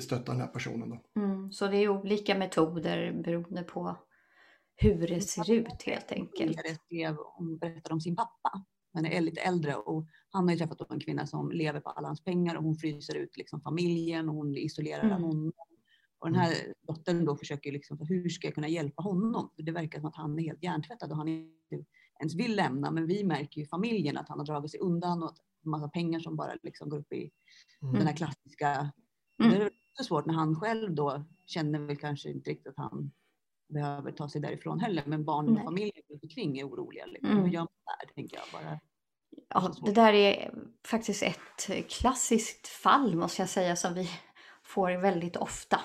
stötta 0.00 0.32
den 0.32 0.40
här 0.40 0.48
personen? 0.48 0.90
Då? 0.90 1.20
Mm, 1.20 1.52
så 1.52 1.66
det 1.66 1.76
är 1.76 1.88
olika 1.88 2.38
metoder 2.38 3.12
beroende 3.24 3.62
på 3.62 3.96
hur 4.76 5.08
det 5.08 5.20
ser 5.20 5.50
ut 5.50 5.82
helt 5.82 6.12
enkelt. 6.12 6.60
Hon 7.36 7.58
berättade 7.58 7.94
om 7.94 8.00
sin 8.00 8.16
pappa. 8.16 8.64
Han 8.94 9.06
är 9.06 9.20
lite 9.20 9.40
äldre 9.40 9.74
och 9.74 10.06
han 10.30 10.44
har 10.44 10.50
ju 10.50 10.58
träffat 10.58 10.90
en 10.90 11.00
kvinna 11.00 11.26
som 11.26 11.50
lever 11.50 11.80
på 11.80 11.90
alla 11.90 12.08
hans 12.08 12.24
pengar 12.24 12.56
och 12.56 12.64
hon 12.64 12.76
fryser 12.76 13.14
ut 13.14 13.36
liksom 13.36 13.60
familjen 13.60 14.28
och 14.28 14.34
hon 14.34 14.56
isolerar 14.56 15.04
mm. 15.04 15.22
honom. 15.22 15.52
Och 16.18 16.30
den 16.30 16.40
här 16.40 16.54
dottern 16.86 17.24
då 17.24 17.36
försöker 17.36 17.72
liksom, 17.72 17.98
hur 18.08 18.28
ska 18.28 18.46
jag 18.46 18.54
kunna 18.54 18.68
hjälpa 18.68 19.02
honom? 19.02 19.50
För 19.56 19.62
det 19.62 19.72
verkar 19.72 20.00
som 20.00 20.08
att 20.08 20.16
han 20.16 20.38
är 20.38 20.42
helt 20.42 20.62
hjärntvättad 20.62 21.10
och 21.10 21.16
han 21.16 21.28
inte 21.28 21.84
ens 22.20 22.34
vill 22.34 22.56
lämna. 22.56 22.90
Men 22.90 23.06
vi 23.06 23.24
märker 23.24 23.60
ju 23.60 23.66
familjen 23.66 24.16
att 24.16 24.28
han 24.28 24.38
har 24.38 24.46
dragit 24.46 24.70
sig 24.70 24.80
undan 24.80 25.22
och 25.22 25.28
att 25.28 25.38
massa 25.64 25.88
pengar 25.88 26.20
som 26.20 26.36
bara 26.36 26.52
liksom 26.62 26.88
går 26.88 26.98
upp 26.98 27.12
i 27.12 27.30
mm. 27.82 27.94
den 27.94 28.06
här 28.06 28.16
klassiska. 28.16 28.92
Mm. 29.42 29.58
Det 29.58 29.70
är 29.98 30.04
svårt 30.04 30.26
när 30.26 30.34
han 30.34 30.56
själv 30.56 30.94
då 30.94 31.24
känner 31.46 31.78
väl 31.78 31.96
kanske 31.96 32.30
inte 32.30 32.50
riktigt 32.50 32.66
att 32.66 32.76
han 32.76 33.12
behöver 33.68 34.12
ta 34.12 34.28
sig 34.28 34.40
därifrån 34.40 34.80
heller. 34.80 35.02
Men 35.06 35.24
barnen 35.24 35.56
och 35.56 35.64
familjen 35.64 36.02
runt 36.08 36.22
omkring 36.22 36.58
är 36.58 36.64
oroliga. 36.64 37.06
Liksom. 37.06 37.30
Mm. 37.30 37.44
Hur 37.44 37.50
gör 37.50 37.60
man 37.60 37.68
där, 38.00 38.14
tänker 38.14 38.36
jag. 38.36 38.44
Bara. 38.52 38.80
Ja, 39.54 39.72
det 39.84 39.92
där 39.92 40.12
är 40.12 40.50
faktiskt 40.86 41.22
ett 41.22 41.90
klassiskt 41.90 42.68
fall 42.68 43.16
måste 43.16 43.42
jag 43.42 43.48
säga 43.48 43.76
som 43.76 43.94
vi 43.94 44.10
får 44.64 44.90
väldigt 44.90 45.36
ofta 45.36 45.80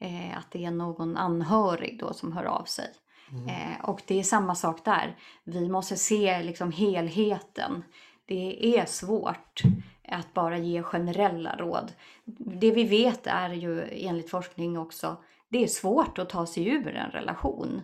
eh, 0.00 0.38
att 0.38 0.50
det 0.50 0.64
är 0.64 0.70
någon 0.70 1.16
anhörig 1.16 1.98
då 2.00 2.12
som 2.12 2.32
hör 2.32 2.44
av 2.44 2.64
sig. 2.64 2.88
Mm. 3.32 3.48
Eh, 3.48 3.84
och 3.84 4.02
det 4.06 4.18
är 4.18 4.22
samma 4.22 4.54
sak 4.54 4.84
där. 4.84 5.16
Vi 5.44 5.68
måste 5.68 5.96
se 5.96 6.42
liksom 6.42 6.72
helheten. 6.72 7.84
Det 8.26 8.78
är 8.78 8.86
svårt 8.86 9.62
att 10.08 10.34
bara 10.34 10.58
ge 10.58 10.82
generella 10.82 11.56
råd. 11.56 11.92
Det 12.60 12.70
vi 12.70 12.84
vet 12.84 13.26
är 13.26 13.50
ju 13.50 13.88
enligt 13.90 14.30
forskning 14.30 14.78
också, 14.78 15.16
det 15.48 15.62
är 15.62 15.68
svårt 15.68 16.18
att 16.18 16.28
ta 16.28 16.46
sig 16.46 16.68
ur 16.68 16.88
en 16.88 17.10
relation. 17.10 17.80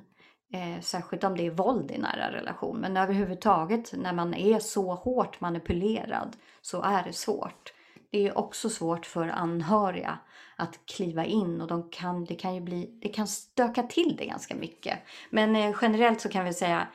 Eh, 0.52 0.80
särskilt 0.80 1.24
om 1.24 1.36
det 1.36 1.46
är 1.46 1.50
våld 1.50 1.90
i 1.90 1.98
nära 1.98 2.32
relation. 2.32 2.76
Men 2.80 2.96
överhuvudtaget 2.96 3.92
när 3.92 4.12
man 4.12 4.34
är 4.34 4.58
så 4.58 4.94
hårt 4.94 5.40
manipulerad 5.40 6.36
så 6.62 6.82
är 6.82 7.04
det 7.04 7.12
svårt. 7.12 7.72
Det 8.10 8.26
är 8.26 8.38
också 8.38 8.70
svårt 8.70 9.06
för 9.06 9.28
anhöriga 9.28 10.18
att 10.56 10.86
kliva 10.86 11.24
in 11.24 11.60
och 11.60 11.68
de 11.68 11.90
kan, 11.90 12.24
det, 12.24 12.34
kan 12.34 12.54
ju 12.54 12.60
bli, 12.60 12.98
det 13.02 13.08
kan 13.08 13.28
stöka 13.28 13.82
till 13.82 14.16
det 14.16 14.26
ganska 14.26 14.54
mycket. 14.54 14.98
Men 15.30 15.56
eh, 15.56 15.76
generellt 15.82 16.20
så 16.20 16.28
kan 16.28 16.44
vi 16.44 16.54
säga 16.54 16.86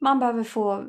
man 0.00 0.18
behöver 0.18 0.44
få 0.44 0.84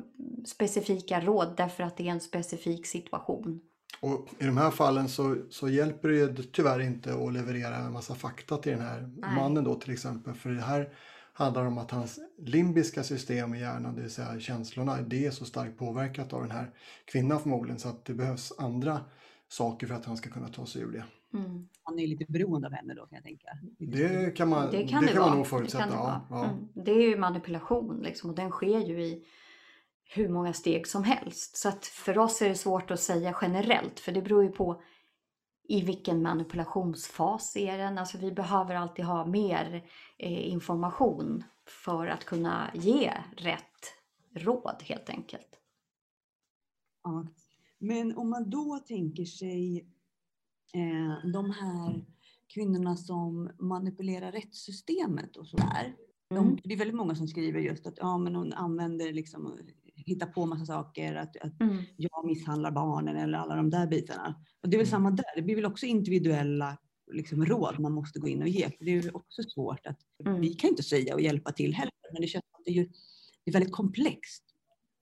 specifika 0.46 1.20
råd 1.22 1.54
därför 1.58 1.84
att 1.84 1.98
det 1.98 2.08
är 2.08 2.12
en 2.12 2.20
specifik 2.20 2.86
situation. 2.86 3.62
Och 4.02 4.28
I 4.38 4.46
de 4.46 4.58
här 4.58 4.72
fallen 4.72 5.10
så, 5.10 5.36
så 5.50 5.70
hjälper 5.70 6.10
det 6.10 6.44
tyvärr 6.52 6.80
inte 6.80 7.14
att 7.14 7.34
leverera 7.34 7.76
en 7.76 7.94
massa 7.94 8.16
fakta 8.16 8.58
till 8.58 8.72
den 8.72 8.82
här 8.82 9.12
Nej. 9.18 9.36
mannen 9.36 9.64
då 9.64 9.76
till 9.76 9.94
exempel. 9.94 10.34
För 10.34 10.50
det 10.50 10.62
här 10.62 10.90
handlar 11.40 11.66
om 11.66 11.78
att 11.78 11.92
hans 11.92 12.20
limbiska 12.38 13.04
system 13.04 13.54
i 13.54 13.60
hjärnan, 13.60 13.96
det 13.96 14.02
vill 14.02 14.12
säga 14.12 14.40
känslorna, 14.40 15.02
det 15.02 15.26
är 15.26 15.32
så 15.32 15.46
starkt 15.46 15.78
påverkat 15.78 16.34
av 16.34 16.42
den 16.42 16.52
här 16.52 16.72
kvinnan 17.06 17.40
förmodligen 17.40 17.80
så 17.80 17.90
att 17.90 18.06
det 18.06 18.14
behövs 18.14 18.54
andra 18.58 19.00
saker 19.48 19.88
för 19.88 19.96
att 19.96 20.06
han 20.06 20.18
ska 20.18 20.30
kunna 20.30 20.48
ta 20.48 20.66
sig 20.66 20.82
ur 20.82 20.92
det. 20.92 21.04
Mm. 21.34 21.68
Han 21.84 22.00
är 22.00 22.08
lite 22.08 22.26
beroende 22.28 22.68
av 22.68 22.74
henne 22.74 22.94
då 22.94 23.06
kan 23.06 23.16
jag 23.16 23.24
tänka. 23.24 23.48
Det 23.80 24.38
kan 24.38 24.50
man, 24.50 24.72
det 24.72 24.88
kan 24.88 25.06
det 25.06 25.12
kan 25.12 25.22
man 25.22 25.38
nog 25.38 25.48
förutsätta. 25.48 25.86
Det, 25.86 25.94
ja, 25.94 26.28
ja. 26.30 26.46
Mm. 26.46 26.68
det 26.74 26.92
är 26.92 27.10
ju 27.10 27.18
manipulation 27.18 28.02
liksom, 28.04 28.30
och 28.30 28.36
den 28.36 28.52
sker 28.52 28.80
ju 28.80 29.04
i 29.04 29.26
hur 30.04 30.30
många 30.30 30.54
steg 30.54 30.88
som 30.88 31.04
helst. 31.04 31.58
Så 31.58 31.70
att 31.70 31.86
för 31.86 32.18
oss 32.18 32.42
är 32.42 32.50
det 32.50 32.56
svårt 32.56 32.92
att 32.92 33.00
säga 33.00 33.36
generellt 33.42 34.00
för 34.00 34.12
det 34.12 34.22
beror 34.22 34.44
ju 34.44 34.50
på 34.50 34.82
i 35.70 35.82
vilken 35.82 36.22
manipulationsfas 36.22 37.56
är 37.56 37.78
den? 37.78 37.98
Alltså 37.98 38.18
vi 38.18 38.32
behöver 38.32 38.76
alltid 38.76 39.06
ha 39.06 39.26
mer 39.26 39.90
eh, 40.18 40.50
information 40.50 41.44
för 41.84 42.08
att 42.08 42.26
kunna 42.26 42.72
ge 42.74 43.14
rätt 43.38 43.94
råd 44.36 44.84
helt 44.84 45.10
enkelt. 45.10 45.60
Ja. 47.04 47.28
Men 47.78 48.18
om 48.18 48.30
man 48.30 48.50
då 48.50 48.80
tänker 48.88 49.26
sig 49.26 49.88
eh, 50.74 51.32
de 51.34 51.52
här 51.52 52.06
kvinnorna 52.54 52.96
som 52.96 53.52
manipulerar 53.60 54.32
rättssystemet 54.32 55.38
och 55.38 55.48
sådär. 55.48 55.96
Mm. 56.32 56.44
De, 56.44 56.60
det 56.64 56.74
är 56.74 56.78
väldigt 56.78 56.98
många 56.98 57.16
som 57.16 57.28
skriver 57.28 57.60
just 57.60 57.88
att 57.88 57.98
ja, 57.98 58.18
men 58.18 58.36
hon 58.36 58.54
använder 58.54 59.14
liksom 59.14 59.58
hitta 60.10 60.26
på 60.26 60.46
massa 60.46 60.66
saker, 60.66 61.16
att, 61.16 61.38
att 61.38 61.62
mm. 61.62 61.84
jag 61.98 62.26
misshandlar 62.26 62.72
barnen 62.72 63.18
eller 63.18 63.38
alla 63.38 63.56
de 63.56 63.70
där 63.70 63.88
bitarna. 63.88 64.36
Och 64.64 64.70
det 64.70 64.76
är 64.76 64.78
väl 64.78 64.88
mm. 64.88 64.92
samma 64.92 65.12
där, 65.12 65.36
det 65.36 65.42
blir 65.42 65.56
väl 65.56 65.66
också 65.66 65.86
individuella 65.86 66.78
liksom, 67.12 67.46
råd 67.46 67.80
man 67.80 67.92
måste 67.92 68.20
gå 68.20 68.28
in 68.28 68.42
och 68.42 68.48
ge. 68.48 68.70
För 68.70 68.86
det 68.86 68.92
är 68.92 69.16
också 69.16 69.44
svårt 69.44 69.88
att, 69.88 70.00
mm. 70.26 70.42
vi 70.42 70.54
kan 70.54 70.70
inte 70.70 70.84
säga 70.84 71.14
och 71.14 71.22
hjälpa 71.22 71.52
till 71.52 71.74
heller, 71.74 71.94
men 72.14 72.22
det 72.22 72.28
känns 72.28 72.46
att 72.52 72.66
det 72.66 72.72
är, 72.72 72.76
ju, 72.76 72.86
det 73.44 73.52
är 73.52 73.54
väldigt 73.54 73.74
komplext. 73.74 74.44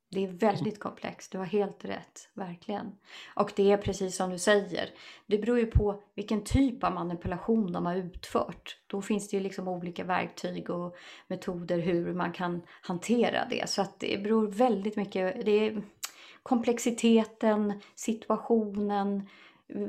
Det 0.10 0.24
är 0.24 0.28
väldigt 0.28 0.80
komplext, 0.80 1.32
du 1.32 1.38
har 1.38 1.46
helt 1.46 1.86
rätt, 1.86 2.30
verkligen. 2.34 2.92
Och 3.36 3.52
det 3.56 3.72
är 3.72 3.78
precis 3.78 4.16
som 4.16 4.30
du 4.30 4.40
säger, 4.40 4.90
det 5.26 5.38
beror 5.38 5.60
ju 5.60 5.66
på 5.66 6.04
vilken 6.16 6.44
typ 6.44 6.84
av 6.84 6.94
manipulation 6.94 7.72
de 7.72 7.86
har 7.86 7.96
utfört. 7.96 8.78
Då 8.88 9.02
finns 9.02 9.30
det 9.30 9.38
ju 9.38 9.44
liksom 9.44 9.68
olika 9.68 10.04
verktyg 10.04 10.70
och 10.70 10.96
metoder 11.28 11.80
hur 11.80 12.14
man 12.14 12.32
kan 12.32 12.62
hantera 12.82 13.46
det. 13.50 13.70
Så 13.70 13.82
att 13.82 14.00
det 14.00 14.24
beror 14.24 14.48
väldigt 14.48 14.96
mycket, 14.96 15.46
det 15.46 15.52
är 15.52 15.82
komplexiteten, 16.44 17.82
situationen, 17.96 19.28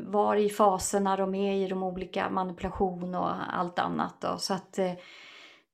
var 0.07 0.37
i 0.37 0.49
faserna 0.49 1.17
de 1.17 1.35
är 1.35 1.55
i 1.55 1.69
de 1.69 1.83
olika 1.83 2.31
manipulation 2.31 3.15
och 3.15 3.55
allt 3.55 3.79
annat. 3.79 4.21
Då. 4.21 4.37
Så 4.39 4.55
att 4.55 4.79
eh, 4.79 4.93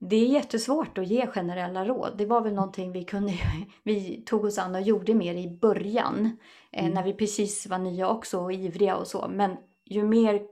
det 0.01 0.17
är 0.17 0.27
jättesvårt 0.27 0.99
att 0.99 1.07
ge 1.07 1.27
generella 1.27 1.85
råd. 1.85 2.15
Det 2.19 2.27
var 2.27 2.41
väl 2.41 2.55
någonting 2.55 2.93
vi, 2.93 3.05
kunde, 3.05 3.33
vi 3.83 4.23
tog 4.27 4.45
oss 4.45 4.59
an 4.59 4.75
och 4.75 4.83
gjorde 4.83 5.15
mer 5.15 5.35
i 5.35 5.59
början. 5.61 6.39
Eh, 6.73 6.85
mm. 6.85 6.95
När 6.95 7.03
vi 7.03 7.13
precis 7.13 7.67
var 7.67 7.79
nya 7.79 8.09
också 8.09 8.41
och 8.41 8.53
ivriga 8.53 8.97
och 8.97 9.07
så. 9.07 9.29
Men 9.29 9.57
ju 9.85 10.05
mer 10.05 10.43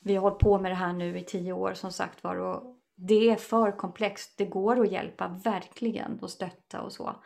vi 0.00 0.14
har 0.14 0.22
hållit 0.22 0.38
på 0.38 0.58
med 0.58 0.70
det 0.70 0.76
här 0.76 0.92
nu 0.92 1.18
i 1.18 1.24
tio 1.24 1.52
år 1.52 1.74
som 1.74 1.92
sagt 1.92 2.24
var. 2.24 2.36
Och 2.36 2.76
det 2.96 3.30
är 3.30 3.36
för 3.36 3.72
komplext. 3.76 4.38
Det 4.38 4.44
går 4.44 4.80
att 4.80 4.92
hjälpa 4.92 5.28
verkligen 5.28 6.18
och 6.18 6.30
stötta 6.30 6.80
och 6.80 6.92
så. 6.92 7.16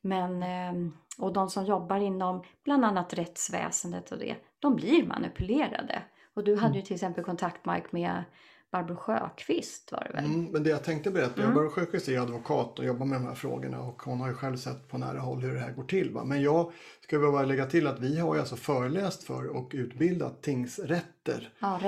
Men, 0.00 0.42
ehm, 0.42 0.96
och 1.18 1.32
de 1.32 1.50
som 1.50 1.64
jobbar 1.64 1.96
inom 1.96 2.42
bland 2.64 2.84
annat 2.84 3.14
rättsväsendet 3.14 4.12
och 4.12 4.18
det, 4.18 4.36
de 4.58 4.76
blir 4.76 5.06
manipulerade. 5.06 6.02
Och 6.34 6.44
du 6.44 6.56
hade 6.56 6.74
ju 6.74 6.78
mm. 6.78 6.86
till 6.86 6.94
exempel 6.94 7.24
kontakt 7.24 7.66
Mike 7.66 7.88
med 7.90 8.24
Barbro 8.72 8.96
Sjöqvist 8.96 9.92
var 9.92 10.04
det 10.08 10.12
väl? 10.12 10.24
Mm, 10.24 10.44
men 10.44 10.62
det 10.62 10.70
jag 10.70 10.84
tänkte 10.84 11.10
berätta, 11.10 11.42
mm. 11.42 11.54
Barbro 11.54 11.70
Sjöqvist 11.70 12.08
är 12.08 12.20
advokat 12.20 12.78
och 12.78 12.84
jobbar 12.84 13.06
med 13.06 13.20
de 13.20 13.26
här 13.26 13.34
frågorna 13.34 13.80
och 13.80 14.02
hon 14.02 14.20
har 14.20 14.28
ju 14.28 14.34
själv 14.34 14.56
sett 14.56 14.88
på 14.88 14.98
nära 14.98 15.20
håll 15.20 15.40
hur 15.40 15.54
det 15.54 15.60
här 15.60 15.72
går 15.72 15.84
till. 15.84 16.10
Va? 16.10 16.24
Men 16.24 16.42
jag 16.42 16.72
ska 17.00 17.18
bara 17.18 17.44
lägga 17.44 17.66
till 17.66 17.86
att 17.86 18.00
vi 18.00 18.18
har 18.18 18.34
ju 18.34 18.40
alltså 18.40 18.56
föreläst 18.56 19.22
för 19.22 19.46
och 19.46 19.70
utbildat 19.74 20.42
tingsrätter 20.42 21.52
ja. 21.58 21.80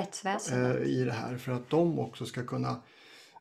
Eh, 0.52 0.76
i 0.82 1.04
det 1.04 1.12
här 1.12 1.36
för 1.36 1.52
att 1.52 1.70
de 1.70 1.98
också 1.98 2.26
ska 2.26 2.42
kunna 2.42 2.76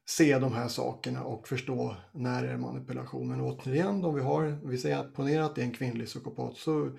se 0.06 0.40
de 0.40 0.54
här 0.54 0.68
sakerna 0.68 1.24
och 1.24 1.48
förstå 1.48 1.96
när 2.12 2.44
det 2.44 2.50
är 2.50 2.58
manipulation. 2.58 3.28
Men 3.28 3.42
återigen, 3.42 4.06
om 4.06 4.16
vi 4.16 4.22
har, 4.22 4.60
vi 4.64 4.78
säger 4.78 4.98
att 4.98 5.14
ponera 5.14 5.46
att 5.46 5.56
det 5.56 5.62
är 5.62 5.66
en 5.66 5.72
kvinnlig 5.72 6.08
psykopat 6.08 6.58
så, 6.58 6.92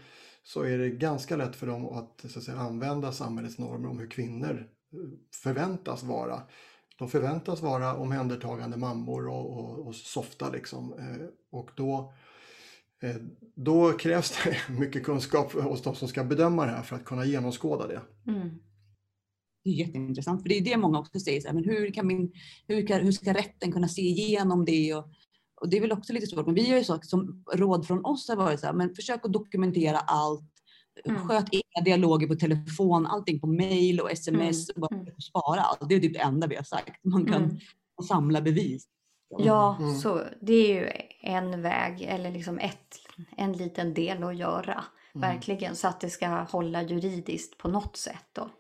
så 0.43 0.63
är 0.63 0.79
det 0.79 0.91
ganska 0.91 1.37
lätt 1.37 1.57
för 1.57 1.67
dem 1.67 1.87
att, 1.87 2.31
så 2.31 2.39
att 2.39 2.45
säga, 2.45 2.59
använda 2.59 3.13
samhällets 3.13 3.59
normer 3.59 3.89
om 3.89 3.99
hur 3.99 4.11
kvinnor 4.11 4.69
förväntas 5.43 6.03
vara. 6.03 6.43
De 6.99 7.09
förväntas 7.09 7.63
vara 7.63 7.97
omhändertagande 7.97 8.77
mammor 8.77 9.29
och, 9.29 9.59
och, 9.59 9.87
och 9.87 9.95
softa 9.95 10.51
liksom. 10.51 10.93
Eh, 10.93 11.27
och 11.51 11.71
då, 11.77 12.13
eh, 13.03 13.17
då 13.55 13.93
krävs 13.93 14.45
det 14.45 14.57
mycket 14.79 15.05
kunskap 15.05 15.53
hos 15.53 15.83
de 15.83 15.95
som 15.95 16.09
ska 16.09 16.25
bedöma 16.25 16.67
det 16.67 16.73
här 16.73 16.83
för 16.83 16.97
att 16.97 17.05
kunna 17.05 17.25
genomskåda 17.25 17.87
det. 17.87 18.01
Mm. 18.27 18.51
Det 19.65 19.71
är 19.71 19.75
jätteintressant, 19.75 20.43
för 20.43 20.49
det 20.49 20.59
är 20.59 20.65
det 20.65 20.77
många 20.77 20.99
också 20.99 21.21
säger, 21.21 21.41
så 21.41 21.47
här, 21.47 21.55
men 21.55 21.65
hur, 21.65 21.93
kan 21.93 22.07
min, 22.07 22.33
hur, 22.67 22.87
kan, 22.87 23.01
hur 23.01 23.13
ska 23.13 23.35
rätten 23.35 23.73
kunna 23.73 23.89
se 23.89 24.03
igenom 24.03 24.65
det? 24.65 24.95
Och, 24.95 25.09
och 25.61 25.69
det 25.69 25.77
är 25.77 25.81
väl 25.81 25.93
också 25.93 26.13
lite 26.13 26.27
svårt, 26.27 26.47
men 26.47 26.55
vi 26.55 26.71
har 26.71 26.79
ju 26.79 26.85
sagt 26.85 27.09
som 27.09 27.45
råd 27.53 27.87
från 27.87 28.05
oss 28.05 28.29
har 28.29 28.37
varit 28.37 28.61
så 28.61 28.67
här, 28.67 28.73
men 28.73 28.95
försök 28.95 29.25
att 29.25 29.33
dokumentera 29.33 29.99
allt 29.99 30.61
Mm. 31.05 31.29
Sköt 31.29 31.49
dialoger 31.85 32.27
på 32.27 32.35
telefon, 32.35 33.07
allting 33.07 33.41
på 33.41 33.47
mail 33.47 34.01
och 34.01 34.11
sms 34.11 34.71
mm. 34.71 34.75
och 34.83 34.89
bara 34.91 35.01
mm. 35.01 35.21
spara 35.21 35.61
allt. 35.61 35.89
Det 35.89 35.95
är 35.95 36.01
typ 36.01 36.15
det 36.15 36.21
enda 36.21 36.47
vi 36.47 36.57
har 36.57 36.63
sagt. 36.63 37.05
Man 37.05 37.27
kan 37.27 37.43
mm. 37.43 37.57
samla 38.09 38.41
bevis. 38.41 38.87
Ja, 39.39 39.77
mm. 39.81 39.95
så 39.95 40.23
det 40.41 40.53
är 40.53 40.75
ju 40.75 40.91
en 41.21 41.63
väg 41.63 42.03
eller 42.03 42.31
liksom 42.31 42.59
ett, 42.59 42.97
en 43.37 43.53
liten 43.53 43.95
del 43.95 44.25
att 44.25 44.37
göra. 44.37 44.85
Mm. 45.15 45.31
Verkligen 45.31 45.77
så 45.77 45.89
att 45.89 46.01
det 46.01 46.11
ska 46.11 46.29
hålla 46.29 46.83
juridiskt 46.83 47.59
på 47.59 47.69
något 47.69 47.97
sätt. 47.97 48.27
Då. 48.33 48.51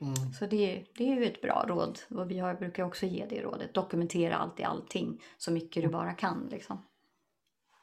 Mm. 0.00 0.32
Så 0.32 0.46
det, 0.46 0.84
det 0.98 1.12
är 1.12 1.16
ju 1.16 1.24
ett 1.24 1.42
bra 1.42 1.64
råd 1.68 1.98
och 2.10 2.30
vi 2.30 2.38
har, 2.38 2.54
brukar 2.54 2.84
också 2.84 3.06
ge 3.06 3.26
det 3.26 3.42
rådet. 3.42 3.74
Dokumentera 3.74 4.36
allt 4.36 4.60
i 4.60 4.64
allting 4.64 5.22
så 5.38 5.50
mycket 5.50 5.82
du 5.82 5.88
bara 5.88 6.12
kan. 6.12 6.48
Liksom. 6.50 6.78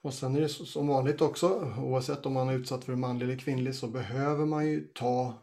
Och 0.04 0.14
sen 0.14 0.36
är 0.36 0.42
det 0.42 0.50
som 0.50 0.88
vanligt 0.88 1.22
också, 1.22 1.74
oavsett 1.78 2.26
om 2.26 2.34
man 2.34 2.50
är 2.50 2.54
utsatt 2.54 2.84
för 2.84 2.96
manlig 2.96 3.26
eller 3.26 3.38
kvinnlig, 3.38 3.76
så 3.76 3.88
behöver 3.88 4.46
man 4.46 4.68
ju 4.68 4.82
ta 4.82 5.34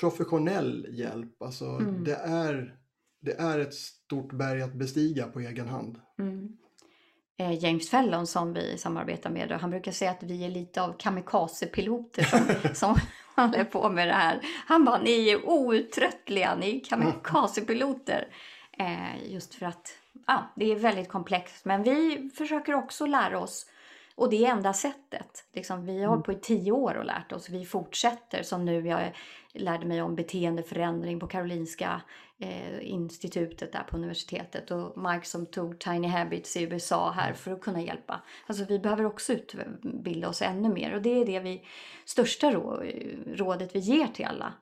professionell 0.00 0.86
hjälp. 0.90 1.42
Alltså 1.42 1.64
mm. 1.64 2.04
det, 2.04 2.14
är, 2.14 2.76
det 3.20 3.32
är 3.32 3.58
ett 3.58 3.74
stort 3.74 4.32
berg 4.32 4.62
att 4.62 4.74
bestiga 4.74 5.26
på 5.26 5.40
egen 5.40 5.68
hand. 5.68 6.00
Mm. 6.18 6.56
Eh, 7.38 7.64
James 7.64 7.90
Fallon 7.90 8.26
som 8.26 8.52
vi 8.52 8.78
samarbetar 8.78 9.30
med, 9.30 9.52
och 9.52 9.60
han 9.60 9.70
brukar 9.70 9.92
säga 9.92 10.10
att 10.10 10.22
vi 10.22 10.44
är 10.44 10.50
lite 10.50 10.82
av 10.82 10.92
kamikazepiloter 10.98 12.24
som, 12.24 12.74
som 12.74 12.98
håller 13.36 13.64
på 13.64 13.90
med 13.90 14.08
det 14.08 14.14
här. 14.14 14.40
Han 14.66 14.84
bara, 14.84 15.02
ni 15.02 15.28
är 15.28 15.48
outtröttliga, 15.48 16.54
ni 16.54 16.76
är 16.76 16.84
kamikazepiloter. 16.84 18.28
Eh, 18.78 19.32
just 19.32 19.54
för 19.54 19.66
att 19.66 19.98
ja, 20.26 20.52
det 20.56 20.72
är 20.72 20.76
väldigt 20.76 21.08
komplext. 21.08 21.64
Men 21.64 21.82
vi 21.82 22.30
försöker 22.34 22.74
också 22.74 23.06
lära 23.06 23.38
oss 23.38 23.66
och 24.16 24.30
det 24.30 24.46
är 24.46 24.50
enda 24.50 24.72
sättet. 24.72 25.44
Liksom, 25.52 25.86
vi 25.86 26.00
har 26.00 26.08
hållit 26.08 26.26
mm. 26.26 26.38
på 26.38 26.40
i 26.40 26.42
tio 26.42 26.72
år 26.72 26.94
och 26.94 27.04
lärt 27.04 27.32
oss. 27.32 27.48
Vi 27.48 27.64
fortsätter 27.64 28.42
som 28.42 28.64
nu. 28.64 28.86
Jag 28.86 29.12
lärde 29.52 29.86
mig 29.86 30.02
om 30.02 30.14
beteendeförändring 30.14 31.20
på 31.20 31.26
Karolinska 31.26 32.02
eh, 32.38 32.90
institutet 32.90 33.72
där 33.72 33.82
på 33.82 33.96
universitetet. 33.96 34.70
Och 34.70 34.98
Mike 34.98 35.26
som 35.26 35.46
tog 35.46 35.78
Tiny 35.78 36.08
Habits 36.08 36.56
i 36.56 36.62
USA 36.62 37.10
här 37.10 37.32
för 37.32 37.52
att 37.52 37.60
kunna 37.60 37.82
hjälpa. 37.82 38.22
Alltså 38.46 38.64
vi 38.64 38.78
behöver 38.78 39.06
också 39.06 39.32
utbilda 39.32 40.28
oss 40.28 40.42
ännu 40.42 40.68
mer. 40.68 40.94
Och 40.94 41.02
det 41.02 41.20
är 41.20 41.26
det 41.26 41.40
vi, 41.40 41.64
största 42.04 42.50
rådet 43.26 43.76
vi 43.76 43.78
ger 43.78 44.06
till 44.06 44.24
alla. 44.24 44.54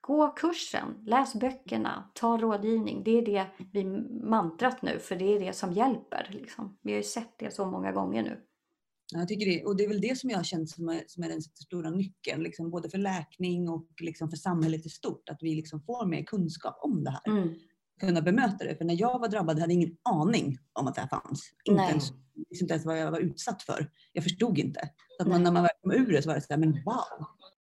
Gå 0.00 0.28
kursen, 0.28 1.04
läs 1.06 1.34
böckerna, 1.34 2.10
ta 2.14 2.38
rådgivning. 2.38 3.02
Det 3.04 3.18
är 3.18 3.22
det 3.22 3.46
vi 3.72 3.84
mantrat 4.24 4.82
nu, 4.82 4.98
för 4.98 5.16
det 5.16 5.36
är 5.36 5.40
det 5.40 5.52
som 5.52 5.72
hjälper. 5.72 6.28
Liksom. 6.30 6.78
Vi 6.82 6.92
har 6.92 6.96
ju 6.96 7.02
sett 7.02 7.38
det 7.38 7.50
så 7.50 7.66
många 7.66 7.92
gånger 7.92 8.22
nu. 8.22 8.40
Jag 9.12 9.28
tycker 9.28 9.46
det, 9.46 9.64
och 9.64 9.76
det 9.76 9.84
är 9.84 9.88
väl 9.88 10.00
det 10.00 10.18
som 10.18 10.30
jag 10.30 10.46
känner 10.46 10.66
som 10.66 10.88
är, 10.88 11.02
som 11.06 11.22
är 11.22 11.28
den 11.28 11.42
stora 11.42 11.90
nyckeln, 11.90 12.42
liksom, 12.42 12.70
både 12.70 12.90
för 12.90 12.98
läkning 12.98 13.68
och 13.68 13.86
liksom 14.00 14.30
för 14.30 14.36
samhället 14.36 14.86
i 14.86 14.88
stort, 14.88 15.28
att 15.28 15.38
vi 15.40 15.54
liksom 15.54 15.82
får 15.82 16.06
mer 16.06 16.22
kunskap 16.22 16.78
om 16.80 17.04
det 17.04 17.10
här. 17.10 17.32
Mm. 17.32 17.54
Kunna 18.00 18.22
bemöta 18.22 18.64
det. 18.64 18.76
För 18.76 18.84
när 18.84 19.00
jag 19.00 19.18
var 19.18 19.28
drabbad 19.28 19.58
hade 19.58 19.72
jag 19.72 19.82
ingen 19.82 19.96
aning 20.02 20.58
om 20.72 20.86
att 20.86 20.94
det 20.94 21.00
här 21.00 21.08
fanns. 21.08 21.50
Inte 21.64 21.82
ens, 21.82 22.12
inte 22.60 22.74
ens 22.74 22.86
vad 22.86 22.98
jag 22.98 23.10
var 23.10 23.20
utsatt 23.20 23.62
för. 23.62 23.90
Jag 24.12 24.24
förstod 24.24 24.58
inte. 24.58 24.80
Så 25.16 25.22
att 25.22 25.28
man, 25.28 25.42
när 25.42 25.52
man 25.52 25.62
väl 25.62 25.72
kom 25.82 25.92
ur 25.92 26.12
det 26.12 26.22
så 26.22 26.28
var 26.28 26.34
det 26.34 26.40
så 26.40 26.52
här, 26.52 26.60
men 26.60 26.72
wow. 26.72 27.26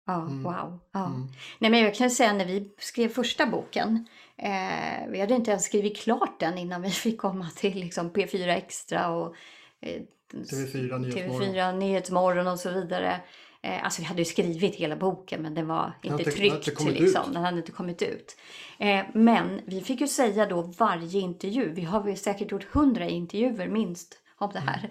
Ja, 0.06 0.20
mm. 0.20 0.42
wow. 0.42 0.80
Ja. 0.92 1.06
Mm. 1.06 1.28
Nej, 1.58 1.70
men 1.70 1.80
jag 1.80 1.94
kan 1.94 2.10
säga 2.10 2.32
när 2.32 2.46
vi 2.46 2.70
skrev 2.78 3.08
första 3.08 3.46
boken, 3.46 4.06
eh, 4.36 5.10
vi 5.10 5.20
hade 5.20 5.34
inte 5.34 5.50
ens 5.50 5.64
skrivit 5.64 5.96
klart 5.96 6.40
den 6.40 6.58
innan 6.58 6.82
vi 6.82 6.90
fick 6.90 7.20
komma 7.20 7.50
till 7.56 7.80
liksom, 7.80 8.10
P4 8.12 8.48
Extra 8.48 9.10
och 9.10 9.34
eh, 9.80 10.02
TV4 10.42 10.98
Nyhetsmorgon. 10.98 11.42
TV4 11.42 11.76
Nyhetsmorgon 11.78 12.46
och 12.46 12.58
så 12.58 12.70
vidare. 12.70 13.20
Eh, 13.62 13.84
alltså 13.84 14.02
vi 14.02 14.06
hade 14.06 14.20
ju 14.20 14.24
skrivit 14.24 14.74
hela 14.74 14.96
boken 14.96 15.42
men 15.42 15.54
den 15.54 15.68
var 15.68 15.92
inte 16.02 16.22
inte- 16.22 16.30
tryckt. 16.30 16.68
inte 16.68 16.90
liksom. 16.90 17.28
ut. 17.28 17.32
Den 17.34 17.44
hade 17.44 17.56
inte 17.56 17.72
kommit 17.72 18.02
ut. 18.02 18.36
Eh, 18.78 19.00
men 19.14 19.60
vi 19.66 19.80
fick 19.80 20.00
ju 20.00 20.08
säga 20.08 20.46
då 20.46 20.62
varje 20.62 21.20
intervju. 21.20 21.72
Vi 21.72 21.82
har 21.82 22.02
väl 22.02 22.16
säkert 22.16 22.52
gjort 22.52 22.64
hundra 22.64 23.08
intervjuer 23.08 23.68
minst 23.68 24.20
om 24.36 24.50
det 24.52 24.58
här. 24.60 24.90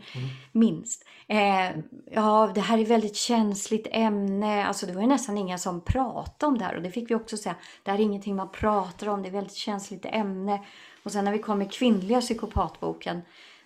Minst. 0.51 1.05
Eh, 1.27 1.77
ja, 2.11 2.51
det 2.55 2.61
här 2.61 2.77
är 2.77 2.85
väldigt 2.85 3.15
känsligt 3.15 3.87
ämne. 3.91 4.65
Alltså 4.65 4.85
det 4.85 4.93
var 4.93 5.01
ju 5.01 5.07
nästan 5.07 5.37
inga 5.37 5.57
som 5.57 5.81
pratade 5.81 6.51
om 6.51 6.57
det 6.57 6.65
här. 6.65 6.75
Och 6.75 6.81
det 6.81 6.91
fick 6.91 7.11
vi 7.11 7.15
också 7.15 7.37
säga. 7.37 7.55
Det 7.83 7.91
här 7.91 7.97
är 7.99 8.03
ingenting 8.03 8.35
man 8.35 8.51
pratar 8.51 9.07
om. 9.07 9.21
Det 9.23 9.29
är 9.29 9.33
väldigt 9.33 9.55
känsligt 9.55 10.05
ämne. 10.05 10.63
Och 11.03 11.11
sen 11.11 11.25
när 11.25 11.31
vi 11.31 11.39
kom 11.39 11.57
med 11.57 11.71
kvinnliga 11.71 12.21
psykopatboken. 12.21 13.21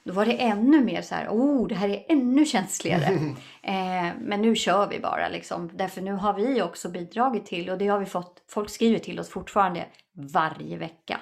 Då 0.08 0.14
var 0.14 0.26
det 0.26 0.42
ännu 0.42 0.84
mer 0.84 1.02
så 1.02 1.16
här, 1.16 1.28
oh 1.30 1.68
det 1.68 1.76
här 1.76 1.90
är 1.90 2.06
ännu 2.10 2.46
känsligare. 2.46 3.06
eh, 3.62 4.16
men 4.20 4.42
nu 4.42 4.56
kör 4.56 4.88
vi 4.88 5.00
bara 5.00 5.30
liksom. 5.30 5.70
Därför 5.74 6.02
nu 6.02 6.14
har 6.14 6.34
vi 6.34 6.62
också 6.62 6.90
bidragit 6.90 7.46
till, 7.46 7.70
och 7.70 7.78
det 7.78 7.88
har 7.88 8.00
vi 8.00 8.06
fått, 8.06 8.44
folk 8.50 8.70
skriver 8.70 9.00
till 9.00 9.20
oss 9.20 9.30
fortfarande 9.30 9.86
varje 10.14 10.78
vecka. 10.78 11.20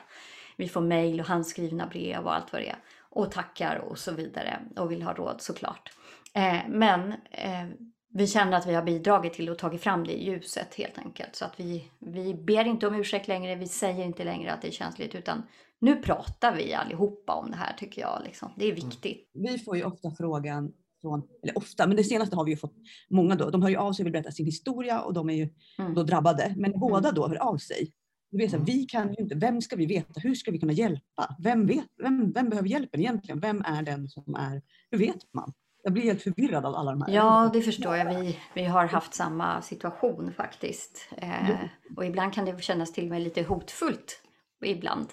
Vi 0.58 0.70
får 0.70 0.82
mejl 0.82 1.20
och 1.20 1.26
handskrivna 1.26 1.88
brev 1.88 2.26
och 2.26 2.36
allt 2.36 2.54
vad 2.54 2.62
det 2.62 2.70
är. 2.70 2.78
Och 3.10 3.32
tackar 3.32 3.76
och 3.76 3.98
så 3.98 4.12
vidare. 4.12 4.60
Och 4.76 4.92
vill 4.92 5.04
ha 5.04 5.14
råd 5.14 5.42
såklart. 5.42 5.92
Eh, 6.34 6.60
men 6.68 7.12
eh, 7.32 7.66
vi 8.14 8.28
känner 8.28 8.58
att 8.58 8.68
vi 8.68 8.74
har 8.74 8.84
bidragit 8.84 9.34
till 9.34 9.50
och 9.50 9.58
tagit 9.58 9.84
fram 9.84 10.04
det 10.04 10.14
i 10.14 10.26
ljuset 10.26 10.76
helt 10.76 10.98
enkelt. 10.98 11.36
Så 11.36 11.46
att 11.46 11.60
vi, 11.60 11.92
vi 12.00 12.34
ber 12.34 12.66
inte 12.66 12.88
om 12.88 12.96
ursäkt 12.96 13.28
längre, 13.28 13.56
vi 13.56 13.68
säger 13.68 14.06
inte 14.06 14.24
längre 14.24 14.54
att 14.54 14.62
det 14.62 14.68
är 14.68 14.72
känsligt. 14.72 15.16
Utan 15.16 15.44
nu 15.86 15.96
pratar 15.96 16.56
vi 16.56 16.74
allihopa 16.74 17.34
om 17.34 17.52
det 17.52 17.58
här 17.58 17.74
tycker 17.78 18.02
jag. 18.02 18.22
Liksom. 18.24 18.52
Det 18.58 18.66
är 18.66 18.76
viktigt. 18.76 19.30
Vi 19.34 19.60
får 19.60 19.78
ju 19.78 19.84
ofta 19.84 20.12
frågan 20.12 20.72
från, 21.02 21.24
eller 21.44 21.58
ofta, 21.58 21.88
men 21.88 21.98
det 21.98 22.04
senaste 22.04 22.36
har 22.36 22.46
vi 22.46 22.52
ju 22.52 22.58
fått 22.58 22.76
många 23.10 23.36
då. 23.36 23.50
De 23.50 23.62
hör 23.62 23.70
ju 23.70 23.76
av 23.78 23.94
sig 23.94 24.04
och 24.04 24.06
vill 24.06 24.14
berätta 24.14 24.32
sin 24.32 24.46
historia 24.46 25.02
och 25.02 25.14
de 25.14 25.30
är 25.30 25.34
ju 25.34 25.50
Mm. 25.78 25.94
då 25.94 26.04
drabbade. 26.04 26.54
Men 26.58 26.80
båda 26.80 27.12
då 27.12 27.28
hör 27.28 27.36
av 27.36 27.58
sig. 27.58 27.92
Det 28.32 28.50
så 28.50 28.58
här, 28.58 28.66
vi 28.66 28.86
kan 28.86 29.08
ju 29.14 29.16
inte, 29.24 29.36
vem 29.36 29.62
ska 29.62 29.76
vi 29.76 29.86
veta? 29.86 30.20
Hur 30.20 30.36
ska 30.36 30.52
vi 30.52 30.60
kunna 30.60 30.74
hjälpa? 30.74 31.36
Vem, 31.40 31.66
vet, 31.68 31.86
vem, 32.04 32.32
vem 32.32 32.50
behöver 32.50 32.70
hjälpen 32.70 33.00
egentligen? 33.00 33.40
Vem 33.40 33.62
är 33.66 33.82
den 33.84 34.08
som 34.08 34.36
är, 34.36 34.62
hur 34.92 34.98
vet 35.00 35.34
man? 35.34 35.54
Jag 35.84 35.94
blir 35.94 36.04
helt 36.04 36.22
förvirrad 36.22 36.66
av 36.66 36.76
alla 36.76 36.92
de 36.92 37.02
här. 37.02 37.14
Ja, 37.14 37.50
det 37.54 37.62
förstår 37.62 37.96
jag. 37.96 38.20
Vi, 38.20 38.38
vi 38.54 38.64
har 38.64 38.86
haft 38.86 39.14
samma 39.14 39.62
situation 39.62 40.34
faktiskt. 40.38 41.10
Eh, 41.18 41.50
och 41.98 42.06
ibland 42.06 42.34
kan 42.34 42.46
det 42.46 42.64
kännas 42.64 42.94
till 42.94 43.04
och 43.04 43.10
med 43.10 43.22
lite 43.22 43.44
hotfullt. 43.44 44.22
Ibland. 44.66 45.08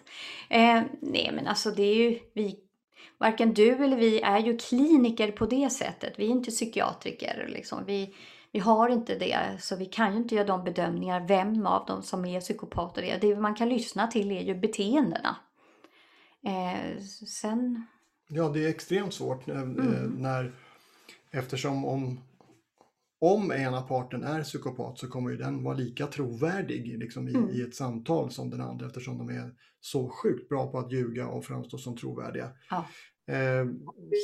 Eh, 0.48 0.82
nej, 1.00 1.30
men 1.34 1.46
alltså 1.46 1.70
det 1.70 1.82
är 1.82 1.94
ju 1.94 2.18
vi. 2.34 2.58
Varken 3.18 3.54
du 3.54 3.70
eller 3.84 3.96
vi 3.96 4.20
är 4.20 4.38
ju 4.38 4.58
kliniker 4.58 5.32
på 5.32 5.46
det 5.46 5.70
sättet. 5.70 6.12
Vi 6.16 6.24
är 6.26 6.30
inte 6.30 6.50
psykiatriker. 6.50 7.46
Liksom. 7.48 7.84
Vi, 7.86 8.14
vi 8.52 8.58
har 8.58 8.88
inte 8.88 9.18
det, 9.18 9.38
så 9.60 9.76
vi 9.76 9.86
kan 9.86 10.12
ju 10.12 10.18
inte 10.18 10.34
göra 10.34 10.46
de 10.46 10.64
bedömningar 10.64 11.28
vem 11.28 11.66
av 11.66 11.86
dem 11.86 12.02
som 12.02 12.24
är 12.24 12.40
psykopater 12.40 13.02
är. 13.02 13.18
Det 13.20 13.36
man 13.36 13.54
kan 13.54 13.68
lyssna 13.68 14.06
till 14.06 14.30
är 14.30 14.42
ju 14.42 14.54
beteendena. 14.54 15.36
Eh, 16.44 17.02
sen... 17.28 17.86
Ja, 18.28 18.48
det 18.48 18.64
är 18.64 18.68
extremt 18.68 19.14
svårt 19.14 19.48
eh, 19.48 19.60
Mm. 19.60 20.16
när 20.18 20.52
eftersom 21.30 21.84
om, 21.84 22.20
om 23.22 23.52
ena 23.52 23.82
parten 23.82 24.22
är 24.22 24.42
psykopat 24.42 24.98
så 24.98 25.08
kommer 25.08 25.30
ju 25.30 25.36
den 25.36 25.64
vara 25.64 25.76
lika 25.76 26.06
trovärdig 26.06 26.98
liksom, 26.98 27.28
i, 27.28 27.34
Mm. 27.34 27.50
i 27.50 27.62
ett 27.62 27.74
samtal 27.74 28.30
som 28.30 28.50
den 28.50 28.60
andra 28.60 28.86
eftersom 28.86 29.18
de 29.18 29.28
är 29.28 29.52
så 29.80 30.08
sjukt 30.08 30.48
bra 30.48 30.66
på 30.66 30.78
att 30.78 30.92
ljuga 30.92 31.28
och 31.28 31.44
framstå 31.44 31.78
som 31.78 31.96
trovärdiga. 31.96 32.50
Ja. 32.70 32.86
Eh, 33.28 33.60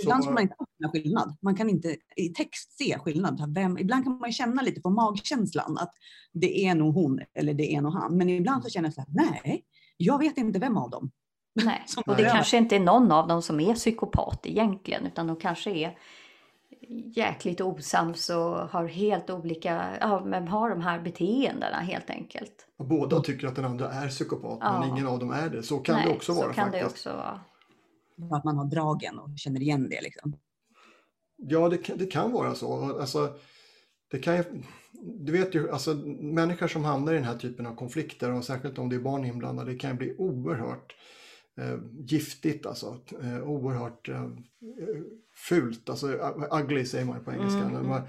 Ibland 0.03 0.25
så, 0.25 0.29
kan 0.29 0.35
man 0.35 0.43
inte 0.43 0.55
känna 0.81 0.93
skillnad. 0.93 1.37
Man 1.43 1.57
kan 1.57 1.71
inte 1.71 1.97
i 2.17 2.29
text 2.29 2.79
se 2.79 2.99
skillnad. 2.99 3.55
Vem, 3.55 3.79
ibland 3.79 4.05
kan 4.05 4.19
man 4.19 4.33
känna 4.33 4.63
lite 4.63 4.81
på 4.81 4.91
magkänslan 4.91 5.79
att 5.79 5.93
det 6.33 6.65
är 6.67 6.75
nog 6.75 6.95
hon 6.95 7.21
eller 7.35 7.55
det 7.55 7.75
är 7.75 7.81
nog 7.81 7.93
han. 7.93 8.17
Men 8.17 8.29
ibland 8.29 8.63
så 8.63 8.71
känner 8.71 8.87
jag 8.87 8.95
så 8.95 9.01
här, 9.01 9.11
nej, 9.11 9.65
jag 9.97 10.19
vet 10.19 10.39
inte 10.39 10.59
vem 10.59 10.77
av 10.77 10.91
dem. 10.91 11.11
Nej, 11.65 11.85
och 12.07 12.17
det 12.17 12.25
kanske 12.25 12.57
inte 12.57 12.77
är 12.77 12.81
någon 12.81 13.13
av 13.13 13.29
dem 13.29 13.43
som 13.43 13.61
är 13.61 13.75
psykopat 13.75 14.47
egentligen, 14.47 15.07
utan 15.07 15.27
de 15.27 15.37
kanske 15.37 15.71
är 15.71 15.99
jäkligt 17.14 17.61
osams 17.61 18.30
och 18.30 18.36
har 18.57 18.86
helt 18.86 19.30
olika, 19.30 19.97
ja 20.01 20.24
men 20.24 20.49
har 20.49 20.70
de 20.70 20.80
här 20.80 21.01
beteendena 21.01 21.76
helt 21.76 22.11
enkelt. 22.11 22.66
och 22.78 22.86
båda 22.86 23.20
tycker 23.20 23.47
att 23.47 23.57
den 23.57 23.64
andra 23.64 23.91
är 23.93 24.09
psykopat 24.09 24.59
Ja. 24.61 24.80
men 24.80 24.89
ingen 24.89 25.07
av 25.07 25.18
dem 25.18 25.30
är 25.30 25.49
det. 25.51 25.62
Så 25.62 25.78
kan 25.78 25.95
Nej, 25.95 26.07
det 26.07 26.14
också 26.14 26.34
så 26.34 26.41
vara 26.41 26.53
kan 26.53 26.64
faktiskt. 26.64 26.84
det 26.84 26.91
också 26.91 27.11
vara. 27.12 27.41
Att 28.39 28.45
man 28.45 28.57
har 28.57 28.64
dragen 28.64 29.18
och 29.18 29.28
känner 29.39 29.61
igen 29.62 29.89
det. 29.91 30.01
Liksom. 30.03 30.36
Ja, 31.36 31.68
det, 31.68 31.78
kan- 31.78 31.99
det 31.99 32.07
kan 32.07 32.32
vara 32.32 32.55
så. 32.55 32.99
Alltså, 33.01 33.34
det 34.11 34.18
kan 34.18 34.36
ju, 34.36 34.45
du 35.20 35.32
vet 35.32 35.55
ju, 35.55 35.70
alltså, 35.70 35.95
människor 36.20 36.68
som 36.68 36.84
hamnar 36.84 37.12
i 37.12 37.16
den 37.16 37.24
här 37.24 37.36
typen 37.39 37.66
av 37.66 37.74
konflikter 37.74 38.32
och 38.32 38.45
särskilt 38.45 38.78
om 38.78 38.89
det 38.89 38.97
är 38.97 39.01
barn 39.01 39.24
inblandade, 39.24 39.72
det 39.72 39.78
kan 39.78 39.97
bli 39.97 40.14
oerhört 40.18 40.93
eh, 40.93 40.99
giftigt, 41.99 42.67
alltså, 42.67 43.01
eh, 43.23 43.43
oerhört 43.43 44.09
eh, 44.09 44.29
fult, 45.35 45.91
alltså 45.91 46.07
ugly 46.51 46.85
säger 46.85 47.05
man 47.05 47.25
på 47.25 47.33
engelska, 47.33 47.61
Mm, 47.61 47.77
mm. 47.77 48.03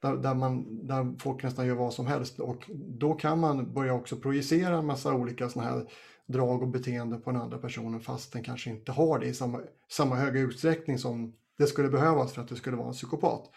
där, 0.00 0.16
där, 0.16 0.34
man, 0.34 0.86
där 0.86 1.14
folk 1.18 1.42
nästan 1.42 1.66
gör 1.66 1.74
vad 1.74 1.94
som 1.94 2.06
helst 2.06 2.40
och 2.40 2.70
då 2.76 3.14
kan 3.14 3.40
man 3.40 3.74
börja 3.74 3.94
också 3.94 4.16
projicera 4.16 4.78
en 4.78 4.86
massa 4.86 5.14
olika 5.14 5.48
sådana 5.48 5.70
här 5.70 5.86
drag 6.26 6.62
och 6.62 6.68
beteende 6.68 7.16
på 7.16 7.30
den 7.30 7.40
andra 7.40 7.58
personen 7.58 8.00
fast 8.00 8.32
den 8.32 8.42
kanske 8.42 8.70
inte 8.70 8.92
har 8.92 9.18
det 9.18 9.26
i 9.26 9.34
samma, 9.34 9.60
samma 9.90 10.16
höga 10.16 10.40
utsträckning 10.40 10.98
som 10.98 11.32
det 11.58 11.66
skulle 11.66 11.88
behövas 11.88 12.32
för 12.32 12.42
att 12.42 12.48
det 12.48 12.56
skulle 12.56 12.76
vara 12.76 12.88
en 12.88 12.94
psykopat. 12.94 13.50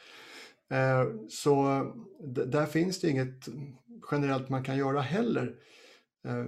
Eh, 0.70 1.06
så 1.30 1.84
där 2.45 2.66
finns 2.66 3.00
det 3.00 3.10
inget 3.10 3.50
generellt 4.12 4.50
man 4.50 4.64
kan 4.64 4.78
göra 4.78 5.02
heller. 5.02 5.56
Eh, 6.26 6.45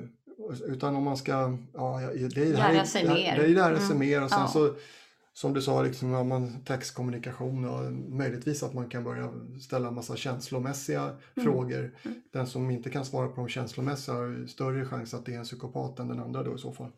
utan 0.66 0.96
om 0.96 1.04
man 1.04 1.18
ska, 1.18 1.58
ja, 1.74 2.00
det 2.36 2.42
är, 2.42 2.54
Lära 2.54 2.68
är- 2.82 2.84
sig 2.84 3.04
det 3.04 3.14
mer. 3.14 3.36
Det 3.38 3.46
är 3.46 3.50
lära 3.50 3.78
sig 3.78 3.86
Mm, 3.96 4.00
mer 4.00 4.24
och 4.24 4.30
sen 4.30 4.39
ja. 4.42 4.48
så 4.48 4.74
som 5.34 5.54
du 5.54 5.62
sa, 5.62 5.82
liksom, 5.84 6.12
har 6.12 6.24
man 6.24 6.64
textkommunikation 6.66 7.66
och 7.66 7.92
möjligtvis 7.94 8.64
att 8.64 8.74
man 8.74 8.89
kan 8.89 9.04
börja 9.04 9.30
ställa 9.62 9.88
en 9.88 9.96
massa 9.96 10.16
känslomässiga 10.16 11.02
Mm. 11.02 11.20
frågor. 11.46 11.96
Den 12.32 12.48
som 12.48 12.72
inte 12.72 12.89
kan 12.89 13.06
svara 13.06 13.28
på 13.28 13.36
de 13.36 13.48
känslomässiga 13.48 14.16
har 14.16 14.48
större 14.48 14.86
chans 14.86 15.14
att 15.14 15.26
det 15.26 15.34
är 15.34 15.38
en 15.38 15.44
psykopat 15.44 16.00
än 16.00 16.08
den 16.08 16.20
andra 16.20 16.44
då 16.44 16.56
i 16.56 16.58
så 16.58 16.72
fall. 16.72 16.92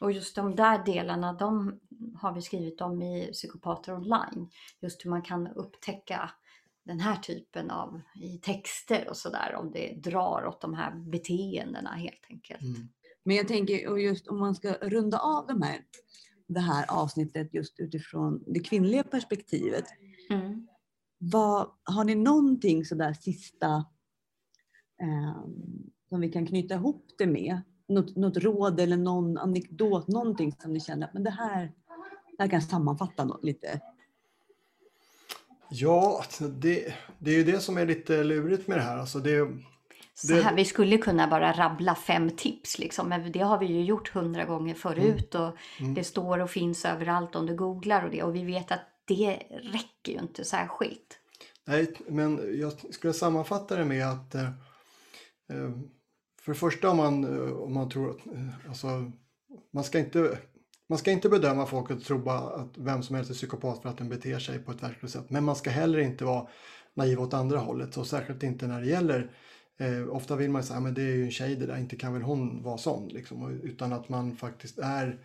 Och 0.00 0.12
just 0.12 0.36
de 0.36 0.56
där 0.56 0.84
delarna, 0.84 1.32
de 1.32 1.80
har 2.20 2.32
vi 2.32 2.42
skrivit 2.42 2.80
om 2.80 3.02
i 3.02 3.30
Psykopater 3.32 3.94
online. 3.94 4.48
Just 4.80 5.04
hur 5.04 5.10
man 5.10 5.22
kan 5.22 5.46
upptäcka 5.48 6.30
den 6.90 7.00
här 7.00 7.16
typen 7.16 7.70
av 7.70 8.00
i 8.14 8.38
texter 8.38 9.08
och 9.08 9.16
sådär, 9.16 9.54
om 9.54 9.70
det 9.70 9.94
drar 9.94 10.46
åt 10.46 10.60
de 10.60 10.74
här 10.74 10.94
beteendena 10.94 11.90
helt 11.90 12.26
enkelt. 12.30 12.62
Mm. 12.62 12.88
Men 13.24 13.36
jag 13.36 13.48
tänker, 13.48 13.88
och 13.88 14.00
just 14.00 14.28
om 14.28 14.38
man 14.38 14.54
ska 14.54 14.72
runda 14.72 15.18
av 15.18 15.46
de 15.46 15.62
här, 15.62 15.80
det 16.46 16.60
här 16.60 16.84
avsnittet 16.88 17.54
just 17.54 17.80
utifrån 17.80 18.44
det 18.46 18.60
kvinnliga 18.60 19.02
perspektivet. 19.02 19.84
Mm. 20.30 20.68
Vad, 21.18 21.70
har 21.84 22.04
ni 22.04 22.14
någonting 22.14 22.84
sådär 22.84 23.12
sista 23.12 23.74
eh, 25.02 25.44
som 26.08 26.20
vi 26.20 26.28
kan 26.32 26.46
knyta 26.46 26.74
ihop 26.74 27.06
det 27.18 27.26
med? 27.26 27.60
Något, 27.88 28.16
något 28.16 28.36
råd 28.36 28.80
eller 28.80 28.96
någon 28.96 29.38
anekdot, 29.38 30.08
någonting 30.08 30.52
som 30.62 30.72
ni 30.72 30.80
känner 30.80 31.06
att 31.06 31.14
men 31.14 31.24
det 31.24 31.30
här, 31.30 31.72
det 32.36 32.42
här 32.42 32.50
kan 32.50 32.62
sammanfatta 32.62 33.24
något, 33.24 33.44
lite. 33.44 33.80
Ja, 35.70 36.16
alltså 36.18 36.44
det, 36.48 36.94
det 37.18 37.30
är 37.30 37.34
ju 37.34 37.44
det 37.44 37.60
som 37.60 37.78
är 37.78 37.86
lite 37.86 38.24
lurigt 38.24 38.68
med 38.68 38.78
det 38.78 38.82
här. 38.82 38.96
Alltså 38.98 39.18
det, 39.18 39.48
Så 40.14 40.32
Det- 40.34 40.42
här, 40.42 40.54
vi 40.56 40.64
skulle 40.64 40.98
kunna 40.98 41.26
bara 41.28 41.52
rabbla 41.52 41.94
fem 41.94 42.30
tips, 42.36 42.78
liksom, 42.78 43.08
men 43.08 43.32
det 43.32 43.40
har 43.40 43.58
vi 43.58 43.66
ju 43.66 43.84
gjort 43.84 44.08
hundra 44.08 44.44
gånger 44.44 44.74
förut. 44.74 45.34
Och 45.34 45.56
Mm. 45.80 45.94
Det 45.94 46.04
står 46.04 46.38
och 46.38 46.50
finns 46.50 46.84
överallt 46.84 47.36
om 47.36 47.46
du 47.46 47.56
googlar 47.56 48.04
och 48.04 48.10
det. 48.10 48.22
Och 48.22 48.34
vi 48.34 48.44
vet 48.44 48.72
att 48.72 48.80
det 49.06 49.42
räcker 49.50 50.12
ju 50.12 50.18
inte 50.18 50.44
särskilt. 50.44 51.18
Nej, 51.66 51.94
men 52.08 52.58
jag 52.60 52.72
skulle 52.94 53.12
sammanfatta 53.12 53.76
det 53.76 53.84
med 53.84 54.06
att 54.08 54.34
eh, 54.34 54.44
eh, 55.52 55.70
för 56.42 56.52
det 56.52 56.58
första 56.58 56.90
om 56.90 56.96
man, 56.96 57.24
eh, 57.24 57.52
om 57.52 57.74
man 57.74 57.88
tror 57.88 58.10
att 58.10 58.16
alltså, 58.68 59.12
man 59.72 59.84
ska 59.84 59.98
inte 59.98 60.38
man 60.90 60.98
ska 60.98 61.10
inte 61.10 61.28
bedöma 61.28 61.66
folk 61.66 61.90
och 61.90 62.04
tro 62.04 62.18
bara 62.18 62.38
att 62.38 62.78
vem 62.78 63.02
som 63.02 63.16
helst 63.16 63.30
är 63.30 63.34
psykopat 63.34 63.82
för 63.82 63.88
att 63.88 63.98
den 63.98 64.08
beter 64.08 64.38
sig 64.38 64.58
på 64.58 64.72
ett 64.72 64.82
verkligt 64.82 65.10
sätt. 65.10 65.30
Men 65.30 65.44
man 65.44 65.56
ska 65.56 65.70
heller 65.70 65.98
inte 65.98 66.24
vara 66.24 66.46
naiv 66.94 67.20
åt 67.20 67.34
andra 67.34 67.58
hållet. 67.58 67.96
Och 67.96 68.06
särskilt 68.06 68.42
inte 68.42 68.66
när 68.66 68.80
det 68.80 68.86
gäller 68.86 69.30
eh, 69.78 70.08
Ofta 70.08 70.36
vill 70.36 70.50
man 70.50 70.62
säga 70.62 70.78
att 70.78 70.94
det 70.94 71.02
är 71.02 71.16
ju 71.16 71.24
en 71.24 71.30
tjej 71.30 71.56
det 71.56 71.66
där, 71.66 71.76
inte 71.76 71.96
kan 71.96 72.12
väl 72.12 72.22
hon 72.22 72.62
vara 72.62 72.78
sån. 72.78 73.08
Liksom. 73.08 73.60
Utan 73.62 73.92
att 73.92 74.08
man 74.08 74.36
faktiskt 74.36 74.78
är 74.78 75.18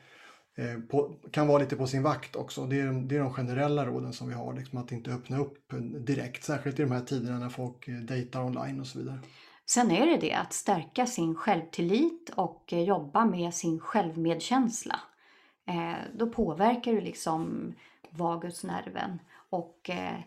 eh, 0.56 0.80
på, 0.90 1.16
kan 1.32 1.48
vara 1.48 1.60
lite 1.60 1.76
på 1.76 1.88
sin 1.88 2.04
vakt 2.04 2.36
också. 2.36 2.66
Det 2.66 2.80
är, 2.80 3.08
det 3.08 3.16
är 3.16 3.20
de 3.20 3.34
generella 3.34 3.86
råden 3.86 4.14
som 4.14 4.28
vi 4.28 4.34
har. 4.34 4.54
Liksom, 4.54 4.78
att 4.78 4.92
inte 4.92 5.12
öppna 5.12 5.40
upp 5.40 5.74
direkt. 6.00 6.44
Särskilt 6.44 6.80
i 6.80 6.82
de 6.82 6.92
här 6.92 7.02
tiderna 7.02 7.40
när 7.40 7.50
folk 7.50 7.88
eh, 7.88 7.96
dejtar 7.96 8.44
online 8.44 8.80
och 8.80 8.88
så 8.88 9.00
vidare. 9.00 9.20
Sen 9.66 9.92
är 9.92 10.06
det 10.06 10.18
det 10.18 10.34
att 10.34 10.54
stärka 10.54 11.06
sin 11.06 11.36
självtillit 11.36 12.32
och 12.36 12.74
eh, 12.74 12.84
jobba 12.84 13.26
med 13.26 13.54
sin 13.54 13.80
självmedkänsla. 13.80 15.00
Eh, 15.66 15.96
då 16.14 16.30
påverkar 16.30 16.94
du 16.94 17.02
liksom 17.02 17.74
vagusnerven 18.10 19.20
och 19.50 19.90
eh, 19.90 20.20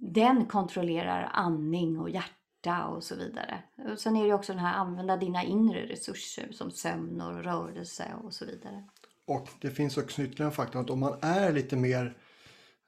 den 0.00 0.46
kontrollerar 0.46 1.30
andning 1.32 2.00
och 2.00 2.10
hjärta 2.10 2.86
och 2.86 3.04
så 3.04 3.16
vidare. 3.16 3.62
Och 3.92 3.98
sen 3.98 4.16
är 4.16 4.26
det 4.26 4.34
också 4.34 4.52
den 4.52 4.62
här 4.62 4.74
använda 4.74 5.16
dina 5.16 5.44
inre 5.44 5.86
resurser 5.86 6.52
som 6.52 6.70
sömn 6.70 7.20
och 7.20 7.44
rörelse 7.44 8.04
och 8.24 8.34
så 8.34 8.44
vidare. 8.44 8.84
Och 9.24 9.48
det 9.60 9.70
finns 9.70 9.96
också 9.98 10.22
ytterligare 10.22 10.50
en 10.50 10.56
faktor 10.56 10.80
att 10.80 10.90
om 10.90 11.00
man 11.00 11.18
är 11.22 11.52
lite 11.52 11.76
mer 11.76 12.16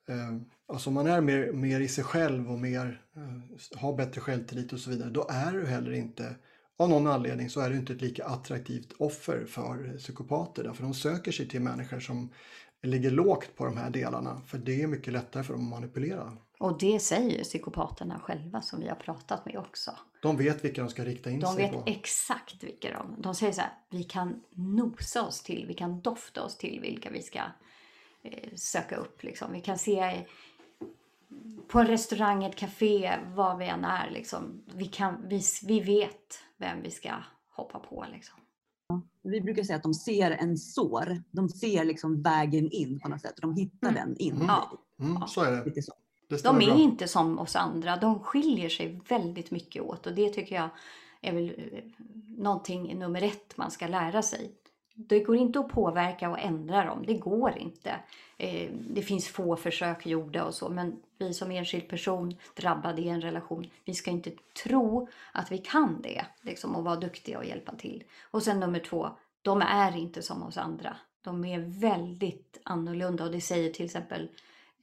eh, 0.09 0.39
Alltså 0.73 0.91
om 0.91 0.95
man 0.95 1.07
är 1.07 1.21
mer, 1.21 1.53
mer 1.53 1.81
i 1.81 1.89
sig 1.89 2.05
själv 2.05 2.51
och 2.51 2.59
mer, 2.59 3.03
eh, 3.17 3.79
har 3.79 3.97
bättre 3.97 4.21
självtillit 4.21 4.73
och 4.73 4.79
så 4.79 4.91
vidare, 4.91 5.11
då 5.11 5.27
är 5.31 5.53
du 5.53 5.67
heller 5.67 5.93
inte, 5.93 6.35
av 6.79 6.89
någon 6.89 7.07
anledning 7.07 7.51
så 7.51 7.61
är 7.61 7.71
du 7.71 7.77
inte 7.77 7.93
ett 7.93 8.01
lika 8.01 8.25
attraktivt 8.25 8.93
offer 8.99 9.45
för 9.45 9.95
psykopater. 9.99 10.65
Därför 10.65 10.83
de 10.83 10.95
söker 10.95 11.33
sig 11.33 11.49
till 11.49 11.61
människor 11.61 12.01
som 12.01 12.33
ligger 12.83 13.11
lågt 13.11 13.57
på 13.57 13.65
de 13.65 13.77
här 13.77 13.91
delarna. 13.91 14.43
För 14.47 14.59
det 14.59 14.83
är 14.83 14.87
mycket 14.87 15.13
lättare 15.13 15.43
för 15.43 15.55
dem 15.55 15.63
att 15.65 15.71
manipulera. 15.81 16.37
Och 16.59 16.79
det 16.79 17.01
säger 17.01 17.45
psykopaterna 17.45 18.21
själva 18.21 18.63
som 18.63 18.81
vi 18.81 18.89
har 18.89 18.97
pratat 18.97 19.47
med 19.47 19.59
också. 19.59 19.91
De 20.23 20.37
vet 20.37 20.65
vilka 20.65 20.81
de 20.81 20.91
ska 20.91 21.05
rikta 21.05 21.31
in 21.31 21.41
De 21.41 21.55
sig 21.55 21.63
vet 21.63 21.73
på. 21.73 21.83
exakt 21.87 22.65
vilka 22.65 22.93
de... 22.93 23.23
De 23.23 23.35
säger 23.35 23.53
så 23.53 23.61
här, 23.61 23.73
vi 23.91 24.05
kan 24.05 24.43
nosa 24.51 25.27
oss 25.27 25.43
till, 25.43 25.65
vi 25.69 25.75
kan 25.75 26.01
dofta 26.01 26.43
oss 26.43 26.59
till 26.59 26.81
vilka 26.81 27.11
vi 27.11 27.23
ska 27.23 27.39
eh, 28.23 28.55
söka 28.55 28.97
upp. 28.97 29.23
Liksom. 29.23 29.53
Vi 29.53 29.61
kan 29.61 29.79
se 29.79 30.25
på 31.69 31.79
en 31.79 31.87
restaurang, 31.87 32.45
ett 32.45 32.57
café, 32.57 33.19
var 33.35 33.57
vi 33.57 33.67
än 33.67 33.85
är. 33.85 34.11
Liksom. 34.11 34.63
Vi, 34.75 34.87
kan, 34.87 35.29
vi, 35.29 35.43
vi 35.67 35.81
vet 35.81 36.39
vem 36.59 36.83
vi 36.83 36.91
ska 36.91 37.11
hoppa 37.57 37.79
på. 37.79 38.07
Liksom. 38.13 38.41
Vi 39.23 39.41
brukar 39.41 39.63
säga 39.63 39.77
att 39.77 39.83
de 39.83 39.95
ser 39.95 40.31
en 40.31 40.59
sår. 40.59 41.23
De 41.31 41.49
ser 41.49 41.85
liksom 41.85 42.23
vägen 42.23 42.71
in 42.71 43.01
på 43.01 43.09
något 43.09 43.21
sätt. 43.21 43.35
De 43.37 43.55
hittar 43.55 43.93
den 43.93 44.17
in. 44.17 44.35
Mm. 44.35 44.47
Ja. 44.47 44.73
Mm, 45.01 45.23
så 45.27 45.43
är 45.43 45.65
det. 45.75 45.83
Så. 45.83 45.93
det 46.29 46.43
De 46.45 46.57
är 46.57 46.67
bra. 46.67 46.75
inte 46.75 47.09
som 47.09 47.39
oss 47.39 47.57
andra. 47.57 47.97
De 47.97 48.21
skiljer 48.21 48.69
sig 48.69 49.01
väldigt 49.09 49.51
mycket 49.51 49.83
åt 49.83 50.07
och 50.07 50.15
det 50.15 50.31
tycker 50.31 50.55
jag 50.55 50.69
är 51.21 51.33
väl 51.33 51.49
eh, 51.73 51.85
någonting 52.37 52.99
nummer 52.99 53.23
ett 53.23 53.57
man 53.57 53.71
ska 53.71 53.87
lära 53.87 54.23
sig. 54.23 54.55
Det 55.01 55.21
går 55.21 55.37
inte 55.37 55.61
att 55.61 55.69
påverka 55.69 56.31
och 56.31 56.39
ändra 56.39 56.85
dem. 56.85 57.05
Det 57.07 57.15
går 57.15 57.59
inte. 57.59 57.95
Eh, 58.37 58.71
Det 58.73 59.03
finns 59.03 59.29
få 59.29 59.57
försök 59.57 60.07
gjorda 60.07 60.45
och 60.45 60.55
så, 60.55 60.69
men 60.69 60.97
vi 61.19 61.35
som 61.35 61.51
enskild 61.51 61.89
person 61.89 62.37
drabbad 62.57 62.99
i 62.99 63.09
en 63.09 63.21
relation, 63.21 63.71
vi 63.85 63.95
ska 63.95 64.11
inte 64.11 64.31
tro 64.65 65.09
att 65.33 65.53
vi 65.53 65.59
kan 65.59 66.03
det 66.03 66.27
liksom, 66.43 66.77
och 66.77 66.85
vara 66.85 66.97
duktiga 66.97 67.39
och 67.39 67.45
hjälpa 67.45 67.75
till. 67.75 68.05
Och 68.31 68.43
sen 68.43 68.61
nummer 68.61 68.79
två, 68.79 69.09
de 69.43 69.63
är 69.63 69.97
inte 69.97 70.23
som 70.23 70.43
oss 70.43 70.57
andra. 70.57 70.97
De 71.21 71.45
är 71.45 71.59
väldigt 71.81 72.61
annorlunda 72.65 73.25
och 73.25 73.33
det 73.33 73.41
säger 73.41 73.73
till 73.73 73.85
exempel 73.85 74.29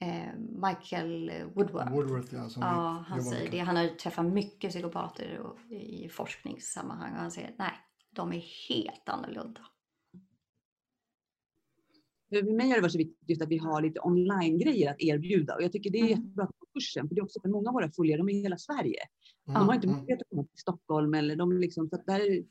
eh, 0.00 0.32
Michael 0.38 1.32
Woodward. 1.54 1.90
Woodworth 1.90 2.34
ja, 2.34 2.48
som 2.48 2.62
Ja, 2.62 3.04
vi 3.06 3.12
han 3.12 3.22
säger 3.22 3.50
det. 3.50 3.58
Han 3.58 3.76
har 3.76 3.86
träffat 3.88 4.26
mycket 4.26 4.70
psykopater 4.70 5.38
och, 5.38 5.72
i 5.72 6.08
forskningssammanhang 6.08 7.12
och 7.12 7.18
han 7.18 7.30
säger 7.30 7.54
nej, 7.56 7.72
de 8.10 8.32
är 8.32 8.44
helt 8.68 9.08
annorlunda. 9.08 9.60
För 12.28 12.42
mig 12.56 12.68
har 12.68 12.74
det 12.76 12.80
varit 12.82 12.92
så 12.92 12.98
viktigt 12.98 13.42
att 13.42 13.48
vi 13.48 13.56
har 13.58 13.82
lite 13.82 14.00
online-grejer 14.00 14.90
att 14.90 14.96
erbjuda. 15.02 15.54
Och 15.54 15.62
jag 15.62 15.72
tycker 15.72 15.90
det 15.90 15.98
är 15.98 16.02
Mm. 16.04 16.10
jättebra 16.10 16.46
på 16.46 16.66
kursen. 16.74 17.08
För 17.08 17.14
det 17.14 17.18
är 17.20 17.24
också 17.24 17.40
för 17.40 17.48
många 17.48 17.68
av 17.70 17.74
våra 17.74 17.90
följare, 17.90 18.18
de 18.18 18.28
är 18.28 18.32
i 18.32 18.40
hela 18.42 18.58
Sverige. 18.58 19.00
Mm, 19.48 19.60
De 19.60 19.66
har 19.68 19.74
inte 19.74 19.86
mm. 19.86 19.96
möjlighet 19.98 20.22
att 20.22 20.28
komma 20.30 20.42
till 20.44 20.58
Stockholm. 20.58 21.14
Eller 21.14 21.36
de 21.36 21.52
liksom, 21.58 21.88
så 21.88 21.96
att 21.96 22.06
där, 22.06 22.20
är- 22.20 22.44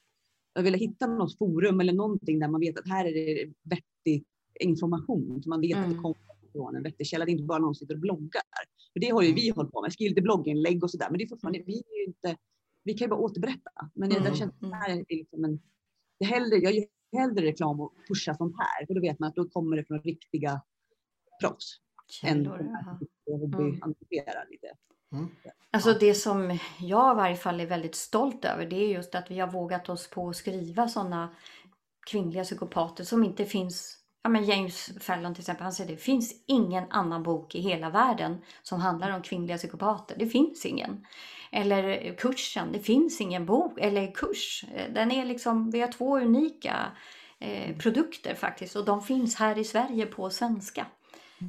jag 0.53 0.63
vill 0.63 0.73
hitta 0.73 1.07
något 1.07 1.37
forum 1.37 1.79
eller 1.79 1.93
någonting 1.93 2.39
där 2.39 2.47
man 2.47 2.61
vet 2.61 2.79
att 2.79 2.87
här 2.87 3.05
är 3.05 3.13
det 3.13 3.53
vettig 3.63 4.23
information. 4.59 5.43
Så 5.43 5.49
man 5.49 5.61
vet 5.61 5.77
att 5.77 5.83
det 5.83 5.89
Mm. 5.89 6.01
kommer 6.03 6.15
från 6.51 6.75
en 6.75 6.83
vettig 6.83 7.07
källa. 7.07 7.25
Det 7.25 7.31
är 7.31 7.33
inte 7.33 7.43
bara 7.43 7.59
någon 7.59 7.75
som 7.75 7.79
sitter 7.79 7.93
och 7.95 8.01
bloggar. 8.01 8.43
För 8.93 8.99
det 8.99 9.09
har 9.09 9.21
ju 9.23 9.33
vi 9.33 9.49
hållit 9.49 9.71
på 9.71 9.81
med. 9.81 9.93
Skrivit 9.93 10.23
blogginlägg 10.23 10.83
och 10.83 10.91
sådär. 10.91 11.07
Men 11.09 11.17
det 11.17 11.23
är 11.23 11.27
fortfarande, 11.27 11.63
vi 11.65 11.77
är 11.77 12.07
inte, 12.07 12.37
vi 12.83 12.93
kan 12.93 13.05
ju 13.05 13.09
bara 13.09 13.19
återberätta. 13.19 13.71
Men 13.93 14.09
jag 14.09 14.19
Mm. 14.19 14.31
där 14.31 14.37
känner 14.39 14.53
att 14.53 14.59
det 14.61 14.75
här 14.75 14.89
är 14.89 15.05
liksom 15.09 15.43
en, 15.43 15.59
det 16.19 16.25
är 16.25 16.29
hellre, 16.29 16.55
jag 16.57 16.73
gör 16.73 16.85
hellre 17.15 17.45
reklam 17.45 17.79
och 17.81 17.93
pushar 18.07 18.33
sånt 18.33 18.55
här. 18.57 18.85
För 18.85 18.93
då 18.93 19.01
vet 19.01 19.19
man 19.19 19.29
att 19.29 19.35
då 19.35 19.49
kommer 19.49 19.77
det 19.77 19.85
från 19.85 20.01
riktiga 20.01 20.61
proffs. 21.41 21.79
Än 22.23 22.43
Källor. 22.43 22.69
och 23.25 23.39
hobbyanalyserar 23.39 24.49
lite. 24.49 24.67
Mm. 25.11 25.29
Alltså 25.71 25.93
det 25.93 26.13
som 26.13 26.59
jag 26.79 27.15
i 27.15 27.17
varje 27.17 27.35
fall 27.35 27.59
är 27.59 27.65
väldigt 27.65 27.95
stolt 27.95 28.45
över 28.45 28.65
det 28.65 28.75
är 28.75 28.87
just 28.87 29.15
att 29.15 29.31
vi 29.31 29.39
har 29.39 29.51
vågat 29.51 29.89
oss 29.89 30.09
på 30.09 30.29
att 30.29 30.35
skriva 30.35 30.87
sådana 30.87 31.35
kvinnliga 32.07 32.43
psykopater 32.43 33.03
som 33.03 33.23
inte 33.23 33.45
finns. 33.45 33.97
Ja 34.23 34.29
men 34.29 34.45
James 34.45 34.91
Fallon 34.99 35.33
till 35.33 35.41
exempel, 35.41 35.63
han 35.63 35.73
säger 35.73 35.91
det 35.91 35.97
finns 35.97 36.43
ingen 36.47 36.83
annan 36.89 37.23
bok 37.23 37.55
i 37.55 37.61
hela 37.61 37.89
världen 37.89 38.37
som 38.63 38.79
handlar 38.79 39.15
om 39.15 39.21
kvinnliga 39.21 39.57
psykopater. 39.57 40.15
Det 40.19 40.27
finns 40.27 40.65
ingen. 40.65 41.05
Eller 41.55 42.15
kursen, 42.15 42.71
det 42.71 42.79
finns 42.79 43.21
ingen 43.21 43.45
bok 43.45 43.79
eller 43.79 44.11
kurs. 44.11 44.65
Den 44.93 45.11
är 45.11 45.25
liksom, 45.25 45.71
vi 45.71 45.79
har 45.79 45.91
två 45.91 46.17
unika 46.17 46.91
eh, 47.39 47.77
produkter 47.77 48.35
faktiskt 48.35 48.75
och 48.75 48.85
de 48.85 49.01
finns 49.01 49.35
här 49.35 49.57
i 49.57 49.63
Sverige 49.63 50.05
på 50.05 50.29
svenska. 50.29 50.87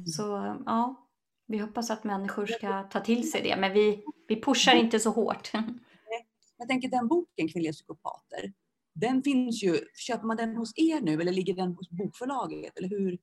Så 0.05 0.55
ja, 0.65 1.07
vi 1.47 1.57
hoppas 1.57 1.91
att 1.91 2.03
människor 2.03 2.45
ska 2.45 2.83
ta 2.83 2.99
till 2.99 3.31
sig 3.31 3.41
det, 3.41 3.55
men 3.57 3.73
vi, 3.73 4.03
vi 4.27 4.41
pushar 4.41 4.75
inte 4.75 4.99
så 4.99 5.09
hårt. 5.09 5.51
Jag 6.57 6.67
tänker 6.67 6.89
den 6.89 7.07
boken, 7.07 7.47
Kvinnliga 7.47 7.73
psykopater, 7.73 8.53
den 8.99 9.23
finns 9.23 9.63
ju, 9.63 9.79
köper 9.95 10.27
man 10.27 10.37
den 10.37 10.55
hos 10.55 10.73
er 10.75 11.01
nu 11.01 11.21
eller 11.21 11.31
ligger 11.31 11.55
den 11.55 11.75
hos 11.75 11.89
bokförlaget? 11.89 12.77
Eller 12.77 12.89
hur? 12.89 13.17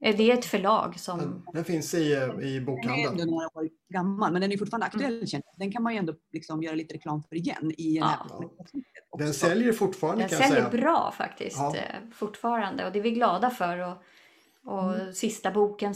Det 0.00 0.30
är 0.30 0.34
ett 0.38 0.44
förlag 0.44 0.98
som... 1.00 1.18
Den, 1.18 1.42
den 1.52 1.64
finns 1.64 1.94
i, 1.94 2.12
eh, 2.12 2.22
i 2.22 2.26
Den 2.26 2.42
är 2.44 2.56
ändå 2.56 2.72
bokhandeln. 2.72 3.30
några 3.30 3.46
år 3.46 3.68
gammal, 3.92 4.32
men 4.32 4.40
den 4.42 4.52
är 4.52 4.56
fortfarande 4.58 4.86
aktuell. 4.86 5.24
jag. 5.26 5.42
Den 5.56 5.72
kan 5.72 5.82
man 5.82 5.92
ju 5.92 5.98
ändå 5.98 6.14
liksom 6.32 6.62
göra 6.62 6.74
lite 6.74 6.94
reklam 6.94 7.22
för 7.22 7.36
igen 7.36 7.72
i 7.78 7.94
den 7.98 8.08
här 8.08 8.16
Ja. 8.28 8.50
Den 9.18 9.28
också. 9.28 9.46
säljer 9.46 9.72
fortfarande 9.72 10.22
Den 10.22 10.28
kan 10.28 10.38
jag 10.38 10.48
säljer 10.48 10.70
säga. 10.70 10.82
bra 10.82 11.12
faktiskt 11.16 11.56
Ja. 11.58 11.76
eh, 11.76 12.10
fortfarande 12.12 12.86
och 12.86 12.92
det 12.92 12.98
är 12.98 13.02
vi 13.02 13.10
glada 13.10 13.50
för. 13.50 13.78
Och, 13.78 13.96
och 14.64 15.14
sista 15.14 15.50
boken 15.50 15.94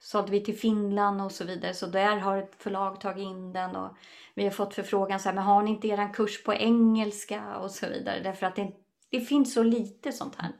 sålde 0.00 0.30
vi 0.30 0.40
till 0.44 0.58
Finland 0.58 1.22
och 1.22 1.32
så 1.32 1.44
vidare. 1.44 1.74
Så 1.74 1.86
där 1.86 2.16
har 2.16 2.36
ett 2.36 2.54
förlag 2.58 3.00
tagit 3.00 3.22
in 3.22 3.52
den 3.52 3.76
och 3.76 3.96
vi 4.34 4.44
har 4.44 4.50
fått 4.50 4.74
förfrågan 4.74 5.20
så 5.20 5.28
här, 5.28 5.34
men 5.36 5.44
har 5.44 5.62
ni 5.62 5.70
inte 5.70 5.88
eran 5.88 6.12
kurs 6.12 6.44
på 6.44 6.54
engelska 6.54 7.56
och 7.56 7.70
så 7.70 7.86
vidare. 7.86 8.20
Därför 8.22 8.46
att 8.46 8.56
det, 8.56 8.72
det 9.10 9.20
finns 9.20 9.54
så 9.54 9.62
lite 9.62 10.12
sånt 10.12 10.34
här. 10.38 10.52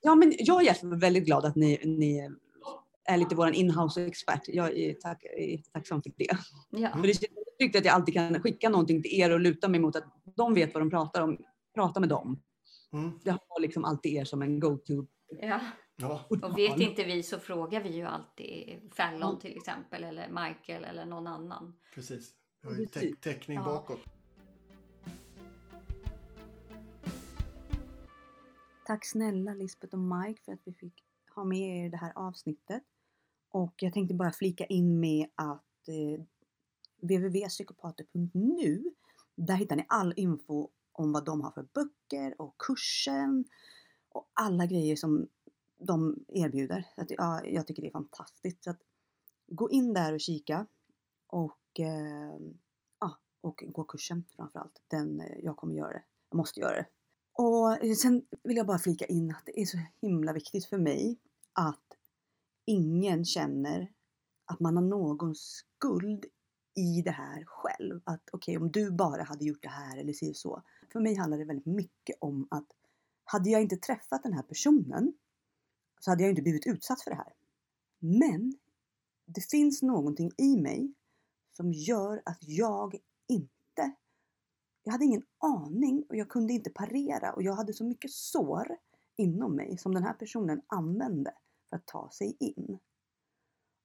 Ja, 0.00 0.14
men 0.14 0.34
jag 0.38 0.66
är 0.66 0.96
väldigt 0.96 1.24
glad 1.24 1.44
att 1.44 1.56
ni, 1.56 1.80
ni 1.84 2.30
är 3.04 3.16
lite 3.16 3.34
vår 3.34 3.50
inhouse-expert. 3.54 4.40
Jag 4.48 4.78
är, 4.78 4.94
tack, 4.94 5.24
är 5.24 5.62
tacksam 5.72 6.02
för 6.02 6.12
det. 6.16 6.38
Ja. 6.70 6.92
För 6.92 7.02
det 7.02 7.14
känns 7.14 7.56
tryggt 7.58 7.76
att 7.76 7.84
jag 7.84 7.94
alltid 7.94 8.14
kan 8.14 8.42
skicka 8.42 8.68
någonting 8.68 9.02
till 9.02 9.20
er 9.20 9.30
och 9.30 9.40
luta 9.40 9.68
mig 9.68 9.80
mot 9.80 9.96
att 9.96 10.04
de 10.36 10.54
vet 10.54 10.74
vad 10.74 10.82
de 10.82 10.90
pratar 10.90 11.22
om. 11.22 11.38
Prata 11.74 12.00
med 12.00 12.08
dem. 12.08 12.42
Mm. 12.92 13.10
Jag 13.24 13.32
har 13.48 13.60
liksom 13.60 13.84
alltid 13.84 14.12
er 14.14 14.24
som 14.24 14.42
en 14.42 14.60
go-to. 14.60 15.06
Ja. 15.40 15.60
Ja. 15.96 16.26
Och 16.28 16.58
vet 16.58 16.80
inte 16.80 17.04
vi 17.04 17.22
så 17.22 17.38
frågar 17.38 17.82
vi 17.82 17.88
ju 17.88 18.04
alltid 18.04 18.80
Fallon 18.94 19.38
till 19.38 19.56
exempel 19.56 20.04
eller 20.04 20.28
Michael 20.28 20.84
eller 20.84 21.04
någon 21.04 21.26
annan. 21.26 21.74
Precis. 21.94 22.30
Vi 22.62 22.68
har 22.68 23.02
ju 23.02 23.14
täckning 23.16 23.56
Ja. 23.56 23.64
bakåt. 23.64 24.00
Tack 28.88 29.04
snälla 29.04 29.54
Lisbeth 29.54 29.94
och 29.94 30.00
Mike 30.00 30.42
för 30.44 30.52
att 30.52 30.60
vi 30.64 30.72
fick 30.72 31.04
ha 31.34 31.44
med 31.44 31.58
er 31.58 31.86
i 31.86 31.88
det 31.88 31.96
här 31.96 32.12
avsnittet. 32.14 32.82
Och 33.50 33.74
jag 33.76 33.92
tänkte 33.92 34.14
bara 34.14 34.32
flika 34.32 34.64
in 34.64 35.00
med 35.00 35.28
att 35.34 35.88
eh, 35.88 36.24
www.psykopater.nu 37.00 38.84
där 39.34 39.54
hittar 39.54 39.76
ni 39.76 39.86
all 39.88 40.12
info 40.16 40.68
om 40.92 41.12
vad 41.12 41.24
de 41.24 41.40
har 41.40 41.50
för 41.50 41.66
böcker 41.74 42.40
och 42.40 42.54
kursen 42.58 43.44
och 44.08 44.30
alla 44.32 44.66
grejer 44.66 44.96
som 44.96 45.28
de 45.78 46.24
erbjuder. 46.28 46.86
Så 46.94 47.00
att, 47.00 47.10
ja, 47.10 47.44
jag 47.44 47.66
tycker 47.66 47.82
det 47.82 47.88
är 47.88 47.92
fantastiskt. 47.92 48.64
Så 48.64 48.70
att, 48.70 48.80
gå 49.46 49.70
in 49.70 49.94
där 49.94 50.12
och 50.12 50.20
kika 50.20 50.66
och, 51.26 51.80
eh, 51.80 52.38
ja, 52.98 53.18
och 53.40 53.64
gå 53.66 53.84
kursen 53.84 54.24
framförallt. 54.36 54.82
Den, 54.88 55.20
eh, 55.20 55.38
jag 55.42 55.56
kommer 55.56 55.74
göra 55.74 55.92
det. 55.92 56.04
Jag 56.30 56.36
måste 56.36 56.60
göra 56.60 56.74
det. 56.74 56.86
Och 57.38 57.84
eh, 57.84 57.94
sen 57.94 58.22
vill 58.42 58.56
jag 58.56 58.66
bara 58.66 58.78
flika 58.78 59.06
in 59.06 59.30
att 59.30 59.46
det 59.46 59.60
är 59.60 59.66
så 59.66 59.78
himla 60.02 60.32
viktigt 60.32 60.64
för 60.64 60.78
mig 60.78 61.18
att 61.52 61.96
ingen 62.64 63.24
känner 63.24 63.92
att 64.44 64.60
man 64.60 64.76
har 64.76 64.82
någon 64.82 65.34
skuld 65.34 66.24
i 66.74 67.02
det 67.02 67.10
här 67.10 67.44
själv. 67.44 68.00
Att 68.04 68.28
okej, 68.32 68.56
om 68.56 68.70
du 68.70 68.90
bara 68.90 69.22
hade 69.22 69.44
gjort 69.44 69.62
det 69.62 69.68
här 69.68 69.98
eller 69.98 70.12
si 70.12 70.34
så. 70.34 70.62
För 70.92 71.00
mig 71.00 71.14
handlar 71.14 71.38
det 71.38 71.44
väldigt 71.44 71.66
mycket 71.66 72.16
om 72.20 72.48
att 72.50 72.66
hade 73.24 73.50
jag 73.50 73.62
inte 73.62 73.76
träffat 73.76 74.22
den 74.22 74.32
här 74.32 74.42
personen 74.42 75.12
så 76.00 76.10
hade 76.10 76.22
jag 76.22 76.30
inte 76.30 76.42
blivit 76.42 76.66
utsatt 76.66 77.02
för 77.02 77.10
det 77.10 77.16
här. 77.16 77.32
Men 77.98 78.54
det 79.26 79.50
finns 79.50 79.82
någonting 79.82 80.30
i 80.36 80.56
mig 80.56 80.94
som 81.52 81.72
gör 81.72 82.22
att 82.24 82.38
jag 82.40 82.96
inte 83.28 83.57
jag 84.82 84.92
hade 84.92 85.04
ingen 85.04 85.22
aning 85.38 86.04
och 86.08 86.16
jag 86.16 86.28
kunde 86.28 86.52
inte 86.52 86.70
parera 86.70 87.32
och 87.32 87.42
jag 87.42 87.54
hade 87.54 87.72
så 87.72 87.84
mycket 87.84 88.10
sår 88.10 88.76
inom 89.16 89.56
mig 89.56 89.78
som 89.78 89.94
den 89.94 90.04
här 90.04 90.14
personen 90.14 90.62
använde 90.66 91.34
för 91.68 91.76
att 91.76 91.86
ta 91.86 92.10
sig 92.10 92.36
in. 92.40 92.78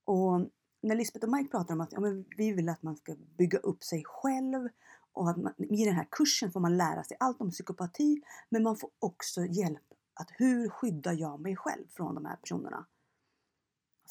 Och 0.06 0.50
när 0.82 0.96
Lisbeth 0.96 1.26
och 1.26 1.32
Mike 1.32 1.50
pratar 1.50 1.74
om 1.74 1.82
att 1.82 1.94
ja, 1.94 2.00
men 2.00 2.26
vi 2.38 2.52
vill 2.52 2.70
att 2.70 2.84
man 2.84 2.96
ska 2.96 3.16
bygga 3.38 3.58
upp 3.58 3.84
sig 3.84 4.04
själv 4.06 4.70
och 5.14 5.30
att 5.30 5.38
man, 5.38 5.54
i 5.58 5.86
den 5.86 5.96
här 5.96 6.08
kursen 6.12 6.52
får 6.52 6.60
man 6.60 6.78
lära 6.78 7.04
sig 7.04 7.18
allt 7.20 7.42
om 7.42 7.50
psykopati 7.50 8.22
men 8.50 8.64
man 8.64 8.78
får 8.78 8.90
också 9.00 9.46
hjälp 9.46 9.94
att 10.14 10.30
hur 10.38 10.70
skyddar 10.70 11.14
jag 11.14 11.40
mig 11.40 11.56
själv 11.56 11.88
från 11.90 12.16
de 12.16 12.26
här 12.26 12.36
personerna? 12.36 12.86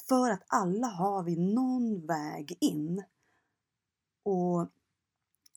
För 0.09 0.31
att 0.31 0.43
alla 0.47 0.87
har 0.87 1.23
vi 1.23 1.35
någon 1.53 2.07
väg 2.07 2.57
in. 2.61 3.03
Och 4.23 4.71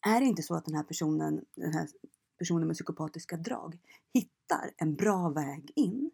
är 0.07 0.21
det 0.21 0.27
inte 0.27 0.43
så 0.43 0.55
att 0.55 0.65
den 0.65 0.75
här 0.75 0.83
personen, 0.83 1.45
den 1.55 1.73
här 1.73 1.89
personen 2.39 2.67
med 2.67 2.77
psykopatiska 2.77 3.37
drag 3.37 3.79
hittar 4.15 4.71
en 4.77 4.95
bra 4.95 5.29
väg 5.29 5.73
in. 5.77 6.11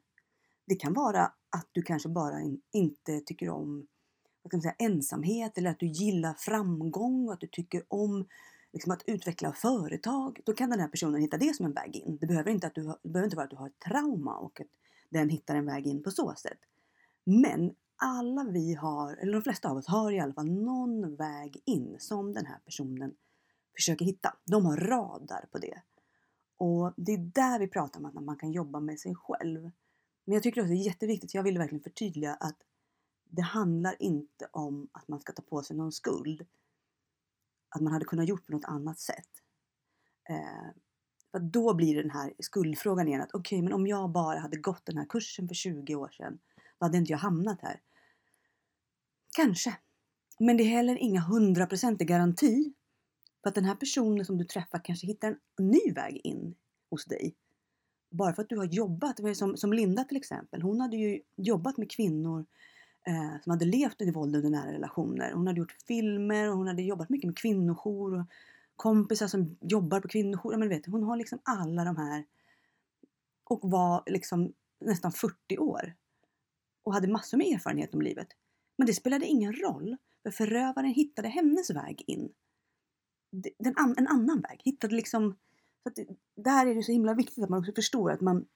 Det 0.66 0.74
kan 0.74 0.93
vara 0.93 1.32
att 1.57 1.68
du 1.72 1.82
kanske 1.82 2.09
bara 2.09 2.40
inte 2.72 3.20
tycker 3.20 3.49
om 3.49 3.86
vad 4.43 4.51
kan 4.51 4.59
man 4.59 4.62
säga, 4.62 4.74
ensamhet 4.78 5.59
eller 5.59 5.70
att 5.70 5.78
du 5.78 5.86
gillar 5.86 6.34
framgång 6.34 7.26
och 7.26 7.32
att 7.32 7.40
du 7.40 7.47
tycker 7.47 7.84
om 7.88 8.26
liksom, 8.72 8.93
att 8.93 9.03
utveckla 9.07 9.53
företag. 9.53 10.40
Då 10.45 10.53
kan 10.53 10.70
den 10.70 10.80
här 10.80 10.88
personen 10.88 11.20
hitta 11.20 11.36
det 11.36 11.57
som 11.57 11.66
en 11.66 11.72
väg 11.72 11.97
in. 11.97 12.18
Det 12.20 12.26
behöver 12.26 12.51
inte, 12.51 12.66
att 12.66 12.74
du, 12.74 12.82
det 13.03 13.09
behöver 13.09 13.26
inte 13.26 13.36
vara 13.36 13.45
att 13.45 13.51
du 13.51 13.57
har 13.57 13.66
ett 13.66 13.78
trauma 13.78 14.36
och 14.36 14.61
att 14.61 14.66
den 15.11 15.28
hittar 15.28 15.55
en 15.55 15.66
väg 15.66 15.86
in 15.86 16.03
på 16.03 16.11
så 16.11 16.34
sätt. 16.34 16.59
Men 17.24 17.74
alla 17.97 18.45
vi 18.45 18.74
har, 18.74 19.16
eller 19.16 19.32
de 19.32 19.43
flesta 19.43 19.70
av 19.70 19.76
oss 19.76 19.86
har 19.86 20.12
i 20.12 20.20
alla 20.20 20.34
fall 20.34 20.51
någon 20.51 21.16
väg 21.16 21.62
in 21.64 21.97
som 21.99 22.32
den 22.32 22.47
här 22.47 22.59
personen 22.64 23.14
försöker 23.77 24.05
hitta. 24.05 24.37
De 24.45 24.66
har 24.66 24.77
radar 24.77 25.47
på 25.53 25.59
det. 25.59 25.83
Och 26.57 26.93
det 26.97 27.12
är 27.12 27.18
där 27.18 27.59
vi 27.59 27.68
pratar 27.68 28.01
om 28.01 28.07
att 28.07 28.14
man 28.14 28.37
kan 28.37 28.53
jobba 28.53 28.81
med 28.81 29.01
sig 29.01 29.14
själv. 29.14 29.70
Men 30.25 30.35
jag 30.35 30.43
tycker 30.43 30.61
också 30.61 30.73
det 30.73 30.81
är 30.81 30.87
jätteviktigt, 30.87 31.35
jag 31.35 31.43
vill 31.43 31.59
verkligen 31.59 31.83
förtydliga 31.83 32.35
att 32.35 32.57
det 33.25 33.43
handlar 33.43 34.03
inte 34.03 34.49
om 34.53 34.89
att 34.93 35.09
man 35.09 35.20
ska 35.20 35.33
ta 35.33 35.43
på 35.43 35.62
sig 35.62 35.77
någon 35.77 35.93
skuld. 35.93 36.47
Att 37.68 37.81
man 37.81 37.93
hade 37.93 38.05
kunnat 38.05 38.29
gjort 38.29 38.47
på 38.47 38.53
något 38.53 38.64
annat 38.64 38.99
sätt. 38.99 39.29
Eh, 40.29 40.70
för 41.31 41.39
då 41.39 41.75
blir 41.75 41.95
det 41.95 42.03
den 42.03 42.11
här 42.11 42.35
skuldfrågan 42.39 43.09
igen. 43.09 43.20
att 43.20 43.35
Okej, 43.35 43.59
okay, 43.59 43.62
men 43.62 43.73
om 43.73 43.87
jag 43.87 44.11
bara 44.11 44.39
hade 44.39 44.57
gått 44.57 44.87
den 44.87 44.97
här 44.97 45.07
kursen 45.09 45.49
för 45.49 45.55
20 45.55 45.95
år 45.95 46.09
sedan, 46.09 46.39
då 46.79 46.87
hade 46.87 46.99
inte 46.99 47.12
jag 47.12 47.18
hamnat 47.18 47.61
här. 47.61 47.81
Kanske. 49.37 49.77
Men 50.39 50.57
det 50.57 50.62
är 50.62 50.68
heller 50.68 50.97
inga 50.97 51.20
hundraprocentig 51.20 52.09
garanti 52.09 52.75
för 53.43 53.49
att 53.49 53.55
den 53.55 53.64
här 53.64 53.74
personen 53.74 54.24
som 54.24 54.38
du 54.38 54.45
träffar 54.45 54.84
kanske 54.84 55.07
hittar 55.07 55.28
en 55.28 55.38
ny 55.68 55.93
väg 55.95 56.20
in 56.24 56.55
hos 56.90 57.05
dig. 57.05 57.34
Bara 58.11 58.34
för 58.34 58.43
att 58.43 58.49
du 58.49 58.57
har 58.57 58.64
jobbat, 58.64 59.36
som, 59.36 59.57
som 59.57 59.72
Linda 59.72 60.05
till 60.05 60.16
exempel. 60.16 60.62
Hon 60.62 60.80
hade 60.80 60.97
ju 60.97 61.20
jobbat 61.36 61.76
med 61.76 61.90
kvinnor 61.90 62.47
eh, 63.07 63.40
som 63.43 63.51
hade 63.51 63.64
levt 63.64 64.01
i 64.01 64.11
våld 64.11 64.36
under 64.36 64.51
nära 64.51 64.72
relationer. 64.72 65.32
Hon 65.32 65.47
hade 65.47 65.59
gjort 65.59 65.76
filmer 65.86 66.51
och 66.51 66.57
hon 66.57 66.66
hade 66.66 66.82
jobbat 66.82 67.09
mycket 67.09 67.26
med 67.26 67.36
kvinnojour 67.36 68.20
och 68.20 68.26
kompisar 68.76 69.26
som 69.26 69.57
jobbar 69.61 70.01
på 70.01 70.09
kvinnojour. 70.09 70.57
Men 70.57 70.68
vet, 70.68 70.86
hon 70.86 71.03
har 71.03 71.16
liksom 71.16 71.38
alla 71.43 71.84
de 71.84 71.97
här 71.97 72.24
och 73.45 73.70
var 73.70 74.03
liksom 74.07 74.53
nästan 74.80 75.12
40 75.12 75.59
år 75.59 75.95
och 76.82 76.95
hade 76.95 77.09
massor 77.09 77.38
med 77.38 77.47
erfarenhet 77.47 77.95
om 77.95 78.03
livet. 78.03 78.28
Men 78.76 78.86
det 78.86 78.95
spelade 78.95 79.26
ingen 79.26 79.53
roll 79.53 79.97
för 80.22 80.30
förövaren 80.30 80.90
hittade 80.90 81.28
hennes 81.28 81.70
väg 81.70 82.05
in 82.07 82.32
den, 83.33 83.74
en 83.97 84.07
annan 84.07 84.41
väg. 84.41 84.61
Hittade 84.64 84.95
liksom, 84.95 85.37
så 85.83 85.89
att 85.89 85.95
det, 85.95 86.07
där 86.37 86.66
är 86.66 86.74
det 86.74 86.83
så 86.83 86.93
himla 86.93 87.14
viktigt 87.14 87.45
att 87.45 87.51
man 87.51 87.59
också 87.59 87.72
förstår 87.72 88.11
att 88.11 88.20
man, 88.20 88.47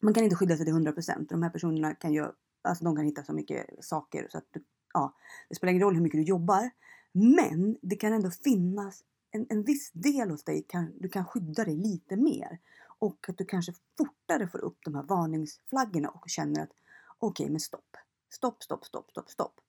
man 0.00 0.14
kan 0.14 0.24
inte 0.24 0.36
skydda 0.36 0.56
sig 0.56 0.66
till 0.66 0.74
100%. 0.74 1.26
De 1.28 1.42
här 1.42 1.50
personerna 1.50 1.94
kan 1.94 2.12
ju, 2.12 2.26
alltså 2.62 2.84
de 2.84 2.96
kan 2.96 3.04
hitta 3.04 3.24
så 3.24 3.32
mycket 3.32 3.84
saker 3.84 4.28
så 4.30 4.38
att 4.38 4.46
du, 4.50 4.64
ja, 4.94 5.14
det 5.48 5.54
spelar 5.54 5.70
ingen 5.70 5.82
roll 5.82 5.94
hur 5.94 6.02
mycket 6.02 6.20
du 6.20 6.24
jobbar. 6.24 6.70
Men 7.12 7.76
det 7.82 7.96
kan 7.96 8.12
ändå 8.12 8.30
finnas 8.30 9.04
en, 9.30 9.46
en 9.48 9.64
viss 9.64 9.90
del 9.92 10.30
hos 10.30 10.44
dig, 10.44 10.64
kan, 10.68 10.92
du 10.98 11.08
kan 11.08 11.24
skydda 11.24 11.64
dig 11.64 11.76
lite 11.76 12.16
mer. 12.16 12.58
Och 12.98 13.28
att 13.28 13.38
du 13.38 13.44
kanske 13.44 13.72
fortare 13.98 14.48
får 14.48 14.58
upp 14.58 14.78
de 14.84 14.94
här 14.94 15.02
varningsflaggorna 15.02 16.08
och 16.08 16.28
känner 16.28 16.62
att 16.62 16.72
okej, 17.18 17.44
okay, 17.44 17.52
men 17.52 17.60
stopp. 17.60 17.96
Stopp, 18.30 18.62
stopp, 18.62 18.84
stopp, 18.84 19.10
stopp, 19.10 19.30
stopp. 19.30 19.60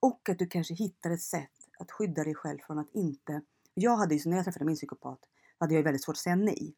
Och 0.00 0.28
att 0.28 0.38
du 0.38 0.46
kanske 0.46 0.74
hittar 0.74 1.10
ett 1.10 1.22
sätt 1.22 1.50
att 1.78 1.90
skydda 1.90 2.24
dig 2.24 2.34
själv 2.34 2.58
från 2.58 2.78
att 2.78 2.94
inte 2.94 3.42
jag 3.78 3.96
hade 3.96 4.14
ju, 4.14 4.30
när 4.30 4.36
jag 4.36 4.44
träffade 4.44 4.64
min 4.64 4.76
psykopat, 4.76 5.18
hade 5.58 5.74
jag 5.74 5.82
väldigt 5.82 6.04
svårt 6.04 6.14
att 6.14 6.18
säga 6.18 6.36
nej. 6.36 6.74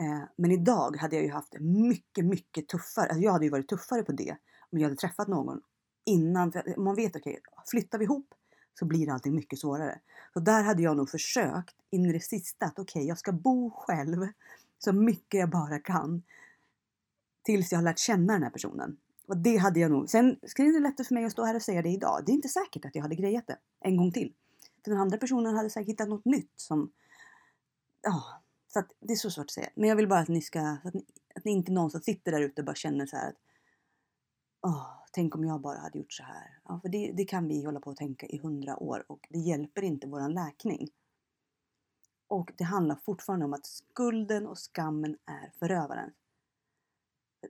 Eh, 0.00 0.22
men 0.36 0.50
idag 0.50 0.96
hade 0.96 1.16
jag 1.16 1.24
ju 1.24 1.30
haft 1.30 1.54
mycket, 1.60 2.24
mycket 2.24 2.68
tuffare, 2.68 3.06
alltså 3.06 3.20
jag 3.20 3.32
hade 3.32 3.44
ju 3.44 3.50
varit 3.50 3.68
tuffare 3.68 4.02
på 4.02 4.12
det 4.12 4.36
om 4.70 4.78
jag 4.78 4.86
hade 4.86 4.96
träffat 4.96 5.28
någon 5.28 5.60
innan. 6.04 6.52
För 6.52 6.80
man 6.80 6.96
vet, 6.96 7.16
okej, 7.16 7.32
okay, 7.32 7.64
flyttar 7.70 7.98
vi 7.98 8.04
ihop 8.04 8.34
så 8.78 8.84
blir 8.84 9.10
allting 9.10 9.34
mycket 9.34 9.58
svårare. 9.58 10.00
Så 10.32 10.40
där 10.40 10.62
hade 10.62 10.82
jag 10.82 10.96
nog 10.96 11.10
försökt 11.10 11.76
in 11.90 12.06
i 12.06 12.12
det 12.12 12.20
sista 12.20 12.66
att 12.66 12.78
okej, 12.78 13.00
okay, 13.00 13.08
jag 13.08 13.18
ska 13.18 13.32
bo 13.32 13.70
själv 13.70 14.28
så 14.78 14.92
mycket 14.92 15.40
jag 15.40 15.50
bara 15.50 15.78
kan. 15.78 16.22
Tills 17.42 17.72
jag 17.72 17.78
har 17.78 17.84
lärt 17.84 17.98
känna 17.98 18.32
den 18.32 18.42
här 18.42 18.50
personen. 18.50 18.96
Och 19.26 19.36
det 19.36 19.56
hade 19.56 19.80
jag 19.80 19.90
nog. 19.90 20.10
Sen 20.10 20.26
är 20.56 20.72
det 20.72 20.80
lättare 20.80 21.04
för 21.06 21.14
mig 21.14 21.24
att 21.24 21.32
stå 21.32 21.44
här 21.44 21.54
och 21.54 21.62
säga 21.62 21.82
det 21.82 21.88
idag. 21.88 22.22
Det 22.26 22.32
är 22.32 22.34
inte 22.34 22.48
säkert 22.48 22.84
att 22.84 22.94
jag 22.94 23.02
hade 23.02 23.14
grejat 23.14 23.46
det 23.46 23.56
en 23.80 23.96
gång 23.96 24.12
till. 24.12 24.32
För 24.84 24.90
den 24.90 25.00
andra 25.00 25.18
personen 25.18 25.56
hade 25.56 25.70
säkert 25.70 25.88
hittat 25.88 26.08
något 26.08 26.24
nytt 26.24 26.52
som... 26.56 26.92
Ja, 28.02 28.42
så 28.68 28.78
att 28.78 28.92
det 29.00 29.12
är 29.12 29.16
så 29.16 29.30
svårt 29.30 29.44
att 29.44 29.50
säga. 29.50 29.70
Men 29.74 29.88
jag 29.88 29.96
vill 29.96 30.08
bara 30.08 30.20
att 30.20 30.28
ni 30.28 30.42
ska... 30.42 30.60
Att 30.60 30.94
ni, 30.94 31.06
att 31.34 31.44
ni 31.44 31.50
inte 31.50 31.72
någonstans 31.72 32.04
sitter 32.04 32.32
där 32.32 32.40
ute 32.40 32.60
och 32.60 32.66
bara 32.66 32.74
känner 32.74 33.06
så 33.06 33.16
här 33.16 33.28
att... 33.28 33.36
Oh, 34.62 34.86
tänk 35.12 35.34
om 35.34 35.44
jag 35.44 35.60
bara 35.60 35.78
hade 35.78 35.98
gjort 35.98 36.12
så 36.12 36.22
här. 36.22 36.58
Ja, 36.64 36.80
för 36.82 36.88
det, 36.88 37.12
det 37.16 37.24
kan 37.24 37.48
vi 37.48 37.64
hålla 37.64 37.80
på 37.80 37.90
att 37.90 37.96
tänka 37.96 38.26
i 38.26 38.38
hundra 38.38 38.76
år 38.76 39.04
och 39.08 39.26
det 39.30 39.38
hjälper 39.38 39.82
inte 39.82 40.06
våran 40.06 40.32
läkning. 40.32 40.88
Och 42.28 42.52
det 42.56 42.64
handlar 42.64 42.96
fortfarande 42.96 43.44
om 43.44 43.52
att 43.52 43.66
skulden 43.66 44.46
och 44.46 44.58
skammen 44.58 45.16
är 45.24 45.52
förövaren. 45.58 46.12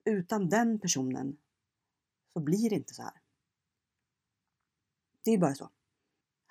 Utan 0.05 0.49
den 0.49 0.79
personen 0.79 1.37
så 2.33 2.41
blir 2.41 2.71
det 2.71 2.77
inte 2.77 2.95
så 2.95 3.03
här. 3.03 3.21
Det 5.25 5.31
är 5.31 5.39
bara 5.39 5.55
så. 5.55 5.71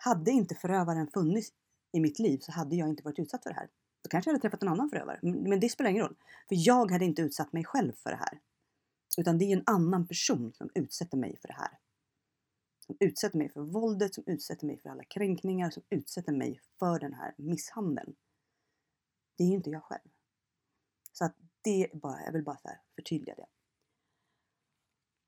Hade 0.02 0.32
inte 0.32 0.56
förövaren 0.56 1.08
funnits 1.08 1.54
i 1.91 2.00
mitt 2.00 2.20
liv 2.20 2.39
så 2.39 2.52
hade 2.52 2.76
jag 2.76 2.89
inte 2.89 3.04
varit 3.04 3.20
utsatt 3.20 3.43
för 3.43 3.50
det 3.50 3.56
här. 3.56 3.70
Då 4.02 4.10
kanske 4.10 4.30
jag 4.30 4.34
hade 4.34 4.41
träffat 4.41 4.64
en 4.64 4.70
annan 4.70 4.89
förövare. 4.89 5.20
Men 5.22 5.60
det 5.60 5.70
spelar 5.70 5.89
ingen 5.89 6.04
roll. 6.04 6.16
För 6.47 6.56
jag 6.68 6.91
hade 6.91 7.06
inte 7.06 7.22
utsatt 7.22 7.54
mig 7.54 7.66
själv 7.66 7.93
för 7.93 8.10
det 8.10 8.16
här. 8.16 8.39
Utan 9.18 9.38
det 9.38 9.45
är 9.45 9.58
en 9.58 9.64
annan 9.66 10.08
person 10.08 10.54
som 10.54 10.70
utsätter 10.76 11.18
mig 11.18 11.38
för 11.41 11.47
det 11.47 11.54
här. 11.54 11.80
Som 12.86 12.97
utsätter 13.00 13.38
mig 13.38 13.50
för 13.50 13.62
våldet, 13.62 14.14
som 14.14 14.24
utsätter 14.28 14.66
mig 14.66 14.80
för 14.80 14.89
alla 14.89 15.04
kränkningar, 15.04 15.70
som 15.70 15.84
utsätter 15.89 16.34
mig 16.34 16.62
för 16.80 17.00
den 17.00 17.14
här 17.14 17.34
misshandeln. 17.38 18.16
Det 19.38 19.43
är 19.43 19.47
ju 19.47 19.56
inte 19.56 19.70
jag 19.70 19.84
själv. 19.84 20.10
Så 21.14 21.26
att 21.26 21.36
det 21.62 21.84
är 21.84 21.97
bara, 21.97 22.26
jag 22.26 22.32
vill 22.32 22.43
bara 22.43 22.58
så 22.58 22.70
förtydliga 22.95 23.36
det. 23.36 23.45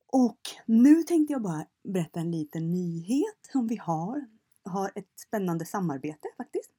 Och 0.07 0.39
nu 0.65 1.03
tänkte 1.03 1.33
jag 1.33 1.41
bara 1.41 1.65
berätta 1.83 2.19
en 2.19 2.31
liten 2.31 2.71
nyhet 2.71 3.49
som 3.51 3.67
vi 3.67 3.77
har 3.77 4.27
har 4.63 4.91
ett 4.95 5.19
spännande 5.19 5.65
samarbete 5.65 6.27
faktiskt. 6.37 6.71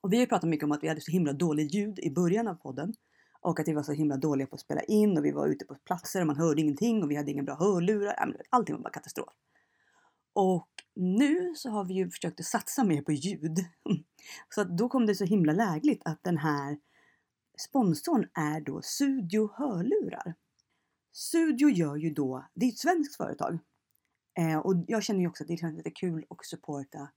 Och 0.00 0.12
vi 0.12 0.16
har 0.16 0.20
ju 0.20 0.26
pratat 0.26 0.50
mycket 0.50 0.64
om 0.64 0.72
att 0.72 0.82
vi 0.82 0.88
hade 0.88 1.00
så 1.00 1.10
himla 1.10 1.32
dåligt 1.32 1.74
ljud 1.74 1.98
i 1.98 2.10
början 2.10 2.48
av 2.48 2.54
podden. 2.54 2.94
Och 3.40 3.60
att 3.60 3.68
vi 3.68 3.72
var 3.72 3.82
så 3.82 3.92
himla 3.92 4.16
dåliga 4.16 4.46
på 4.46 4.54
att 4.54 4.60
spela 4.60 4.80
in 4.80 5.18
och 5.18 5.24
vi 5.24 5.32
var 5.32 5.46
ute 5.46 5.64
på 5.64 5.74
platser 5.74 6.20
och 6.20 6.26
man 6.26 6.36
hörde 6.36 6.60
ingenting 6.60 7.02
och 7.02 7.10
vi 7.10 7.16
hade 7.16 7.30
inga 7.30 7.42
bra 7.42 7.54
hörlurar. 7.54 8.36
Allting 8.50 8.76
var 8.76 8.82
bara 8.82 8.90
katastrof. 8.90 9.32
Och 10.32 10.68
nu 10.94 11.54
så 11.56 11.70
har 11.70 11.84
vi 11.84 11.94
ju 11.94 12.10
försökt 12.10 12.40
att 12.40 12.46
satsa 12.46 12.84
mer 12.84 13.02
på 13.02 13.12
ljud. 13.12 13.58
Så 14.54 14.60
att 14.60 14.78
då 14.78 14.88
kom 14.88 15.06
det 15.06 15.14
så 15.14 15.24
himla 15.24 15.52
lägligt 15.52 16.02
att 16.04 16.22
den 16.22 16.38
här 16.38 16.78
sponsorn 17.58 18.28
är 18.34 18.60
då 18.60 18.82
Studio 18.82 19.50
Hörlurar. 19.54 20.34
Studio 21.12 21.68
gör 21.68 21.96
ju 21.96 22.10
då, 22.10 22.44
det 22.54 22.66
är 22.66 22.70
ett 22.70 22.78
svenskt 22.78 23.16
företag. 23.16 23.58
Eh, 24.38 24.58
och 24.58 24.84
jag 24.86 25.02
känner 25.02 25.20
ju 25.20 25.28
också 25.28 25.44
att 25.44 25.48
det 25.48 25.62
är 25.62 25.72
lite 25.72 25.90
kul 25.90 26.26
att 26.30 26.46
supporta 26.46 27.08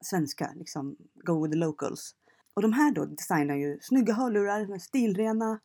svenska, 0.00 0.52
liksom 0.56 0.96
go 1.14 1.42
with 1.42 1.52
the 1.52 1.58
locals. 1.58 2.14
Och 2.54 2.62
de 2.62 2.72
här 2.72 2.92
då 2.92 3.04
designar 3.04 3.54
ju 3.54 3.78
snygga 3.80 4.14
hörlurar, 4.14 4.78
stilrena, 4.78 5.60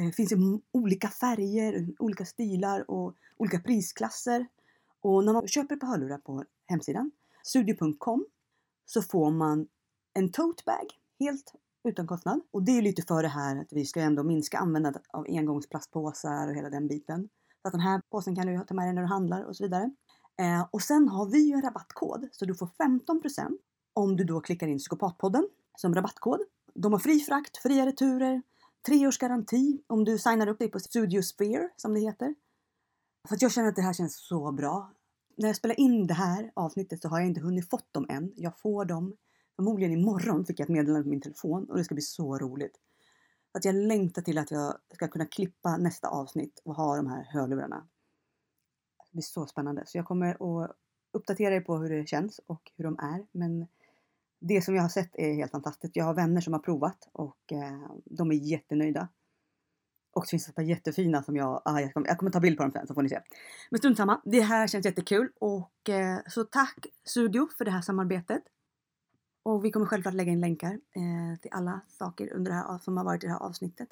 eh, 0.00 0.10
finns 0.10 0.32
i 0.32 0.36
olika 0.72 1.08
färger, 1.08 1.86
olika 1.98 2.24
stilar 2.24 2.90
och 2.90 3.14
olika 3.36 3.60
prisklasser. 3.60 4.46
Och 5.00 5.24
när 5.24 5.32
man 5.32 5.48
köper 5.48 5.74
ett 5.74 5.80
par 5.80 5.88
hörlurar 5.88 6.18
på 6.18 6.44
hemsidan, 6.66 7.10
studio.com, 7.42 8.26
så 8.86 9.02
får 9.02 9.30
man 9.30 9.68
en 10.14 10.32
tote 10.32 10.62
bag 10.66 10.86
helt 11.18 11.52
utan 11.84 12.06
kostnad. 12.06 12.40
Och 12.50 12.62
det 12.62 12.72
är 12.72 12.82
lite 12.82 13.02
för 13.02 13.22
det 13.22 13.28
här 13.28 13.60
att 13.60 13.72
vi 13.72 13.84
ska 13.84 14.00
ändå 14.00 14.22
minska 14.22 14.58
användandet 14.58 15.02
av 15.10 15.26
engångsplastpåsar 15.28 16.48
och 16.48 16.54
hela 16.54 16.70
den 16.70 16.88
biten. 16.88 17.28
Så 17.62 17.68
att 17.68 17.72
den 17.72 17.80
här 17.80 18.02
påsen 18.10 18.36
kan 18.36 18.46
du 18.46 18.64
ta 18.64 18.74
med 18.74 18.86
dig 18.86 18.94
när 18.94 19.02
du 19.02 19.08
handlar 19.08 19.44
och 19.44 19.56
så 19.56 19.64
vidare. 19.64 19.90
Eh, 20.40 20.66
och 20.70 20.82
sen 20.82 21.08
har 21.08 21.26
vi 21.26 21.38
ju 21.38 21.54
en 21.54 21.62
rabattkod 21.62 22.28
så 22.32 22.44
du 22.44 22.54
får 22.54 22.66
15% 22.66 23.58
om 23.92 24.16
du 24.16 24.24
då 24.24 24.40
klickar 24.40 24.66
in 24.66 24.78
Psykopatpodden 24.78 25.48
som 25.76 25.94
rabattkod. 25.94 26.40
De 26.74 26.92
har 26.92 27.00
fri 27.00 27.20
frakt, 27.20 27.56
fria 27.56 27.86
returer, 27.86 28.42
tre 28.86 29.06
års 29.06 29.18
garanti 29.18 29.82
om 29.86 30.04
du 30.04 30.18
signar 30.18 30.46
upp 30.46 30.58
dig 30.58 30.70
på 30.70 30.80
Studio 30.80 31.22
Sphere 31.22 31.68
som 31.76 31.94
det 31.94 32.00
heter. 32.00 32.34
För 33.28 33.34
att 33.34 33.42
jag 33.42 33.52
känner 33.52 33.68
att 33.68 33.76
det 33.76 33.82
här 33.82 33.92
känns 33.92 34.26
så 34.26 34.52
bra. 34.52 34.92
när 35.36 35.48
jag 35.48 35.56
spelar 35.56 35.80
in 35.80 36.06
det 36.06 36.14
här 36.14 36.52
avsnittet 36.54 37.02
så 37.02 37.08
har 37.08 37.18
jag 37.18 37.28
inte 37.28 37.40
hunnit 37.40 37.70
fått 37.70 37.92
dem 37.92 38.06
än. 38.08 38.32
Jag 38.36 38.60
får 38.60 38.84
dem 38.84 39.16
förmodligen 39.56 39.92
imorgon 39.92 40.44
fick 40.44 40.60
jag 40.60 40.64
ett 40.64 40.72
meddelande 40.72 41.02
på 41.02 41.08
min 41.08 41.20
telefon 41.20 41.70
och 41.70 41.76
det 41.76 41.84
ska 41.84 41.94
bli 41.94 42.02
så 42.02 42.38
roligt. 42.38 42.76
Att 43.52 43.64
jag 43.64 43.74
längtar 43.74 44.22
till 44.22 44.38
att 44.38 44.50
jag 44.50 44.74
ska 44.94 45.08
kunna 45.08 45.26
klippa 45.26 45.76
nästa 45.76 46.08
avsnitt 46.08 46.60
och 46.64 46.74
ha 46.74 46.96
de 46.96 47.06
här 47.06 47.24
hörlurarna. 47.24 47.88
Det 49.10 49.16
blir 49.16 49.22
så 49.22 49.46
spännande. 49.46 49.82
Så 49.86 49.98
jag 49.98 50.06
kommer 50.06 50.62
att 50.64 50.76
uppdatera 51.12 51.54
er 51.54 51.60
på 51.60 51.76
hur 51.76 51.90
det 51.90 52.08
känns 52.08 52.40
och 52.46 52.70
hur 52.76 52.84
de 52.84 52.98
är. 52.98 53.26
Men 53.32 53.66
det 54.40 54.62
som 54.62 54.74
jag 54.74 54.82
har 54.82 54.88
sett 54.88 55.10
är 55.14 55.34
helt 55.34 55.50
fantastiskt. 55.50 55.96
Jag 55.96 56.04
har 56.04 56.14
vänner 56.14 56.40
som 56.40 56.52
har 56.52 56.60
provat 56.60 57.08
och 57.12 57.52
eh, 57.52 57.90
de 58.04 58.30
är 58.30 58.34
jättenöjda. 58.34 59.08
Och 60.12 60.26
så 60.26 60.30
finns 60.30 60.44
det 60.44 60.50
ett 60.50 60.56
par 60.56 60.62
jättefina 60.62 61.22
som 61.22 61.36
jag, 61.36 61.62
ah, 61.64 61.80
jag, 61.80 61.94
kommer, 61.94 62.08
jag 62.08 62.18
kommer 62.18 62.30
ta 62.30 62.40
bild 62.40 62.56
på 62.56 62.62
dem 62.62 62.72
sen 62.72 62.86
så 62.86 62.94
får 62.94 63.02
ni 63.02 63.08
se. 63.08 63.20
Men 63.70 63.78
strunt 63.78 63.96
samma, 63.96 64.20
det 64.24 64.40
här 64.40 64.66
känns 64.66 64.84
jättekul 64.84 65.32
och 65.40 65.88
eh, 65.88 66.18
så 66.26 66.44
tack 66.44 66.86
Studio 67.04 67.48
för 67.58 67.64
det 67.64 67.70
här 67.70 67.82
samarbetet. 67.82 68.42
Och 69.42 69.64
vi 69.64 69.70
kommer 69.70 69.86
självklart 69.86 70.14
lägga 70.14 70.32
in 70.32 70.40
länkar 70.40 70.72
eh, 70.72 71.40
till 71.40 71.50
alla 71.52 71.80
saker 71.88 72.32
under 72.32 72.50
det 72.50 72.56
här, 72.56 72.78
som 72.78 72.96
har 72.96 73.04
varit 73.04 73.24
i 73.24 73.26
det 73.26 73.32
här 73.32 73.40
avsnittet. 73.40 73.88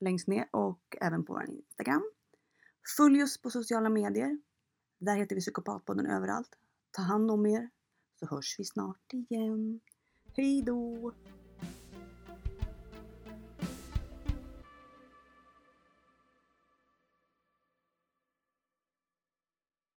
Längst 0.00 0.28
ner 0.28 0.48
och 0.50 0.96
även 1.00 1.24
på 1.24 1.32
vår 1.32 1.44
Instagram. 1.44 2.10
Följ 2.96 3.22
oss 3.22 3.42
på 3.42 3.50
sociala 3.50 3.88
medier. 3.88 4.38
Där 4.98 5.16
heter 5.16 5.34
vi 5.34 5.40
Psykopatpodden 5.40 6.06
överallt. 6.06 6.50
Ta 6.90 7.02
hand 7.02 7.30
om 7.30 7.46
er 7.46 7.70
så 8.20 8.26
hörs 8.26 8.56
vi 8.58 8.64
snart 8.64 9.12
igen. 9.12 9.80
Hej 10.36 10.62
då! 10.62 11.12